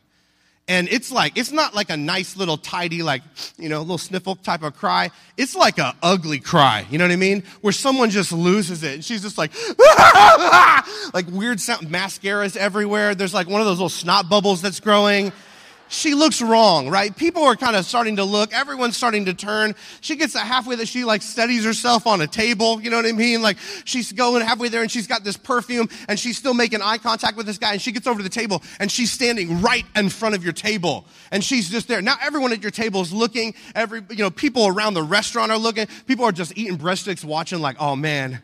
And 0.70 0.88
it's 0.88 1.10
like, 1.10 1.36
it's 1.36 1.50
not 1.50 1.74
like 1.74 1.90
a 1.90 1.96
nice 1.96 2.36
little 2.36 2.56
tidy, 2.56 3.02
like, 3.02 3.22
you 3.58 3.68
know, 3.68 3.80
little 3.80 3.98
sniffle 3.98 4.36
type 4.36 4.62
of 4.62 4.76
cry. 4.76 5.10
It's 5.36 5.56
like 5.56 5.78
a 5.78 5.96
ugly 6.00 6.38
cry. 6.38 6.86
You 6.90 6.98
know 6.98 7.06
what 7.06 7.10
I 7.10 7.16
mean? 7.16 7.42
Where 7.60 7.72
someone 7.72 8.10
just 8.10 8.30
loses 8.30 8.84
it. 8.84 8.94
And 8.94 9.04
she's 9.04 9.20
just 9.20 9.36
like, 9.36 9.50
like 11.12 11.26
weird 11.28 11.58
sound, 11.60 11.88
mascaras 11.88 12.56
everywhere. 12.56 13.16
There's 13.16 13.34
like 13.34 13.48
one 13.48 13.60
of 13.60 13.66
those 13.66 13.78
little 13.78 13.88
snot 13.88 14.28
bubbles 14.28 14.62
that's 14.62 14.78
growing 14.78 15.32
she 15.90 16.14
looks 16.14 16.40
wrong, 16.40 16.88
right? 16.88 17.14
People 17.14 17.42
are 17.42 17.56
kind 17.56 17.74
of 17.74 17.84
starting 17.84 18.16
to 18.16 18.24
look. 18.24 18.54
Everyone's 18.54 18.96
starting 18.96 19.24
to 19.24 19.34
turn. 19.34 19.74
She 20.00 20.14
gets 20.14 20.34
to 20.34 20.38
halfway 20.38 20.76
that 20.76 20.86
she 20.86 21.04
like 21.04 21.20
steadies 21.20 21.64
herself 21.64 22.06
on 22.06 22.20
a 22.20 22.28
table. 22.28 22.80
You 22.80 22.90
know 22.90 22.96
what 22.96 23.06
I 23.06 23.12
mean? 23.12 23.42
Like 23.42 23.58
she's 23.84 24.12
going 24.12 24.42
halfway 24.42 24.68
there 24.68 24.82
and 24.82 24.90
she's 24.90 25.08
got 25.08 25.24
this 25.24 25.36
perfume 25.36 25.88
and 26.08 26.16
she's 26.18 26.38
still 26.38 26.54
making 26.54 26.80
eye 26.80 26.98
contact 26.98 27.36
with 27.36 27.44
this 27.44 27.58
guy 27.58 27.72
and 27.72 27.82
she 27.82 27.90
gets 27.90 28.06
over 28.06 28.18
to 28.18 28.22
the 28.22 28.28
table 28.28 28.62
and 28.78 28.90
she's 28.90 29.10
standing 29.10 29.60
right 29.62 29.84
in 29.96 30.08
front 30.10 30.36
of 30.36 30.44
your 30.44 30.52
table 30.52 31.06
and 31.32 31.42
she's 31.42 31.68
just 31.68 31.88
there. 31.88 32.00
Now 32.00 32.14
everyone 32.22 32.52
at 32.52 32.62
your 32.62 32.70
table 32.70 33.00
is 33.00 33.12
looking. 33.12 33.54
Every, 33.74 34.00
you 34.10 34.18
know, 34.18 34.30
people 34.30 34.68
around 34.68 34.94
the 34.94 35.02
restaurant 35.02 35.50
are 35.50 35.58
looking. 35.58 35.88
People 36.06 36.24
are 36.24 36.32
just 36.32 36.56
eating 36.56 36.78
breadsticks 36.78 37.24
watching 37.24 37.58
like, 37.58 37.76
oh 37.80 37.96
man, 37.96 38.40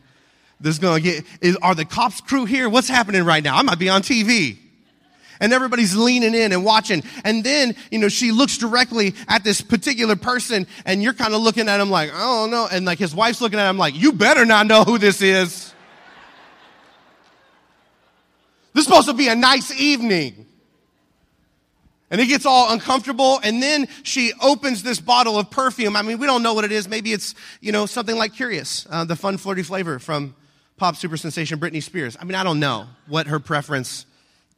this 0.59 0.73
is 0.73 0.79
going 0.79 1.01
to 1.01 1.09
get, 1.09 1.25
is, 1.39 1.55
are 1.61 1.75
the 1.75 1.85
cops 1.85 2.19
crew 2.19 2.43
here? 2.43 2.67
What's 2.67 2.89
happening 2.89 3.23
right 3.23 3.43
now? 3.43 3.55
I 3.55 3.61
might 3.61 3.79
be 3.79 3.87
on 3.87 4.01
TV 4.01 4.57
and 5.39 5.53
everybody's 5.53 5.95
leaning 5.95 6.33
in 6.33 6.51
and 6.51 6.63
watching. 6.63 7.03
And 7.23 7.43
then, 7.43 7.75
you 7.91 7.99
know, 7.99 8.09
she 8.09 8.31
looks 8.31 8.57
directly 8.57 9.15
at 9.27 9.43
this 9.43 9.61
particular 9.61 10.15
person 10.15 10.67
and 10.85 11.03
you're 11.03 11.13
kind 11.13 11.33
of 11.33 11.41
looking 11.41 11.67
at 11.69 11.79
him 11.79 11.89
like, 11.89 12.13
I 12.13 12.19
don't 12.19 12.51
know. 12.51 12.67
And 12.71 12.85
like 12.85 12.99
his 12.99 13.13
wife's 13.13 13.41
looking 13.41 13.59
at 13.59 13.69
him 13.69 13.77
like, 13.77 13.95
you 13.95 14.13
better 14.13 14.45
not 14.45 14.67
know 14.67 14.83
who 14.83 14.97
this 14.97 15.21
is. 15.21 15.73
This 18.73 18.83
is 18.83 18.85
supposed 18.85 19.07
to 19.07 19.13
be 19.13 19.27
a 19.27 19.35
nice 19.35 19.71
evening. 19.71 20.45
And 22.09 22.21
it 22.21 22.27
gets 22.27 22.45
all 22.45 22.71
uncomfortable. 22.71 23.39
And 23.43 23.61
then 23.61 23.87
she 24.03 24.31
opens 24.41 24.83
this 24.83 24.99
bottle 24.99 25.37
of 25.37 25.49
perfume. 25.49 25.95
I 25.95 26.01
mean, 26.01 26.19
we 26.19 26.25
don't 26.25 26.43
know 26.43 26.53
what 26.53 26.63
it 26.63 26.71
is. 26.71 26.87
Maybe 26.87 27.11
it's, 27.11 27.35
you 27.59 27.71
know, 27.71 27.85
something 27.85 28.15
like 28.15 28.33
Curious, 28.33 28.87
uh, 28.89 29.03
the 29.03 29.15
fun, 29.15 29.37
flirty 29.37 29.63
flavor 29.63 29.99
from 29.99 30.35
pop 30.77 30.95
super 30.95 31.17
sensation 31.17 31.59
Britney 31.59 31.83
Spears. 31.83 32.15
I 32.19 32.23
mean, 32.23 32.35
I 32.35 32.43
don't 32.43 32.59
know 32.59 32.87
what 33.07 33.27
her 33.27 33.39
preference 33.39 34.05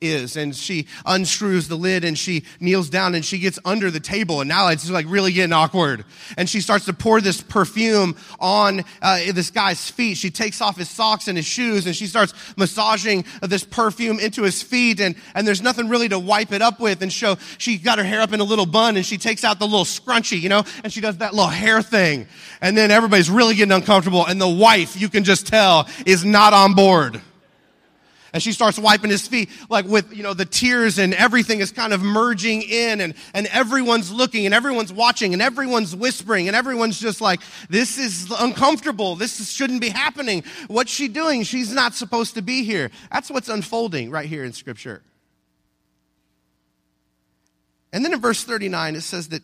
is 0.02 0.38
and 0.38 0.56
she 0.56 0.88
unscrews 1.06 1.68
the 1.68 1.76
lid 1.76 2.06
and 2.06 2.18
she 2.18 2.46
kneels 2.62 2.90
down 2.90 3.16
and 3.16 3.26
she 3.26 3.38
gets 3.38 3.60
under 3.66 3.92
the 3.92 4.00
table 4.00 4.40
and 4.40 4.48
now 4.48 4.70
it's 4.70 4.90
like 4.90 5.06
really 5.10 5.34
getting 5.34 5.52
awkward. 5.52 6.06
And 6.38 6.50
she 6.50 6.62
starts 6.62 6.86
to 6.86 6.94
pour 6.94 7.20
this 7.20 7.42
perfume 7.42 8.16
on 8.40 8.86
uh, 9.02 9.20
this 9.34 9.52
guy's 9.52 9.90
feet. 9.92 10.16
She 10.16 10.30
takes 10.30 10.62
off 10.62 10.78
his 10.78 10.90
socks 10.90 11.28
and 11.28 11.38
his 11.38 11.46
shoes 11.46 11.86
and 11.86 11.94
she 11.94 12.08
starts 12.08 12.34
massaging 12.56 13.26
this 13.42 13.66
perfume 13.66 14.20
into 14.20 14.44
his 14.44 14.64
feet 14.64 15.02
and, 15.02 15.16
and 15.36 15.46
there's 15.46 15.62
nothing 15.62 15.90
really 15.90 16.08
to 16.08 16.20
wipe 16.20 16.54
it 16.54 16.62
up 16.62 16.80
with. 16.80 17.02
And 17.02 17.12
so 17.12 17.38
she 17.58 17.78
got 17.78 17.98
her 17.98 18.06
hair 18.06 18.22
up 18.22 18.32
in 18.32 18.40
a 18.40 18.46
little 18.46 18.66
bun 18.66 18.96
and 18.96 19.06
she 19.06 19.18
takes 19.18 19.44
out 19.44 19.60
the 19.60 19.66
little 19.66 19.84
scrunchie 19.84 20.40
you 20.40 20.48
know 20.48 20.64
and 20.84 20.94
she 20.94 21.02
does 21.02 21.18
that 21.18 21.34
little 21.34 21.50
hair 21.50 21.82
thing. 21.82 22.26
And 22.62 22.78
then 22.78 22.90
everybody's 22.90 23.30
really 23.30 23.56
getting 23.56 23.74
uncomfortable 23.74 24.26
and 24.26 24.40
the 24.40 24.48
wife 24.48 25.00
you 25.00 25.10
can 25.10 25.26
just 25.26 25.46
tell 25.46 25.90
is 26.06 26.24
not 26.24 26.54
on 26.54 26.74
board 26.74 27.22
and 28.34 28.42
she 28.42 28.52
starts 28.52 28.78
wiping 28.78 29.10
his 29.10 29.28
feet, 29.28 29.50
like 29.70 29.86
with, 29.86 30.16
you 30.16 30.24
know, 30.24 30.34
the 30.34 30.46
tears 30.46 30.98
and 30.98 31.14
everything 31.14 31.60
is 31.60 31.72
kind 31.72 31.94
of 31.94 32.02
merging 32.02 32.62
in 32.62 33.02
and, 33.02 33.14
and 33.34 33.48
everyone's 33.48 34.12
looking 34.12 34.46
and 34.46 34.54
everyone's 34.54 34.94
watching 34.94 35.34
and 35.34 35.42
everyone's 35.42 35.96
whispering 35.96 36.48
and 36.48 36.56
everyone's 36.56 37.00
just 37.00 37.22
like, 37.22 37.42
this 37.70 37.98
is 37.98 38.32
uncomfortable. 38.40 39.16
This 39.16 39.50
shouldn't 39.52 39.82
be 39.82 39.90
happening. 39.90 40.44
What's 40.68 40.92
she 40.92 41.08
doing? 41.08 41.44
She's 41.44 41.74
not 41.74 41.96
supposed 41.96 42.36
to 42.36 42.42
be 42.42 42.64
here. 42.64 42.92
That's 43.12 43.30
what's 43.30 43.50
unfolding 43.50 44.12
right 44.12 44.28
here 44.28 44.44
in 44.44 44.54
scripture. 44.54 45.02
And 47.92 48.06
then 48.06 48.14
in 48.14 48.20
verse 48.20 48.44
39, 48.44 48.96
it 48.96 49.02
says 49.02 49.30
that, 49.30 49.42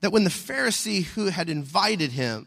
that 0.00 0.10
when 0.10 0.24
the 0.24 0.30
Pharisee 0.30 1.04
who 1.04 1.26
had 1.26 1.48
invited 1.48 2.12
him, 2.12 2.46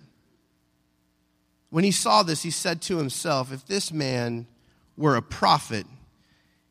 when 1.69 1.83
he 1.83 1.91
saw 1.91 2.21
this, 2.21 2.43
he 2.43 2.51
said 2.51 2.81
to 2.83 2.97
himself, 2.97 3.51
if 3.51 3.65
this 3.65 3.91
man 3.91 4.45
were 4.97 5.15
a 5.15 5.21
prophet, 5.21 5.85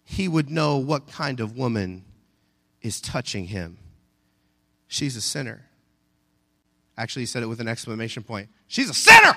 he 0.05 0.29
would 0.29 0.51
know 0.51 0.77
what 0.77 1.07
kind 1.07 1.41
of 1.41 1.57
woman 1.57 2.05
is 2.81 3.01
touching 3.01 3.47
him. 3.47 3.79
She's 4.89 5.17
a 5.17 5.21
sinner. 5.21 5.63
Actually, 6.97 7.23
he 7.23 7.27
said 7.27 7.43
it 7.43 7.47
with 7.47 7.61
an 7.61 7.69
exclamation 7.69 8.23
point. 8.23 8.49
She's 8.69 8.91
a 8.91 8.95
sinner! 8.95 9.35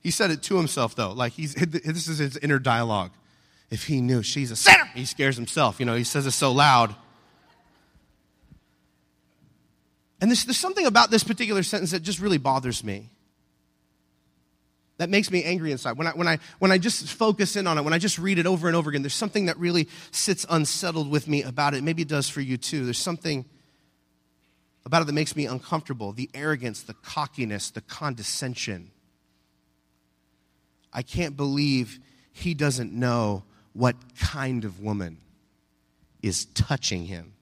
He 0.00 0.10
said 0.10 0.30
it 0.30 0.42
to 0.44 0.56
himself, 0.56 0.94
though. 0.94 1.12
Like, 1.12 1.32
he's, 1.32 1.54
this 1.54 2.08
is 2.08 2.18
his 2.18 2.36
inner 2.38 2.58
dialogue. 2.58 3.10
If 3.70 3.84
he 3.84 4.00
knew 4.00 4.22
she's 4.22 4.50
a 4.50 4.56
sinner, 4.56 4.86
he 4.94 5.04
scares 5.04 5.36
himself. 5.36 5.78
You 5.78 5.86
know, 5.86 5.94
he 5.94 6.04
says 6.04 6.26
it 6.26 6.30
so 6.30 6.52
loud. 6.52 6.94
And 10.20 10.30
there's, 10.30 10.44
there's 10.44 10.58
something 10.58 10.86
about 10.86 11.10
this 11.10 11.22
particular 11.22 11.62
sentence 11.62 11.90
that 11.90 12.02
just 12.02 12.18
really 12.18 12.38
bothers 12.38 12.82
me 12.82 13.10
that 14.98 15.08
makes 15.08 15.30
me 15.30 15.44
angry 15.44 15.72
inside. 15.72 15.96
When 15.96 16.08
I, 16.08 16.10
when, 16.10 16.28
I, 16.28 16.38
when 16.58 16.72
I 16.72 16.78
just 16.78 17.08
focus 17.08 17.54
in 17.56 17.66
on 17.66 17.78
it, 17.78 17.82
when 17.82 17.94
I 17.94 17.98
just 17.98 18.18
read 18.18 18.38
it 18.38 18.46
over 18.46 18.66
and 18.66 18.76
over 18.76 18.90
again, 18.90 19.02
there's 19.02 19.14
something 19.14 19.46
that 19.46 19.56
really 19.56 19.88
sits 20.10 20.44
unsettled 20.50 21.08
with 21.08 21.28
me 21.28 21.42
about 21.44 21.74
it. 21.74 21.84
Maybe 21.84 22.02
it 22.02 22.08
does 22.08 22.28
for 22.28 22.40
you 22.40 22.56
too. 22.56 22.84
There's 22.84 22.98
something 22.98 23.44
about 24.84 25.02
it 25.02 25.04
that 25.06 25.12
makes 25.12 25.36
me 25.36 25.46
uncomfortable 25.46 26.12
the 26.12 26.28
arrogance, 26.34 26.82
the 26.82 26.94
cockiness, 26.94 27.70
the 27.70 27.80
condescension. 27.80 28.90
I 30.92 31.02
can't 31.02 31.36
believe 31.36 32.00
he 32.32 32.54
doesn't 32.54 32.92
know 32.92 33.44
what 33.74 33.94
kind 34.18 34.64
of 34.64 34.80
woman 34.80 35.18
is 36.22 36.46
touching 36.46 37.06
him. 37.06 37.34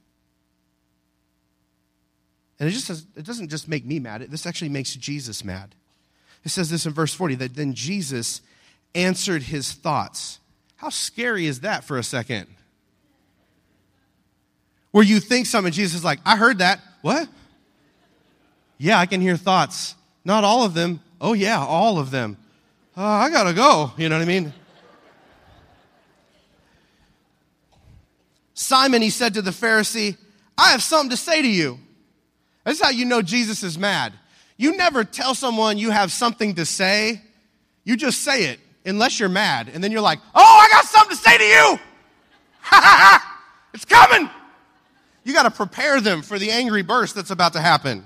And 2.61 2.69
it 2.69 2.73
just 2.73 2.91
it 3.17 3.25
doesn't 3.25 3.49
just 3.49 3.67
make 3.67 3.87
me 3.87 3.99
mad, 3.99 4.21
this 4.31 4.45
actually 4.47 4.69
makes 4.69 4.95
Jesus 4.95 5.43
mad. 5.43 5.75
It 6.47 6.51
says 6.51 6.71
this 6.71 6.87
in 6.87 6.93
verse 6.93 7.13
40 7.13 7.35
that 7.35 7.57
then 7.57 7.75
Jesus 7.75 8.41
answered 8.95 9.43
his 9.43 9.73
thoughts. 9.73 10.39
How 10.77 10.91
scary 10.91 11.47
is 11.47 11.61
that 11.61 11.83
for 11.83 11.99
a 11.99 12.05
second? 12.05 12.47
Where 14.93 15.03
you 15.03 15.19
think 15.19 15.47
something, 15.47 15.73
Jesus 15.73 15.97
is 15.97 16.05
like, 16.05 16.21
I 16.25 16.37
heard 16.37 16.59
that. 16.59 16.81
What? 17.03 17.29
Yeah, 18.79 18.97
I 18.97 19.07
can 19.07 19.21
hear 19.21 19.37
thoughts. 19.37 19.97
Not 20.25 20.45
all 20.45 20.65
of 20.65 20.73
them. 20.73 21.01
Oh, 21.21 21.33
yeah, 21.33 21.59
all 21.59 21.99
of 21.99 22.13
them. 22.13 22.37
Uh, 22.97 23.03
I 23.03 23.29
gotta 23.29 23.53
go. 23.53 23.91
You 23.97 24.09
know 24.09 24.17
what 24.17 24.23
I 24.23 24.27
mean? 24.27 24.53
Simon, 28.55 29.03
he 29.03 29.11
said 29.11 29.35
to 29.35 29.43
the 29.43 29.51
Pharisee, 29.51 30.17
I 30.57 30.71
have 30.71 30.83
something 30.83 31.11
to 31.11 31.17
say 31.17 31.43
to 31.43 31.49
you. 31.49 31.81
That's 32.63 32.81
how 32.81 32.91
you 32.91 33.05
know 33.05 33.21
Jesus 33.21 33.65
is 33.65 33.77
mad. 33.77 34.13
You 34.57 34.77
never 34.77 35.05
tell 35.05 35.35
someone 35.35 35.79
you 35.79 35.91
have 35.91 36.11
something 36.11 36.55
to 36.55 36.65
say, 36.65 37.21
you 37.85 37.97
just 37.97 38.23
say 38.23 38.47
it, 38.47 38.61
unless 38.85 39.21
you're 39.21 39.29
mad. 39.29 39.71
And 39.73 39.83
then 39.83 39.93
you're 39.93 40.01
like, 40.01 40.19
oh, 40.35 40.41
I 40.61 40.69
got 40.71 40.85
something 40.87 41.17
to 41.17 41.23
say 41.23 41.39
to 41.39 41.45
you. 41.45 41.79
it's 43.75 43.85
coming. 43.85 44.31
You 45.25 45.33
got 45.33 45.43
to 45.43 45.51
prepare 45.51 46.01
them 46.01 46.23
for 46.23 46.39
the 46.39 46.51
angry 46.51 46.83
burst 46.83 47.15
that's 47.15 47.31
about 47.31 47.53
to 47.53 47.61
happen. 47.61 48.05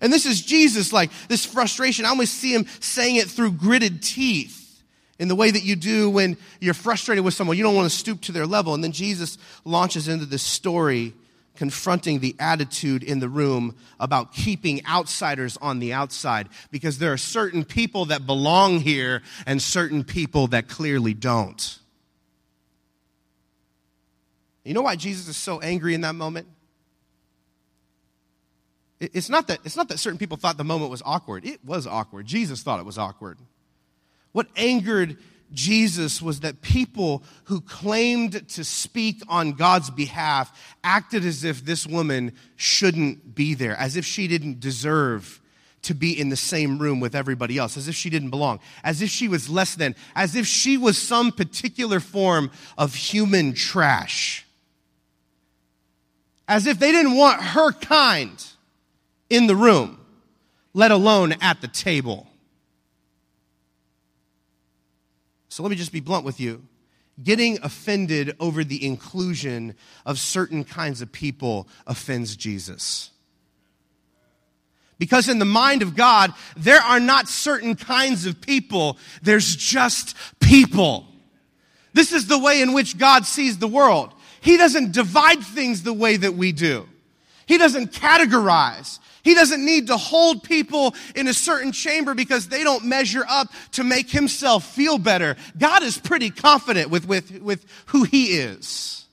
And 0.00 0.12
this 0.12 0.26
is 0.26 0.40
Jesus, 0.40 0.92
like 0.92 1.10
this 1.28 1.44
frustration. 1.44 2.04
I 2.04 2.10
almost 2.10 2.34
see 2.34 2.54
him 2.54 2.66
saying 2.80 3.16
it 3.16 3.28
through 3.28 3.52
gritted 3.52 4.02
teeth 4.02 4.82
in 5.18 5.28
the 5.28 5.34
way 5.34 5.50
that 5.50 5.62
you 5.62 5.76
do 5.76 6.08
when 6.08 6.38
you're 6.60 6.72
frustrated 6.72 7.24
with 7.24 7.34
someone. 7.34 7.56
You 7.56 7.62
don't 7.62 7.74
want 7.74 7.90
to 7.90 7.96
stoop 7.96 8.22
to 8.22 8.32
their 8.32 8.46
level. 8.46 8.72
And 8.72 8.82
then 8.82 8.92
Jesus 8.92 9.36
launches 9.64 10.08
into 10.08 10.24
this 10.24 10.42
story 10.42 11.12
confronting 11.60 12.20
the 12.20 12.34
attitude 12.38 13.02
in 13.02 13.18
the 13.18 13.28
room 13.28 13.76
about 14.00 14.32
keeping 14.32 14.80
outsiders 14.86 15.58
on 15.58 15.78
the 15.78 15.92
outside 15.92 16.48
because 16.70 16.96
there 16.96 17.12
are 17.12 17.18
certain 17.18 17.66
people 17.66 18.06
that 18.06 18.24
belong 18.24 18.80
here 18.80 19.20
and 19.44 19.60
certain 19.60 20.02
people 20.02 20.46
that 20.46 20.68
clearly 20.68 21.12
don't. 21.12 21.78
You 24.64 24.72
know 24.72 24.80
why 24.80 24.96
Jesus 24.96 25.28
is 25.28 25.36
so 25.36 25.60
angry 25.60 25.92
in 25.92 26.00
that 26.00 26.14
moment? 26.14 26.48
It's 28.98 29.28
not 29.28 29.46
that, 29.48 29.58
it's 29.62 29.76
not 29.76 29.88
that 29.88 29.98
certain 29.98 30.18
people 30.18 30.38
thought 30.38 30.56
the 30.56 30.64
moment 30.64 30.90
was 30.90 31.02
awkward. 31.04 31.44
It 31.44 31.62
was 31.62 31.86
awkward. 31.86 32.24
Jesus 32.24 32.62
thought 32.62 32.80
it 32.80 32.86
was 32.86 32.96
awkward. 32.96 33.36
What 34.32 34.46
angered 34.56 35.18
Jesus 35.52 36.22
was 36.22 36.40
that 36.40 36.62
people 36.62 37.22
who 37.44 37.60
claimed 37.60 38.48
to 38.50 38.64
speak 38.64 39.22
on 39.28 39.52
God's 39.52 39.90
behalf 39.90 40.76
acted 40.84 41.24
as 41.24 41.44
if 41.44 41.64
this 41.64 41.86
woman 41.86 42.32
shouldn't 42.56 43.34
be 43.34 43.54
there, 43.54 43.76
as 43.76 43.96
if 43.96 44.04
she 44.04 44.28
didn't 44.28 44.60
deserve 44.60 45.40
to 45.82 45.94
be 45.94 46.18
in 46.18 46.28
the 46.28 46.36
same 46.36 46.78
room 46.78 47.00
with 47.00 47.14
everybody 47.14 47.56
else, 47.56 47.76
as 47.76 47.88
if 47.88 47.94
she 47.94 48.10
didn't 48.10 48.30
belong, 48.30 48.60
as 48.84 49.00
if 49.00 49.08
she 49.08 49.28
was 49.28 49.48
less 49.48 49.74
than, 49.74 49.94
as 50.14 50.36
if 50.36 50.46
she 50.46 50.76
was 50.76 50.98
some 50.98 51.32
particular 51.32 52.00
form 52.00 52.50
of 52.76 52.94
human 52.94 53.54
trash, 53.54 54.46
as 56.46 56.66
if 56.66 56.78
they 56.78 56.92
didn't 56.92 57.16
want 57.16 57.42
her 57.42 57.72
kind 57.72 58.44
in 59.30 59.46
the 59.46 59.56
room, 59.56 59.98
let 60.74 60.90
alone 60.90 61.32
at 61.40 61.60
the 61.60 61.68
table. 61.68 62.29
So 65.50 65.62
let 65.62 65.68
me 65.70 65.76
just 65.76 65.92
be 65.92 66.00
blunt 66.00 66.24
with 66.24 66.40
you. 66.40 66.62
Getting 67.22 67.58
offended 67.62 68.34
over 68.40 68.64
the 68.64 68.86
inclusion 68.86 69.74
of 70.06 70.18
certain 70.18 70.64
kinds 70.64 71.02
of 71.02 71.12
people 71.12 71.68
offends 71.86 72.34
Jesus. 72.36 73.10
Because 74.98 75.28
in 75.28 75.38
the 75.38 75.44
mind 75.44 75.82
of 75.82 75.96
God, 75.96 76.32
there 76.56 76.80
are 76.80 77.00
not 77.00 77.28
certain 77.28 77.74
kinds 77.74 78.26
of 78.26 78.40
people, 78.40 78.96
there's 79.22 79.56
just 79.56 80.16
people. 80.40 81.06
This 81.92 82.12
is 82.12 82.28
the 82.28 82.38
way 82.38 82.62
in 82.62 82.72
which 82.72 82.96
God 82.96 83.26
sees 83.26 83.58
the 83.58 83.66
world. 83.66 84.14
He 84.40 84.56
doesn't 84.56 84.92
divide 84.92 85.40
things 85.40 85.82
the 85.82 85.92
way 85.92 86.16
that 86.16 86.34
we 86.34 86.52
do. 86.52 86.88
He 87.46 87.58
doesn't 87.58 87.92
categorize. 87.92 89.00
He 89.22 89.34
doesn't 89.34 89.64
need 89.64 89.88
to 89.88 89.96
hold 89.96 90.42
people 90.42 90.94
in 91.14 91.28
a 91.28 91.34
certain 91.34 91.72
chamber 91.72 92.14
because 92.14 92.48
they 92.48 92.64
don't 92.64 92.84
measure 92.84 93.24
up 93.28 93.48
to 93.72 93.84
make 93.84 94.10
himself 94.10 94.64
feel 94.64 94.98
better. 94.98 95.36
God 95.58 95.82
is 95.82 95.98
pretty 95.98 96.30
confident 96.30 96.90
with, 96.90 97.06
with, 97.06 97.40
with 97.42 97.64
who 97.86 98.04
he 98.04 98.38
is. 98.38 99.04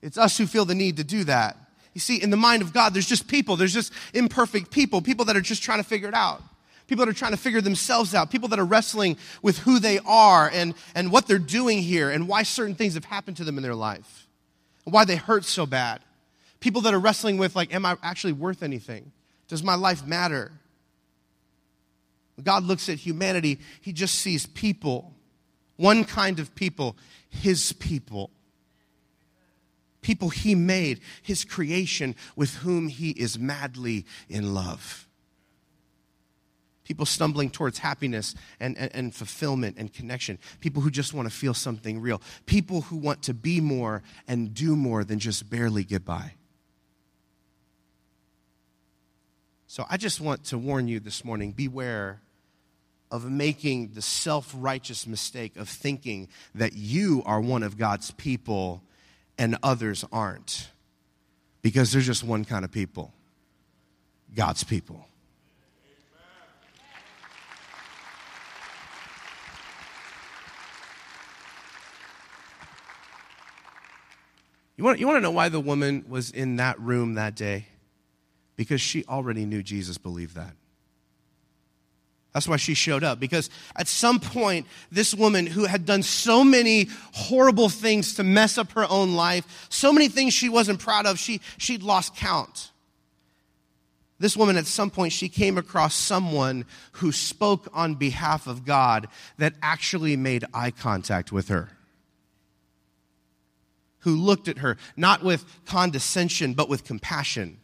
It's 0.00 0.18
us 0.18 0.38
who 0.38 0.46
feel 0.46 0.64
the 0.64 0.74
need 0.74 0.96
to 0.96 1.04
do 1.04 1.24
that. 1.24 1.56
You 1.94 2.00
see, 2.00 2.22
in 2.22 2.30
the 2.30 2.36
mind 2.36 2.62
of 2.62 2.72
God, 2.72 2.94
there's 2.94 3.06
just 3.06 3.28
people, 3.28 3.56
there's 3.56 3.74
just 3.74 3.92
imperfect 4.14 4.70
people, 4.70 5.02
people 5.02 5.26
that 5.26 5.36
are 5.36 5.42
just 5.42 5.62
trying 5.62 5.78
to 5.78 5.84
figure 5.84 6.08
it 6.08 6.14
out. 6.14 6.42
People 6.88 7.06
that 7.06 7.10
are 7.10 7.18
trying 7.18 7.30
to 7.32 7.38
figure 7.38 7.60
themselves 7.60 8.14
out, 8.14 8.30
people 8.30 8.48
that 8.48 8.58
are 8.58 8.64
wrestling 8.64 9.16
with 9.40 9.58
who 9.58 9.78
they 9.78 9.98
are 10.00 10.50
and, 10.52 10.74
and 10.94 11.12
what 11.12 11.26
they're 11.26 11.38
doing 11.38 11.78
here 11.78 12.10
and 12.10 12.28
why 12.28 12.42
certain 12.42 12.74
things 12.74 12.94
have 12.94 13.04
happened 13.04 13.36
to 13.36 13.44
them 13.44 13.56
in 13.56 13.62
their 13.62 13.74
life, 13.74 14.26
and 14.84 14.92
why 14.92 15.04
they 15.04 15.16
hurt 15.16 15.44
so 15.44 15.64
bad. 15.64 16.00
People 16.62 16.82
that 16.82 16.94
are 16.94 17.00
wrestling 17.00 17.38
with, 17.38 17.56
like, 17.56 17.74
am 17.74 17.84
I 17.84 17.96
actually 18.04 18.34
worth 18.34 18.62
anything? 18.62 19.10
Does 19.48 19.64
my 19.64 19.74
life 19.74 20.06
matter? 20.06 20.52
When 22.36 22.44
God 22.44 22.62
looks 22.62 22.88
at 22.88 22.98
humanity, 22.98 23.58
He 23.80 23.92
just 23.92 24.14
sees 24.14 24.46
people, 24.46 25.12
one 25.74 26.04
kind 26.04 26.38
of 26.38 26.54
people, 26.54 26.96
His 27.28 27.72
people. 27.72 28.30
People 30.02 30.28
He 30.28 30.54
made, 30.54 31.00
His 31.20 31.44
creation, 31.44 32.14
with 32.36 32.54
whom 32.54 32.86
He 32.86 33.10
is 33.10 33.40
madly 33.40 34.06
in 34.28 34.54
love. 34.54 35.08
People 36.84 37.06
stumbling 37.06 37.50
towards 37.50 37.78
happiness 37.78 38.36
and, 38.60 38.78
and, 38.78 38.94
and, 38.94 39.12
fulfillment 39.12 39.78
and 39.78 39.92
connection. 39.92 40.38
People 40.60 40.80
who 40.80 40.92
just 40.92 41.12
want 41.12 41.28
to 41.28 41.34
feel 41.34 41.54
something 41.54 42.00
real. 42.00 42.22
People 42.46 42.82
who 42.82 42.96
want 42.98 43.24
to 43.24 43.34
be 43.34 43.60
more 43.60 44.04
and 44.28 44.54
do 44.54 44.76
more 44.76 45.02
than 45.02 45.18
just 45.18 45.50
barely 45.50 45.82
get 45.82 46.04
by. 46.04 46.34
So 49.72 49.86
I 49.88 49.96
just 49.96 50.20
want 50.20 50.44
to 50.48 50.58
warn 50.58 50.86
you 50.86 51.00
this 51.00 51.24
morning 51.24 51.52
beware 51.52 52.20
of 53.10 53.30
making 53.30 53.92
the 53.94 54.02
self 54.02 54.54
righteous 54.54 55.06
mistake 55.06 55.56
of 55.56 55.66
thinking 55.66 56.28
that 56.54 56.74
you 56.74 57.22
are 57.24 57.40
one 57.40 57.62
of 57.62 57.78
God's 57.78 58.10
people 58.10 58.82
and 59.38 59.56
others 59.62 60.04
aren't. 60.12 60.68
Because 61.62 61.90
there's 61.90 62.04
just 62.04 62.22
one 62.22 62.44
kind 62.44 62.66
of 62.66 62.70
people 62.70 63.14
God's 64.34 64.62
people. 64.62 65.06
You 74.76 74.84
want, 74.84 74.98
you 74.98 75.06
want 75.06 75.16
to 75.16 75.22
know 75.22 75.30
why 75.30 75.48
the 75.48 75.60
woman 75.60 76.04
was 76.10 76.30
in 76.30 76.56
that 76.56 76.78
room 76.78 77.14
that 77.14 77.34
day? 77.34 77.68
Because 78.56 78.80
she 78.80 79.04
already 79.06 79.44
knew 79.46 79.62
Jesus 79.62 79.98
believed 79.98 80.36
that. 80.36 80.54
That's 82.32 82.48
why 82.48 82.56
she 82.56 82.74
showed 82.74 83.04
up. 83.04 83.20
Because 83.20 83.50
at 83.76 83.86
some 83.86 84.18
point, 84.18 84.66
this 84.90 85.14
woman 85.14 85.46
who 85.46 85.64
had 85.64 85.84
done 85.84 86.02
so 86.02 86.42
many 86.42 86.88
horrible 87.12 87.68
things 87.68 88.14
to 88.14 88.24
mess 88.24 88.56
up 88.56 88.72
her 88.72 88.86
own 88.88 89.14
life, 89.14 89.66
so 89.68 89.92
many 89.92 90.08
things 90.08 90.32
she 90.32 90.48
wasn't 90.48 90.80
proud 90.80 91.04
of, 91.06 91.18
she, 91.18 91.40
she'd 91.58 91.82
lost 91.82 92.16
count. 92.16 92.70
This 94.18 94.36
woman, 94.36 94.56
at 94.56 94.66
some 94.66 94.88
point, 94.88 95.12
she 95.12 95.28
came 95.28 95.58
across 95.58 95.94
someone 95.94 96.64
who 96.92 97.12
spoke 97.12 97.68
on 97.74 97.96
behalf 97.96 98.46
of 98.46 98.64
God 98.64 99.08
that 99.38 99.54
actually 99.60 100.16
made 100.16 100.44
eye 100.54 100.70
contact 100.70 101.32
with 101.32 101.48
her. 101.48 101.70
Who 104.00 104.14
looked 104.14 104.48
at 104.48 104.58
her, 104.58 104.78
not 104.96 105.22
with 105.22 105.44
condescension, 105.66 106.54
but 106.54 106.68
with 106.68 106.84
compassion 106.84 107.58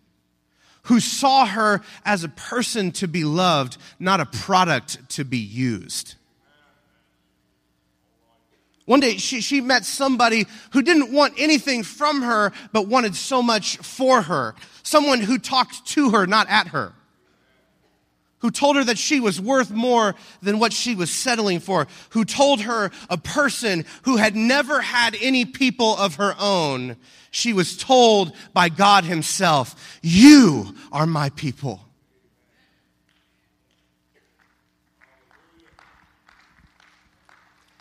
who 0.89 1.01
saw 1.01 1.45
her 1.45 1.83
as 2.05 2.25
a 2.25 2.29
person 2.29 2.91
to 2.93 3.07
be 3.07 3.23
loved, 3.23 3.77
not 3.99 4.21
a 4.21 4.27
product 4.27 5.09
to 5.11 5.25
be 5.25 5.39
used. 5.39 6.15
One 8.87 9.01
day 9.01 9.19
she, 9.19 9.43
she 9.43 9.61
met 9.61 9.85
somebody 9.85 10.47
who 10.71 10.81
didn't 10.81 11.13
want 11.13 11.35
anything 11.37 11.83
from 11.83 12.23
her, 12.23 12.53
but 12.73 12.89
wanted 12.89 13.15
so 13.15 13.43
much 13.43 13.77
for 13.77 14.23
her. 14.23 14.55
Someone 14.83 15.21
who 15.21 15.39
talked 15.39 15.87
to 15.89 16.11
her, 16.11 16.27
not 16.27 16.49
at 16.49 16.69
her. 16.69 16.95
Who 18.41 18.51
told 18.51 18.77
her 18.77 18.85
that 18.85 18.99
she 18.99 19.19
was 19.19 19.41
worth 19.41 19.71
more 19.71 20.15
than 20.43 20.59
what 20.59 20.73
she 20.73 20.95
was 20.95 21.11
settling 21.11 21.59
for. 21.61 21.89
Who 22.11 22.25
told 22.25 22.61
her 22.61 22.91
a 23.11 23.19
person 23.19 23.85
who 24.03 24.17
had 24.17 24.37
never 24.37 24.81
had 24.81 25.17
any 25.21 25.45
people 25.45 25.97
of 25.97 26.17
her 26.17 26.35
own 26.39 26.97
she 27.31 27.53
was 27.53 27.77
told 27.77 28.33
by 28.53 28.69
God 28.69 29.05
Himself, 29.05 29.99
You 30.03 30.75
are 30.93 31.07
my 31.07 31.31
people. 31.31 31.81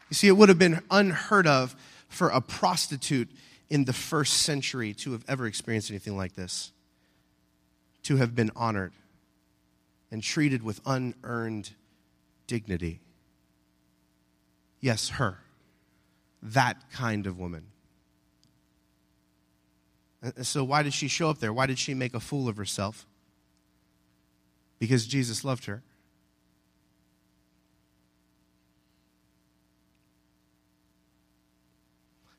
You 0.10 0.14
see, 0.14 0.28
it 0.28 0.38
would 0.38 0.50
have 0.50 0.60
been 0.60 0.82
unheard 0.90 1.48
of 1.48 1.76
for 2.08 2.30
a 2.30 2.40
prostitute 2.40 3.30
in 3.70 3.84
the 3.84 3.94
first 3.94 4.36
century 4.44 4.94
to 4.94 5.12
have 5.12 5.26
ever 5.28 5.46
experienced 5.46 5.90
anything 5.90 6.16
like 6.16 6.34
this, 6.34 6.72
to 8.04 8.16
have 8.16 8.34
been 8.34 8.52
honored 8.56 8.94
and 10.12 10.24
treated 10.24 10.64
with 10.64 10.80
unearned 10.86 11.72
dignity. 12.48 13.02
Yes, 14.80 15.10
her. 15.10 15.40
That 16.42 16.92
kind 16.92 17.28
of 17.28 17.38
woman. 17.40 17.68
So, 20.42 20.64
why 20.64 20.84
did 20.84 20.94
she 20.94 21.08
show 21.08 21.30
up 21.30 21.40
there? 21.40 21.54
Why 21.54 21.66
did 21.68 21.80
she 21.80 21.94
make 21.94 22.14
a 22.14 22.20
fool 22.20 22.48
of 22.48 22.58
herself? 22.58 23.06
Because 24.80 25.06
Jesus 25.06 25.44
loved 25.44 25.66
her. 25.66 25.84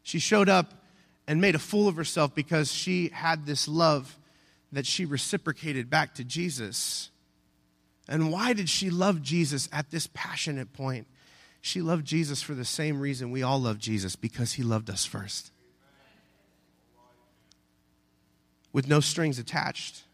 She 0.02 0.18
showed 0.18 0.48
up 0.48 0.72
and 1.26 1.38
made 1.38 1.54
a 1.54 1.58
fool 1.58 1.86
of 1.86 1.96
herself 1.96 2.34
because 2.34 2.72
she 2.72 3.10
had 3.12 3.44
this 3.44 3.68
love 3.68 4.18
that 4.72 4.86
she 4.86 5.04
reciprocated 5.04 5.90
back 5.90 6.14
to 6.14 6.24
Jesus. 6.24 7.10
And 8.08 8.32
why 8.32 8.54
did 8.54 8.68
she 8.68 8.90
love 8.90 9.22
Jesus 9.22 9.68
at 9.72 9.90
this 9.90 10.08
passionate 10.14 10.72
point? 10.72 11.06
She 11.60 11.82
loved 11.82 12.06
Jesus 12.06 12.40
for 12.40 12.54
the 12.54 12.64
same 12.64 13.00
reason 13.00 13.30
we 13.30 13.42
all 13.42 13.60
love 13.60 13.78
Jesus 13.78 14.16
because 14.16 14.52
he 14.52 14.62
loved 14.62 14.88
us 14.88 15.04
first. 15.04 15.50
With 18.72 18.88
no 18.88 19.00
strings 19.00 19.38
attached 19.38 20.04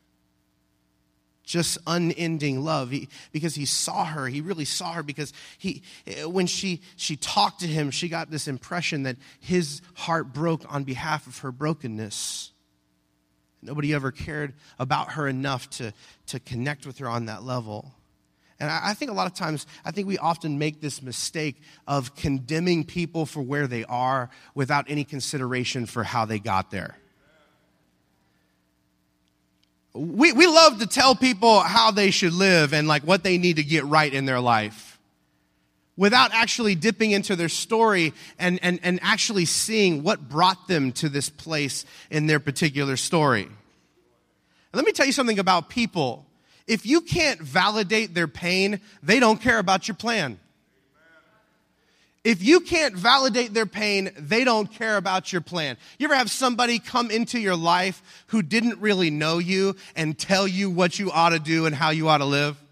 just 1.45 1.77
unending 1.87 2.65
love 2.65 2.91
he, 2.91 3.09
because 3.31 3.55
he 3.55 3.67
saw 3.67 4.05
her 4.07 4.27
he 4.29 4.41
really 4.41 4.65
saw 4.65 4.93
her 4.93 5.03
because 5.03 5.33
he 5.59 5.83
when 6.25 6.47
she 6.47 6.81
she 6.97 7.17
talked 7.17 7.61
to 7.61 7.67
him 7.67 7.91
she 7.91 8.09
got 8.09 8.31
this 8.31 8.49
impression 8.49 9.03
that 9.03 9.17
his 9.41 9.83
heart 9.95 10.33
broke 10.33 10.65
on 10.73 10.85
behalf 10.85 11.27
of 11.27 11.39
her 11.39 11.53
brokenness 11.53 12.51
nobody 13.65 13.95
ever 13.95 14.11
cared 14.11 14.55
about 14.79 15.13
her 15.13 15.29
enough 15.29 15.69
to 15.71 15.93
to 16.27 16.41
connect 16.41 16.87
with 16.87 16.99
her 16.99 17.09
on 17.09 17.27
that 17.27 17.43
level. 17.43 17.93
And 18.61 18.71
I, 18.71 18.91
I 18.91 18.95
think 18.95 19.11
a 19.11 19.15
lot 19.15 19.27
of 19.27 19.35
times 19.35 19.67
i 19.85 19.91
think 19.91 20.07
we 20.07 20.19
often 20.19 20.59
make 20.59 20.81
this 20.81 21.03
mistake 21.03 21.61
of 21.87 22.15
condemning 22.15 22.85
people 22.85 23.27
for 23.27 23.43
where 23.43 23.67
they 23.67 23.85
are 23.85 24.31
without 24.55 24.87
any 24.89 25.05
consideration 25.05 25.87
for 25.87 26.05
how 26.05 26.25
they 26.25 26.39
got 26.39 26.71
there. 26.71 26.97
We, 29.93 30.33
we 30.33 30.47
love 30.49 30.81
to 30.81 30.89
tell 30.89 31.15
people 31.15 31.61
how 31.61 31.93
they 31.93 32.11
should 32.11 32.33
live 32.33 32.75
and 32.75 32.89
like 32.89 33.05
what 33.05 33.23
they 33.23 33.39
need 33.39 33.57
to 33.57 33.63
get 33.63 33.85
right 33.85 34.13
in 34.13 34.25
their 34.25 34.41
life 34.41 34.94
without 35.97 36.33
actually 36.33 36.75
dipping 36.75 37.13
into 37.13 37.37
their 37.37 37.49
story 37.49 38.13
and, 38.39 38.59
and, 38.63 38.81
and 38.83 38.99
actually 39.03 39.45
seeing 39.45 40.03
what 40.03 40.29
brought 40.29 40.69
them 40.69 40.93
to 40.93 41.09
this 41.09 41.29
place 41.29 41.85
in 42.11 42.27
their 42.27 42.41
particular 42.41 42.97
story. 42.97 43.49
let 44.73 44.85
me 44.85 44.93
tell 44.93 45.07
you 45.07 45.13
something 45.13 45.39
about 45.39 45.69
people. 45.69 46.27
If 46.67 46.87
you 46.87 47.03
can't 47.03 47.41
validate 47.41 48.15
their 48.15 48.27
pain, 48.27 48.81
they 49.03 49.21
don't 49.21 49.41
care 49.41 49.59
about 49.59 49.87
your 49.87 49.95
plan. 49.95 50.41
If 52.25 52.43
you 52.43 52.61
can't 52.61 52.95
validate 52.97 53.53
their 53.53 53.67
pain, 53.67 54.11
they 54.17 54.45
don't 54.45 54.73
care 54.73 54.97
about 54.97 55.31
your 55.31 55.43
plan. 55.43 55.77
You 55.99 56.07
ever 56.07 56.15
have 56.15 56.31
somebody 56.31 56.79
come 56.79 57.11
into 57.11 57.39
your 57.39 57.55
life 57.55 58.25
who 58.29 58.41
didn't 58.41 58.81
really 58.81 59.11
know 59.11 59.39
you 59.39 59.77
and 59.95 60.19
tell 60.19 60.49
you 60.49 60.71
what 60.71 60.99
you 60.99 61.13
ought 61.13 61.31
to 61.31 61.39
do 61.39 61.67
and 61.67 61.75
how 61.75 61.91
you 61.91 62.09
ought 62.09 62.19
to 62.19 62.25
live? 62.25 62.64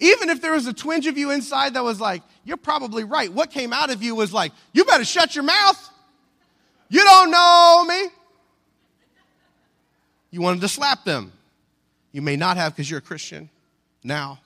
Even 0.00 0.30
if 0.30 0.40
there 0.40 0.52
was 0.52 0.66
a 0.66 0.72
twinge 0.72 1.06
of 1.06 1.18
you 1.18 1.30
inside 1.30 1.74
that 1.74 1.84
was 1.84 2.00
like, 2.00 2.22
you're 2.44 2.56
probably 2.56 3.04
right. 3.04 3.30
What 3.30 3.50
came 3.50 3.72
out 3.72 3.90
of 3.90 4.02
you 4.02 4.14
was 4.14 4.32
like, 4.32 4.52
you 4.72 4.84
better 4.84 5.04
shut 5.04 5.34
your 5.34 5.44
mouth. 5.44 5.90
You 6.88 7.04
don't 7.04 7.30
know 7.30 7.84
me. 7.86 8.08
You 10.30 10.40
wanted 10.40 10.62
to 10.62 10.68
slap 10.68 11.04
them. 11.04 11.32
You 12.12 12.22
may 12.22 12.36
not 12.36 12.56
have 12.56 12.72
because 12.72 12.90
you're 12.90 12.98
a 12.98 13.02
Christian 13.02 13.50
now. 14.02 14.40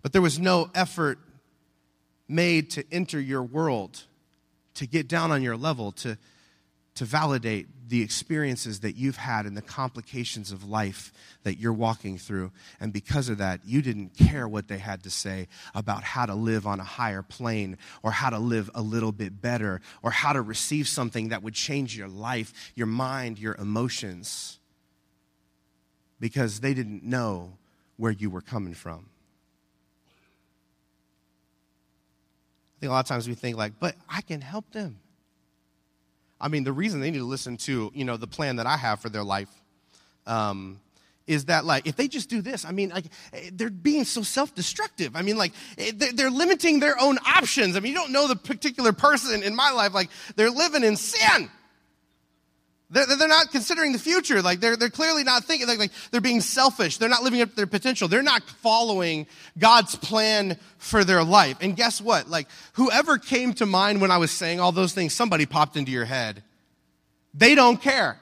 But 0.00 0.12
there 0.12 0.22
was 0.22 0.38
no 0.38 0.70
effort 0.74 1.18
made 2.26 2.70
to 2.70 2.84
enter 2.90 3.20
your 3.20 3.42
world, 3.42 4.04
to 4.74 4.86
get 4.86 5.08
down 5.08 5.30
on 5.30 5.42
your 5.42 5.56
level, 5.56 5.92
to, 5.92 6.16
to 6.94 7.04
validate 7.04 7.66
the 7.88 8.02
experiences 8.02 8.80
that 8.80 8.96
you've 8.96 9.16
had 9.16 9.46
and 9.46 9.56
the 9.56 9.62
complications 9.62 10.52
of 10.52 10.68
life 10.68 11.12
that 11.42 11.58
you're 11.58 11.72
walking 11.72 12.18
through. 12.18 12.52
And 12.80 12.92
because 12.92 13.30
of 13.30 13.38
that, 13.38 13.60
you 13.64 13.80
didn't 13.80 14.10
care 14.10 14.46
what 14.46 14.68
they 14.68 14.76
had 14.78 15.02
to 15.04 15.10
say 15.10 15.48
about 15.74 16.04
how 16.04 16.26
to 16.26 16.34
live 16.34 16.66
on 16.66 16.80
a 16.80 16.84
higher 16.84 17.22
plane 17.22 17.78
or 18.02 18.10
how 18.10 18.28
to 18.28 18.38
live 18.38 18.70
a 18.74 18.82
little 18.82 19.12
bit 19.12 19.40
better 19.40 19.80
or 20.02 20.10
how 20.10 20.34
to 20.34 20.42
receive 20.42 20.86
something 20.86 21.30
that 21.30 21.42
would 21.42 21.54
change 21.54 21.96
your 21.96 22.08
life, 22.08 22.52
your 22.74 22.86
mind, 22.86 23.38
your 23.38 23.54
emotions. 23.54 24.58
Because 26.20 26.60
they 26.60 26.74
didn't 26.74 27.04
know 27.04 27.56
where 27.96 28.12
you 28.12 28.28
were 28.28 28.42
coming 28.42 28.74
from. 28.74 29.06
I 32.76 32.80
think 32.80 32.90
a 32.90 32.92
lot 32.92 33.00
of 33.00 33.06
times 33.06 33.26
we 33.26 33.34
think 33.34 33.56
like, 33.56 33.72
but 33.80 33.96
I 34.08 34.20
can 34.20 34.40
help 34.40 34.70
them. 34.72 34.98
I 36.40 36.48
mean, 36.48 36.64
the 36.64 36.72
reason 36.72 37.00
they 37.00 37.10
need 37.10 37.18
to 37.18 37.24
listen 37.24 37.56
to, 37.58 37.90
you 37.94 38.04
know, 38.04 38.16
the 38.16 38.26
plan 38.26 38.56
that 38.56 38.66
I 38.66 38.76
have 38.76 39.00
for 39.00 39.08
their 39.08 39.24
life 39.24 39.48
um, 40.26 40.80
is 41.26 41.46
that 41.46 41.64
like, 41.64 41.86
if 41.86 41.96
they 41.96 42.08
just 42.08 42.30
do 42.30 42.40
this, 42.40 42.64
I 42.64 42.70
mean, 42.72 42.90
like, 42.90 43.06
they're 43.52 43.70
being 43.70 44.04
so 44.04 44.22
self-destructive. 44.22 45.16
I 45.16 45.22
mean, 45.22 45.36
like, 45.36 45.52
they're 45.94 46.30
limiting 46.30 46.80
their 46.80 47.00
own 47.00 47.18
options. 47.26 47.76
I 47.76 47.80
mean, 47.80 47.92
you 47.92 47.98
don't 47.98 48.12
know 48.12 48.28
the 48.28 48.36
particular 48.36 48.92
person 48.92 49.42
in 49.42 49.54
my 49.56 49.70
life, 49.72 49.92
like, 49.94 50.10
they're 50.36 50.50
living 50.50 50.84
in 50.84 50.96
sin. 50.96 51.50
They're, 52.90 53.04
they're 53.04 53.28
not 53.28 53.50
considering 53.50 53.92
the 53.92 53.98
future. 53.98 54.40
Like 54.40 54.60
they're, 54.60 54.76
they're 54.76 54.88
clearly 54.88 55.22
not 55.22 55.44
thinking, 55.44 55.68
like, 55.68 55.78
like 55.78 55.92
they're 56.10 56.22
being 56.22 56.40
selfish. 56.40 56.96
They're 56.96 57.08
not 57.08 57.22
living 57.22 57.42
up 57.42 57.50
to 57.50 57.56
their 57.56 57.66
potential. 57.66 58.08
They're 58.08 58.22
not 58.22 58.42
following 58.42 59.26
God's 59.58 59.94
plan 59.94 60.58
for 60.78 61.04
their 61.04 61.22
life. 61.22 61.58
And 61.60 61.76
guess 61.76 62.00
what? 62.00 62.28
Like 62.30 62.48
whoever 62.74 63.18
came 63.18 63.52
to 63.54 63.66
mind 63.66 64.00
when 64.00 64.10
I 64.10 64.16
was 64.16 64.30
saying 64.30 64.60
all 64.60 64.72
those 64.72 64.94
things, 64.94 65.12
somebody 65.12 65.44
popped 65.44 65.76
into 65.76 65.92
your 65.92 66.06
head. 66.06 66.42
They 67.34 67.54
don't 67.54 67.80
care. 67.80 68.18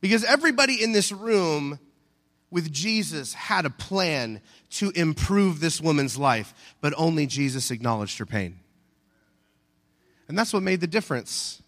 Because 0.00 0.22
everybody 0.22 0.82
in 0.82 0.92
this 0.92 1.10
room 1.10 1.80
with 2.50 2.72
Jesus 2.72 3.34
had 3.34 3.66
a 3.66 3.70
plan 3.70 4.40
to 4.70 4.90
improve 4.90 5.58
this 5.58 5.80
woman's 5.80 6.16
life, 6.16 6.54
but 6.80 6.94
only 6.96 7.26
Jesus 7.26 7.72
acknowledged 7.72 8.18
her 8.18 8.26
pain. 8.26 8.60
And 10.28 10.38
that's 10.38 10.52
what 10.52 10.62
made 10.62 10.80
the 10.80 10.86
difference. 10.86 11.60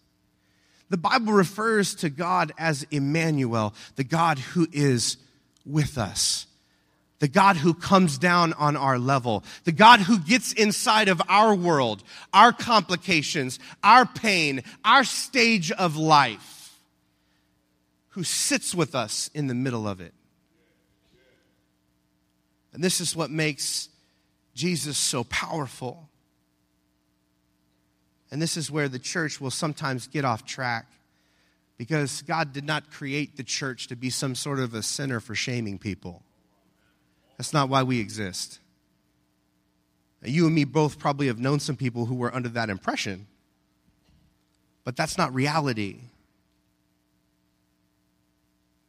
The 0.90 0.96
Bible 0.96 1.32
refers 1.32 1.94
to 1.96 2.08
God 2.08 2.52
as 2.58 2.86
Emmanuel, 2.90 3.74
the 3.96 4.04
God 4.04 4.38
who 4.38 4.66
is 4.72 5.18
with 5.66 5.98
us. 5.98 6.46
The 7.18 7.28
God 7.28 7.56
who 7.56 7.74
comes 7.74 8.16
down 8.16 8.52
on 8.52 8.76
our 8.76 8.98
level. 8.98 9.42
The 9.64 9.72
God 9.72 10.00
who 10.00 10.18
gets 10.20 10.52
inside 10.52 11.08
of 11.08 11.20
our 11.28 11.54
world, 11.54 12.04
our 12.32 12.52
complications, 12.52 13.58
our 13.82 14.06
pain, 14.06 14.62
our 14.84 15.02
stage 15.02 15.72
of 15.72 15.96
life. 15.96 16.78
Who 18.10 18.22
sits 18.22 18.74
with 18.74 18.94
us 18.94 19.30
in 19.34 19.48
the 19.48 19.54
middle 19.54 19.88
of 19.88 20.00
it. 20.00 20.14
And 22.72 22.82
this 22.82 23.00
is 23.00 23.16
what 23.16 23.30
makes 23.30 23.88
Jesus 24.54 24.96
so 24.96 25.24
powerful. 25.24 26.07
And 28.30 28.42
this 28.42 28.56
is 28.56 28.70
where 28.70 28.88
the 28.88 28.98
church 28.98 29.40
will 29.40 29.50
sometimes 29.50 30.06
get 30.06 30.24
off 30.24 30.44
track 30.44 30.86
because 31.78 32.22
God 32.22 32.52
did 32.52 32.64
not 32.64 32.90
create 32.90 33.36
the 33.36 33.44
church 33.44 33.86
to 33.86 33.96
be 33.96 34.10
some 34.10 34.34
sort 34.34 34.58
of 34.58 34.74
a 34.74 34.82
center 34.82 35.20
for 35.20 35.34
shaming 35.34 35.78
people. 35.78 36.22
That's 37.38 37.52
not 37.52 37.68
why 37.68 37.84
we 37.84 38.00
exist. 38.00 38.58
You 40.24 40.46
and 40.46 40.54
me 40.54 40.64
both 40.64 40.98
probably 40.98 41.28
have 41.28 41.38
known 41.38 41.60
some 41.60 41.76
people 41.76 42.06
who 42.06 42.16
were 42.16 42.34
under 42.34 42.48
that 42.50 42.68
impression, 42.68 43.28
but 44.84 44.96
that's 44.96 45.16
not 45.16 45.32
reality. 45.32 46.00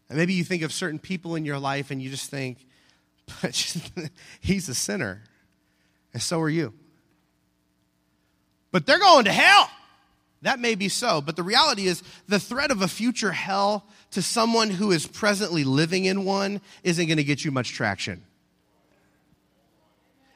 And 0.10 0.18
maybe 0.18 0.34
you 0.34 0.44
think 0.44 0.64
of 0.64 0.74
certain 0.74 0.98
people 0.98 1.36
in 1.36 1.46
your 1.46 1.60
life 1.60 1.92
and 1.92 2.02
you 2.02 2.10
just 2.10 2.32
think, 2.32 2.66
but 3.42 3.56
he's 4.40 4.68
a 4.68 4.76
sinner, 4.76 5.22
and 6.12 6.22
so 6.22 6.42
are 6.42 6.50
you 6.50 6.74
but 8.72 8.86
they're 8.86 9.00
going 9.00 9.26
to 9.26 9.32
hell. 9.32 9.70
That 10.42 10.60
may 10.60 10.76
be 10.76 10.88
so, 10.88 11.20
but 11.20 11.36
the 11.36 11.44
reality 11.44 11.88
is 11.88 12.02
the 12.28 12.40
threat 12.40 12.72
of 12.72 12.82
a 12.82 12.88
future 12.88 13.32
hell 13.32 13.86
to 14.12 14.22
someone 14.22 14.70
who 14.70 14.92
is 14.92 15.06
presently 15.06 15.64
living 15.64 16.06
in 16.06 16.24
one 16.24 16.62
isn't 16.84 17.06
going 17.06 17.18
to 17.18 17.24
get 17.24 17.44
you 17.44 17.52
much 17.52 17.72
traction. 17.74 18.24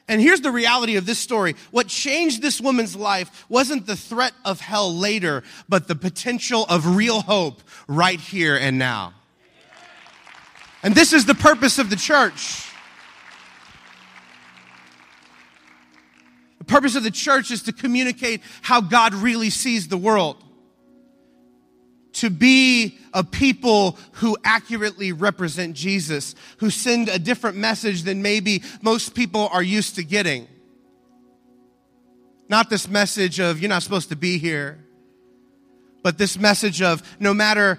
And 0.06 0.20
here's 0.20 0.42
the 0.42 0.50
reality 0.50 0.96
of 0.96 1.06
this 1.06 1.18
story. 1.18 1.56
What 1.70 1.88
changed 1.88 2.42
this 2.42 2.60
woman's 2.60 2.94
life 2.94 3.46
wasn't 3.48 3.86
the 3.86 3.96
threat 3.96 4.34
of 4.44 4.60
hell 4.60 4.94
later, 4.94 5.42
but 5.66 5.88
the 5.88 5.94
potential 5.94 6.66
of 6.68 6.96
real 6.96 7.22
hope 7.22 7.62
right 7.88 8.20
here 8.20 8.56
and 8.56 8.78
now. 8.78 9.14
And 10.82 10.94
this 10.94 11.14
is 11.14 11.24
the 11.24 11.34
purpose 11.34 11.78
of 11.78 11.88
the 11.88 11.96
church. 11.96 12.70
The 16.64 16.72
purpose 16.72 16.96
of 16.96 17.02
the 17.02 17.10
church 17.10 17.50
is 17.50 17.64
to 17.64 17.74
communicate 17.74 18.40
how 18.62 18.80
God 18.80 19.12
really 19.12 19.50
sees 19.50 19.88
the 19.88 19.98
world. 19.98 20.42
To 22.14 22.30
be 22.30 22.98
a 23.12 23.22
people 23.22 23.98
who 24.12 24.38
accurately 24.44 25.12
represent 25.12 25.76
Jesus, 25.76 26.34
who 26.58 26.70
send 26.70 27.10
a 27.10 27.18
different 27.18 27.58
message 27.58 28.04
than 28.04 28.22
maybe 28.22 28.62
most 28.80 29.14
people 29.14 29.50
are 29.52 29.62
used 29.62 29.96
to 29.96 30.04
getting. 30.04 30.48
Not 32.48 32.70
this 32.70 32.88
message 32.88 33.40
of, 33.40 33.60
you're 33.60 33.68
not 33.68 33.82
supposed 33.82 34.08
to 34.08 34.16
be 34.16 34.38
here, 34.38 34.82
but 36.02 36.16
this 36.16 36.38
message 36.38 36.80
of, 36.80 37.02
no 37.20 37.34
matter 37.34 37.78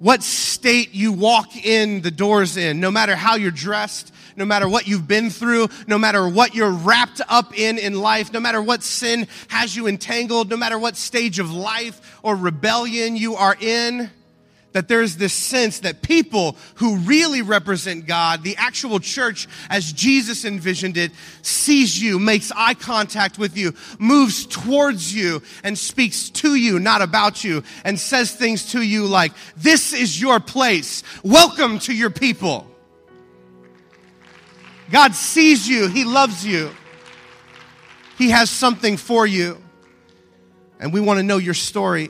what 0.00 0.22
state 0.22 0.94
you 0.94 1.12
walk 1.12 1.54
in 1.56 2.00
the 2.00 2.10
doors 2.10 2.56
in, 2.56 2.80
no 2.80 2.90
matter 2.90 3.14
how 3.14 3.36
you're 3.36 3.50
dressed, 3.50 4.12
no 4.34 4.46
matter 4.46 4.66
what 4.66 4.88
you've 4.88 5.06
been 5.06 5.28
through, 5.28 5.68
no 5.86 5.98
matter 5.98 6.26
what 6.26 6.54
you're 6.54 6.70
wrapped 6.70 7.20
up 7.28 7.56
in 7.56 7.78
in 7.78 8.00
life, 8.00 8.32
no 8.32 8.40
matter 8.40 8.62
what 8.62 8.82
sin 8.82 9.28
has 9.48 9.76
you 9.76 9.86
entangled, 9.86 10.48
no 10.48 10.56
matter 10.56 10.78
what 10.78 10.96
stage 10.96 11.38
of 11.38 11.52
life 11.52 12.18
or 12.22 12.34
rebellion 12.34 13.14
you 13.14 13.36
are 13.36 13.54
in, 13.60 14.10
that 14.72 14.88
there's 14.88 15.16
this 15.16 15.32
sense 15.32 15.80
that 15.80 16.02
people 16.02 16.56
who 16.76 16.96
really 16.98 17.42
represent 17.42 18.06
God, 18.06 18.42
the 18.42 18.56
actual 18.56 19.00
church 19.00 19.48
as 19.68 19.92
Jesus 19.92 20.44
envisioned 20.44 20.96
it, 20.96 21.12
sees 21.42 22.00
you, 22.00 22.18
makes 22.18 22.52
eye 22.54 22.74
contact 22.74 23.38
with 23.38 23.56
you, 23.56 23.74
moves 23.98 24.46
towards 24.46 25.14
you, 25.14 25.42
and 25.64 25.76
speaks 25.76 26.30
to 26.30 26.54
you, 26.54 26.78
not 26.78 27.02
about 27.02 27.42
you, 27.42 27.62
and 27.84 27.98
says 27.98 28.32
things 28.32 28.72
to 28.72 28.82
you 28.82 29.06
like, 29.06 29.32
This 29.56 29.92
is 29.92 30.20
your 30.20 30.40
place. 30.40 31.02
Welcome 31.24 31.78
to 31.80 31.94
your 31.94 32.10
people. 32.10 32.66
God 34.90 35.14
sees 35.14 35.68
you, 35.68 35.88
He 35.88 36.04
loves 36.04 36.46
you, 36.46 36.70
He 38.18 38.30
has 38.30 38.50
something 38.50 38.96
for 38.96 39.26
you. 39.26 39.60
And 40.78 40.94
we 40.94 41.00
want 41.00 41.18
to 41.18 41.22
know 41.22 41.36
your 41.36 41.54
story. 41.54 42.08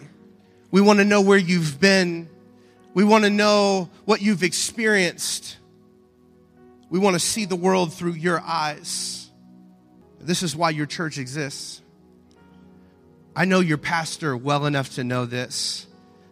We 0.71 0.81
want 0.81 1.01
to 1.01 1.05
know 1.05 1.21
where 1.21 1.39
you've 1.39 1.81
been. 1.81 2.29
We 2.93 3.05
want 3.05 3.25
to 3.25 3.31
know 3.31 3.89
what 4.05 4.21
you've 4.21 4.43
experienced. 4.43 5.57
We 6.89 6.99
want 6.99 7.15
to 7.15 7.21
see 7.21 7.45
the 7.45 7.57
world 7.57 7.93
through 7.93 8.15
your 8.15 8.41
eyes. 8.41 9.31
This 10.21 10.43
is 10.43 10.57
why 10.57 10.71
your 10.71 10.87
church 10.87 11.19
exists. 11.19 11.83
I 13.35 13.45
know 13.45 13.61
your 13.61 13.79
pastor 13.79 14.37
well 14.37 14.67
enough 14.67 14.97
to 14.97 15.05
know 15.05 15.25
this. 15.25 15.87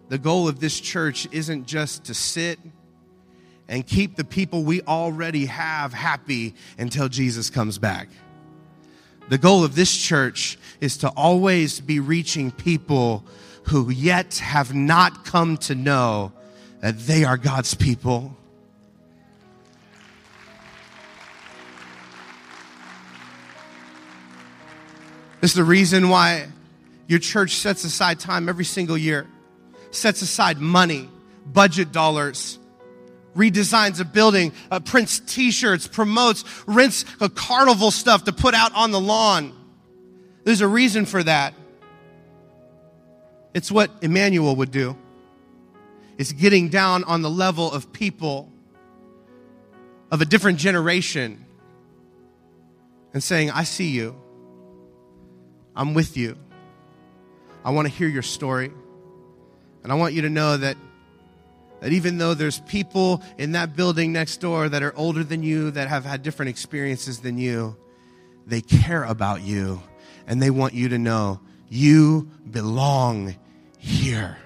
The 0.09 0.19
goal 0.19 0.49
of 0.49 0.59
this 0.59 0.81
church 0.81 1.29
isn't 1.31 1.67
just 1.67 2.05
to 2.05 2.15
sit 2.15 2.59
and 3.69 3.87
keep 3.87 4.17
the 4.17 4.25
people 4.25 4.65
we 4.65 4.83
already 4.83 5.47
have 5.47 5.93
happy 5.93 6.55
until 6.77 7.09
Jesus 7.09 7.51
comes 7.51 7.79
back. 7.79 8.09
The 9.29 9.39
goal 9.39 9.63
of 9.63 9.75
this 9.75 9.95
church 9.95 10.59
is 10.81 10.97
to 10.99 11.09
always 11.11 11.81
be 11.81 12.01
reaching 12.01 12.51
people 12.51 13.25
who 13.65 13.91
yet 13.91 14.39
have 14.39 14.75
not 14.75 15.27
come 15.27 15.59
to 15.59 15.75
know 15.75 16.33
that 16.81 16.99
they 16.99 17.25
are 17.25 17.37
God's 17.37 17.75
people. 17.75 18.37
This 25.41 25.53
is 25.53 25.57
the 25.57 25.65
reason 25.65 26.09
why 26.09 26.49
your 27.07 27.19
church 27.19 27.53
sets 27.57 27.85
aside 27.85 28.19
time 28.19 28.49
every 28.49 28.65
single 28.65 28.99
year, 28.99 29.27
sets 29.93 30.21
aside 30.21 30.59
money, 30.59 31.09
budget 31.47 31.93
dollars, 31.93 32.59
redesigns 33.37 34.01
a 34.01 34.05
building, 34.05 34.53
uh, 34.71 34.81
prints 34.81 35.21
t-shirts, 35.21 35.87
promotes, 35.87 36.45
rents 36.67 37.05
a 37.21 37.29
carnival 37.29 37.91
stuff 37.91 38.25
to 38.25 38.33
put 38.33 38.55
out 38.55 38.75
on 38.75 38.91
the 38.91 39.01
lawn. 39.01 39.55
There's 40.45 40.61
a 40.61 40.69
reason 40.69 41.07
for 41.07 41.23
that. 41.23 41.55
It's 43.55 43.71
what 43.71 43.91
Emmanuel 44.03 44.57
would 44.57 44.71
do. 44.71 44.97
It's 46.19 46.33
getting 46.33 46.69
down 46.69 47.05
on 47.05 47.23
the 47.23 47.31
level 47.31 47.71
of 47.71 47.93
people 47.93 48.53
of 50.11 50.21
a 50.21 50.25
different 50.25 50.59
generation 50.59 51.47
and 53.15 53.23
saying, 53.23 53.51
I 53.51 53.63
see 53.63 53.91
you. 53.91 54.21
I'm 55.77 55.95
with 55.95 56.17
you. 56.17 56.37
I 57.65 57.71
want 57.71 57.87
to 57.87 57.95
hear 57.95 58.09
your 58.09 58.23
story. 58.23 58.73
And 59.85 59.93
I 59.93 59.95
want 59.95 60.13
you 60.13 60.23
to 60.23 60.29
know 60.29 60.57
that, 60.57 60.77
that 61.81 61.93
even 61.93 62.19
though 62.19 62.35
there's 62.35 62.61
people 62.61 63.23
in 63.39 63.53
that 63.53 63.77
building 63.77 64.13
next 64.13 64.39
door 64.39 64.69
that 64.69 64.83
are 64.83 64.95
older 64.97 65.23
than 65.23 65.45
you, 65.45 65.71
that 65.71 65.89
have 65.89 66.05
had 66.05 66.25
different 66.25 66.51
experiences 66.51 67.21
than 67.21 67.39
you, 67.39 67.77
they 68.45 68.61
care 68.61 69.05
about 69.05 69.43
you 69.43 69.81
and 70.27 70.43
they 70.43 70.51
want 70.51 70.75
you 70.75 70.89
to 70.89 70.99
know 70.99 71.41
you 71.69 72.29
belong 72.51 73.37
here. 73.79 74.37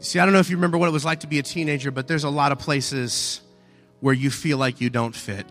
See, 0.00 0.18
I 0.18 0.24
don't 0.24 0.34
know 0.34 0.40
if 0.40 0.50
you 0.50 0.56
remember 0.56 0.76
what 0.76 0.88
it 0.88 0.92
was 0.92 1.04
like 1.04 1.20
to 1.20 1.26
be 1.26 1.38
a 1.38 1.42
teenager, 1.42 1.90
but 1.90 2.08
there's 2.08 2.24
a 2.24 2.30
lot 2.30 2.52
of 2.52 2.58
places 2.58 3.40
where 4.00 4.14
you 4.14 4.30
feel 4.30 4.58
like 4.58 4.80
you 4.80 4.90
don't 4.90 5.14
fit. 5.14 5.46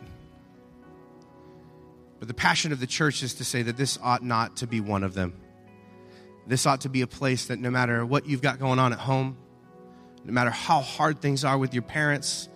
But 2.19 2.27
the 2.27 2.33
passion 2.33 2.71
of 2.71 2.79
the 2.79 2.87
church 2.87 3.23
is 3.23 3.35
to 3.35 3.43
say 3.43 3.63
that 3.63 3.77
this 3.77 3.97
ought 4.01 4.23
not 4.23 4.57
to 4.57 4.67
be 4.67 4.79
one 4.79 5.03
of 5.03 5.13
them. 5.13 5.33
This 6.45 6.65
ought 6.65 6.81
to 6.81 6.89
be 6.89 7.01
a 7.01 7.07
place 7.07 7.45
that 7.45 7.59
no 7.59 7.71
matter 7.71 8.05
what 8.05 8.27
you've 8.27 8.41
got 8.41 8.59
going 8.59 8.79
on 8.79 8.93
at 8.93 8.99
home, 8.99 9.37
no 10.23 10.31
matter 10.31 10.49
how 10.49 10.81
hard 10.81 11.19
things 11.19 11.43
are 11.43 11.57
with 11.57 11.73
your 11.73 11.83
parents, 11.83 12.49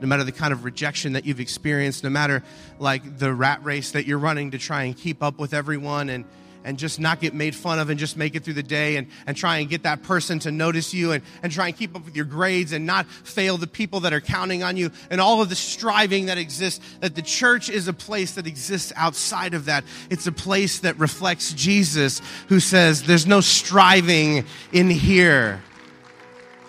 no 0.00 0.06
matter 0.06 0.24
the 0.24 0.32
kind 0.32 0.52
of 0.52 0.64
rejection 0.64 1.12
that 1.14 1.24
you've 1.24 1.40
experienced, 1.40 2.04
no 2.04 2.10
matter 2.10 2.42
like 2.78 3.18
the 3.18 3.32
rat 3.32 3.64
race 3.64 3.92
that 3.92 4.06
you're 4.06 4.18
running 4.18 4.50
to 4.50 4.58
try 4.58 4.84
and 4.84 4.96
keep 4.96 5.22
up 5.22 5.38
with 5.38 5.54
everyone 5.54 6.08
and 6.08 6.24
and 6.66 6.78
just 6.78 6.98
not 6.98 7.20
get 7.20 7.32
made 7.32 7.54
fun 7.54 7.78
of 7.78 7.90
and 7.90 7.98
just 7.98 8.16
make 8.16 8.34
it 8.34 8.42
through 8.42 8.54
the 8.54 8.62
day 8.62 8.96
and, 8.96 9.06
and 9.24 9.36
try 9.36 9.58
and 9.58 9.70
get 9.70 9.84
that 9.84 10.02
person 10.02 10.40
to 10.40 10.50
notice 10.50 10.92
you 10.92 11.12
and, 11.12 11.22
and 11.44 11.52
try 11.52 11.68
and 11.68 11.76
keep 11.76 11.94
up 11.94 12.04
with 12.04 12.16
your 12.16 12.24
grades 12.24 12.72
and 12.72 12.84
not 12.84 13.06
fail 13.06 13.56
the 13.56 13.68
people 13.68 14.00
that 14.00 14.12
are 14.12 14.20
counting 14.20 14.64
on 14.64 14.76
you 14.76 14.90
and 15.08 15.20
all 15.20 15.40
of 15.40 15.48
the 15.48 15.54
striving 15.54 16.26
that 16.26 16.38
exists, 16.38 16.84
that 16.98 17.14
the 17.14 17.22
church 17.22 17.70
is 17.70 17.86
a 17.86 17.92
place 17.92 18.32
that 18.32 18.48
exists 18.48 18.92
outside 18.96 19.54
of 19.54 19.66
that. 19.66 19.84
It's 20.10 20.26
a 20.26 20.32
place 20.32 20.80
that 20.80 20.98
reflects 20.98 21.52
Jesus 21.52 22.20
who 22.48 22.58
says, 22.58 23.04
There's 23.04 23.28
no 23.28 23.40
striving 23.40 24.44
in 24.72 24.90
here. 24.90 25.62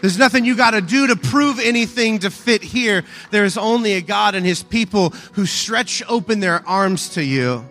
There's 0.02 0.20
nothing 0.20 0.46
you 0.46 0.56
got 0.56 0.72
to 0.72 0.82
do 0.82 1.08
to 1.08 1.16
prove 1.16 1.60
anything 1.60 2.20
to 2.20 2.30
fit 2.30 2.62
here. 2.62 3.04
There's 3.32 3.58
only 3.58 3.94
a 3.94 4.02
God 4.02 4.36
and 4.36 4.46
his 4.46 4.62
people 4.62 5.10
who 5.34 5.48
stretch 5.48 6.04
open 6.08 6.40
their 6.40 6.64
arms 6.68 7.10
to 7.16 7.24
you 7.24 7.68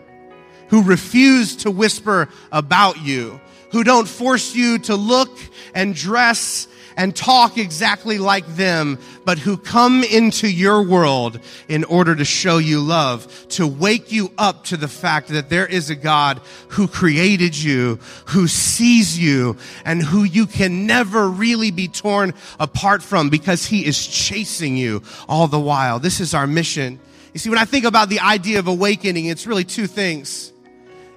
who 0.68 0.82
refuse 0.82 1.56
to 1.56 1.70
whisper 1.70 2.28
about 2.52 3.00
you, 3.02 3.40
who 3.70 3.84
don't 3.84 4.08
force 4.08 4.54
you 4.54 4.78
to 4.80 4.96
look 4.96 5.30
and 5.74 5.94
dress 5.94 6.68
and 6.96 7.14
talk 7.14 7.58
exactly 7.58 8.18
like 8.18 8.46
them, 8.56 8.98
but 9.24 9.38
who 9.38 9.56
come 9.56 10.02
into 10.02 10.50
your 10.50 10.82
world 10.82 11.38
in 11.68 11.84
order 11.84 12.16
to 12.16 12.24
show 12.24 12.58
you 12.58 12.80
love, 12.80 13.46
to 13.48 13.66
wake 13.66 14.10
you 14.10 14.32
up 14.38 14.64
to 14.64 14.76
the 14.76 14.88
fact 14.88 15.28
that 15.28 15.50
there 15.50 15.66
is 15.66 15.90
a 15.90 15.94
God 15.94 16.40
who 16.68 16.88
created 16.88 17.56
you, 17.56 17.98
who 18.26 18.48
sees 18.48 19.18
you, 19.18 19.56
and 19.84 20.02
who 20.02 20.24
you 20.24 20.46
can 20.46 20.86
never 20.86 21.28
really 21.28 21.70
be 21.70 21.88
torn 21.88 22.32
apart 22.58 23.02
from 23.02 23.28
because 23.28 23.66
he 23.66 23.84
is 23.84 24.06
chasing 24.06 24.76
you 24.76 25.02
all 25.28 25.48
the 25.48 25.60
while. 25.60 25.98
This 25.98 26.20
is 26.20 26.32
our 26.32 26.46
mission. 26.46 26.98
You 27.34 27.38
see, 27.40 27.50
when 27.50 27.58
I 27.58 27.66
think 27.66 27.84
about 27.84 28.08
the 28.08 28.20
idea 28.20 28.58
of 28.58 28.68
awakening, 28.68 29.26
it's 29.26 29.46
really 29.46 29.64
two 29.64 29.86
things. 29.86 30.52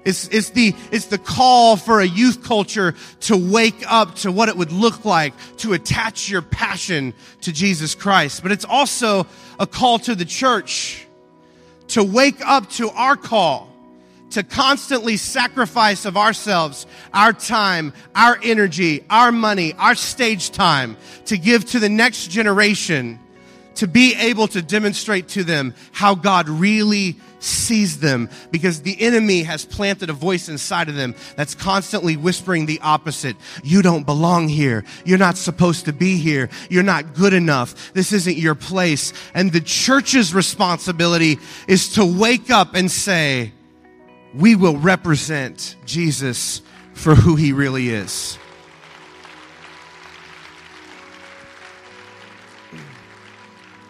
It's, 0.09 0.27
it's, 0.29 0.49
the, 0.49 0.73
it's 0.91 1.05
the 1.05 1.19
call 1.19 1.77
for 1.77 1.99
a 1.99 2.05
youth 2.05 2.43
culture 2.43 2.95
to 3.21 3.37
wake 3.37 3.83
up 3.87 4.15
to 4.15 4.31
what 4.31 4.49
it 4.49 4.57
would 4.57 4.71
look 4.71 5.05
like 5.05 5.33
to 5.57 5.73
attach 5.73 6.29
your 6.29 6.41
passion 6.41 7.13
to 7.41 7.53
Jesus 7.53 7.93
Christ. 7.93 8.41
But 8.41 8.51
it's 8.51 8.65
also 8.65 9.27
a 9.59 9.67
call 9.67 9.99
to 9.99 10.15
the 10.15 10.25
church 10.25 11.05
to 11.89 12.03
wake 12.03 12.41
up 12.43 12.69
to 12.71 12.89
our 12.89 13.15
call 13.15 13.69
to 14.31 14.43
constantly 14.43 15.17
sacrifice 15.17 16.05
of 16.05 16.17
ourselves, 16.17 16.87
our 17.13 17.33
time, 17.33 17.93
our 18.15 18.39
energy, 18.43 19.03
our 19.09 19.31
money, 19.31 19.73
our 19.73 19.95
stage 19.95 20.51
time 20.51 20.97
to 21.25 21.37
give 21.37 21.65
to 21.65 21.79
the 21.79 21.89
next 21.89 22.29
generation 22.29 23.19
to 23.79 23.87
be 23.87 24.13
able 24.15 24.45
to 24.45 24.61
demonstrate 24.61 25.29
to 25.29 25.43
them 25.43 25.73
how 25.93 26.13
God 26.13 26.49
really 26.49 27.17
sees 27.39 27.99
them 27.99 28.29
because 28.51 28.81
the 28.81 28.99
enemy 29.01 29.43
has 29.43 29.63
planted 29.63 30.09
a 30.09 30.13
voice 30.13 30.49
inside 30.49 30.89
of 30.89 30.95
them 30.95 31.15
that's 31.37 31.55
constantly 31.55 32.17
whispering 32.17 32.65
the 32.65 32.77
opposite. 32.81 33.37
You 33.63 33.81
don't 33.81 34.05
belong 34.05 34.49
here. 34.49 34.83
You're 35.05 35.17
not 35.17 35.37
supposed 35.37 35.85
to 35.85 35.93
be 35.93 36.17
here. 36.17 36.49
You're 36.69 36.83
not 36.83 37.13
good 37.13 37.33
enough. 37.33 37.93
This 37.93 38.11
isn't 38.11 38.35
your 38.35 38.55
place. 38.55 39.13
And 39.33 39.53
the 39.53 39.61
church's 39.61 40.33
responsibility 40.33 41.39
is 41.69 41.93
to 41.93 42.05
wake 42.05 42.51
up 42.51 42.75
and 42.75 42.91
say, 42.91 43.53
we 44.35 44.57
will 44.57 44.77
represent 44.77 45.77
Jesus 45.85 46.61
for 46.93 47.15
who 47.15 47.37
he 47.37 47.53
really 47.53 47.87
is. 47.87 48.37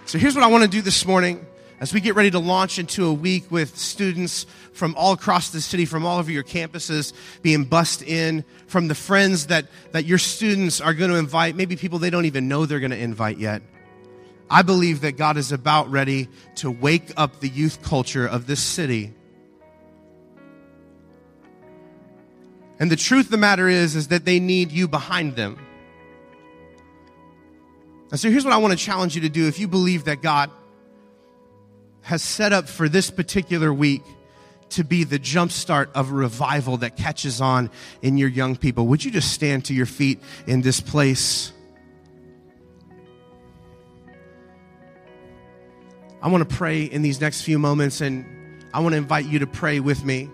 So 0.10 0.18
here's 0.18 0.34
what 0.34 0.43
I 0.43 0.47
want 0.47 0.64
to 0.64 0.68
do 0.68 0.82
this 0.82 1.05
morning 1.05 1.45
as 1.80 1.93
we 1.93 2.01
get 2.01 2.16
ready 2.16 2.32
to 2.32 2.39
launch 2.39 2.80
into 2.80 3.05
a 3.05 3.14
week 3.14 3.51
with 3.51 3.78
students 3.78 4.47
from 4.74 4.95
all 4.95 5.12
across 5.12 5.51
the 5.51 5.62
city, 5.62 5.86
from 5.86 6.03
all 6.03 6.18
over 6.18 6.32
your 6.32 6.41
campuses 6.41 7.14
being 7.43 7.66
bussed 7.66 8.01
in, 8.01 8.43
from 8.66 8.88
the 8.88 8.95
friends 8.95 9.45
that, 9.45 9.68
that 9.91 10.05
your 10.05 10.18
students 10.18 10.82
are 10.82 10.95
going 10.95 11.12
to 11.12 11.18
invite, 11.18 11.55
maybe 11.55 11.76
people 11.76 11.99
they 11.99 12.10
don't 12.10 12.26
even 12.26 12.47
know 12.47 12.66
they're 12.66 12.80
going 12.80 12.89
to 12.89 12.97
invite 12.97 13.38
yet. 13.38 13.62
I 14.49 14.64
believe 14.64 15.01
that 15.01 15.12
God 15.12 15.38
is 15.38 15.51
about 15.51 15.91
ready 15.91 16.28
to 16.55 16.72
wake 16.72 17.12
up 17.16 17.39
the 17.39 17.47
youth 17.47 17.84
culture 17.84 18.26
of 18.26 18.47
this 18.47 18.64
city. 18.64 19.14
And 22.80 22.89
the 22.89 22.95
truth 22.95 23.26
of 23.26 23.32
the 23.32 23.38
matter 23.38 23.68
is, 23.68 23.95
is 23.95 24.07
that 24.07 24.26
they 24.26 24.39
need 24.39 24.72
you 24.72 24.88
behind 24.88 25.36
them. 25.36 25.60
And 28.12 28.20
so 28.20 28.30
here's 28.30 28.43
what 28.43 28.53
I 28.53 28.57
want 28.57 28.78
to 28.78 28.84
challenge 28.84 29.16
you 29.16 29.22
to 29.22 29.30
do. 29.30 29.47
If 29.47 29.60
you 29.60 29.68
believe 29.68 30.05
that 30.05 30.22
God 30.22 30.49
has 32.01 32.24
set 32.24 32.53
up 32.53 32.68
for 32.68 32.89
this 32.89 33.12
particular 33.12 33.72
week 33.72 34.01
to 34.70 34.84
be 34.84 35.03
the 35.03 35.20
jumpstart 35.20 35.91
of 35.93 36.12
revival 36.12 36.78
that 36.78 36.95
catches 36.95 37.39
on 37.39 37.70
in 38.01 38.18
your 38.18 38.30
young 38.30 38.55
people, 38.55 38.88
would 38.88 39.03
you 39.03 39.12
just 39.12 39.32
stand 39.32 39.66
to 39.66 39.74
your 39.74 39.86
feet 39.86 40.20
in 40.47 40.62
this 40.62 40.82
place? 40.82 41.53
I 46.22 46.30
want 46.30 46.49
to 46.49 46.55
pray 46.55 46.84
in 46.84 47.01
these 47.01 47.22
next 47.22 47.43
few 47.43 47.60
moments, 47.60 48.01
and 48.01 48.26
I 48.74 48.80
want 48.80 48.93
to 48.93 48.97
invite 48.97 49.26
you 49.26 49.39
to 49.39 49.47
pray 49.47 49.80
with 49.80 50.03
me 50.03 50.30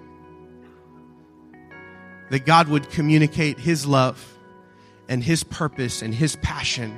that 2.31 2.45
God 2.45 2.69
would 2.69 2.89
communicate 2.89 3.59
His 3.59 3.85
love 3.85 4.37
and 5.09 5.21
His 5.21 5.43
purpose 5.43 6.01
and 6.01 6.13
His 6.15 6.37
passion 6.37 6.97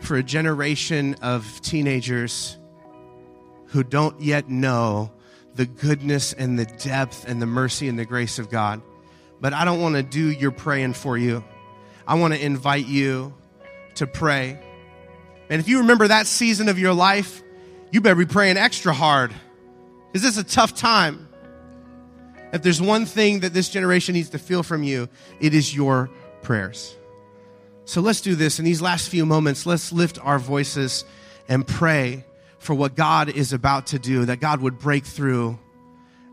for 0.00 0.16
a 0.16 0.22
generation 0.22 1.14
of 1.22 1.60
teenagers 1.60 2.56
who 3.66 3.82
don't 3.82 4.20
yet 4.20 4.48
know 4.48 5.10
the 5.54 5.66
goodness 5.66 6.32
and 6.32 6.58
the 6.58 6.64
depth 6.64 7.24
and 7.26 7.42
the 7.42 7.46
mercy 7.46 7.88
and 7.88 7.98
the 7.98 8.04
grace 8.04 8.38
of 8.38 8.50
God. 8.50 8.80
But 9.40 9.52
I 9.52 9.64
don't 9.64 9.80
want 9.80 9.96
to 9.96 10.02
do 10.02 10.30
your 10.30 10.50
praying 10.50 10.94
for 10.94 11.18
you. 11.18 11.44
I 12.06 12.14
want 12.14 12.34
to 12.34 12.44
invite 12.44 12.86
you 12.86 13.34
to 13.96 14.06
pray. 14.06 14.58
And 15.50 15.60
if 15.60 15.68
you 15.68 15.78
remember 15.78 16.08
that 16.08 16.26
season 16.26 16.68
of 16.68 16.78
your 16.78 16.94
life, 16.94 17.42
you 17.90 18.00
better 18.00 18.14
be 18.14 18.26
praying 18.26 18.56
extra 18.56 18.92
hard 18.92 19.32
Is 20.12 20.22
this 20.22 20.38
a 20.38 20.44
tough 20.44 20.74
time. 20.74 21.28
If 22.52 22.62
there's 22.62 22.80
one 22.80 23.04
thing 23.04 23.40
that 23.40 23.52
this 23.52 23.68
generation 23.68 24.14
needs 24.14 24.30
to 24.30 24.38
feel 24.38 24.62
from 24.62 24.82
you, 24.82 25.08
it 25.38 25.52
is 25.54 25.74
your 25.74 26.08
prayers. 26.42 26.97
So 27.88 28.02
let's 28.02 28.20
do 28.20 28.34
this. 28.34 28.58
In 28.58 28.66
these 28.66 28.82
last 28.82 29.08
few 29.08 29.24
moments, 29.24 29.64
let's 29.64 29.92
lift 29.92 30.18
our 30.22 30.38
voices 30.38 31.06
and 31.48 31.66
pray 31.66 32.22
for 32.58 32.74
what 32.74 32.94
God 32.94 33.30
is 33.30 33.54
about 33.54 33.86
to 33.88 33.98
do, 33.98 34.26
that 34.26 34.40
God 34.40 34.60
would 34.60 34.78
break 34.78 35.06
through 35.06 35.58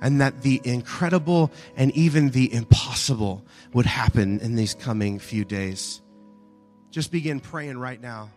and 0.02 0.20
that 0.20 0.42
the 0.42 0.60
incredible 0.66 1.54
and 1.78 1.96
even 1.96 2.32
the 2.32 2.54
impossible 2.54 3.42
would 3.72 3.86
happen 3.86 4.42
in 4.42 4.56
these 4.56 4.74
coming 4.74 5.18
few 5.18 5.46
days. 5.46 6.02
Just 6.92 7.10
begin 7.10 7.40
praying 7.40 7.78
right 7.78 8.02
now. 8.02 8.32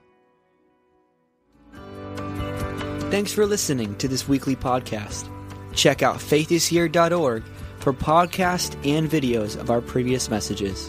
Thanks 3.11 3.33
for 3.33 3.47
listening 3.47 3.97
to 3.97 4.07
this 4.07 4.29
weekly 4.29 4.55
podcast. 4.55 5.29
Check 5.75 6.05
out 6.05 6.19
faithishere.org 6.19 7.43
for 7.81 7.93
podcasts 7.93 8.77
and 8.87 9.11
videos 9.11 9.59
of 9.59 9.73
our 9.73 9.81
previous 9.81 10.31
messages. 10.31 10.89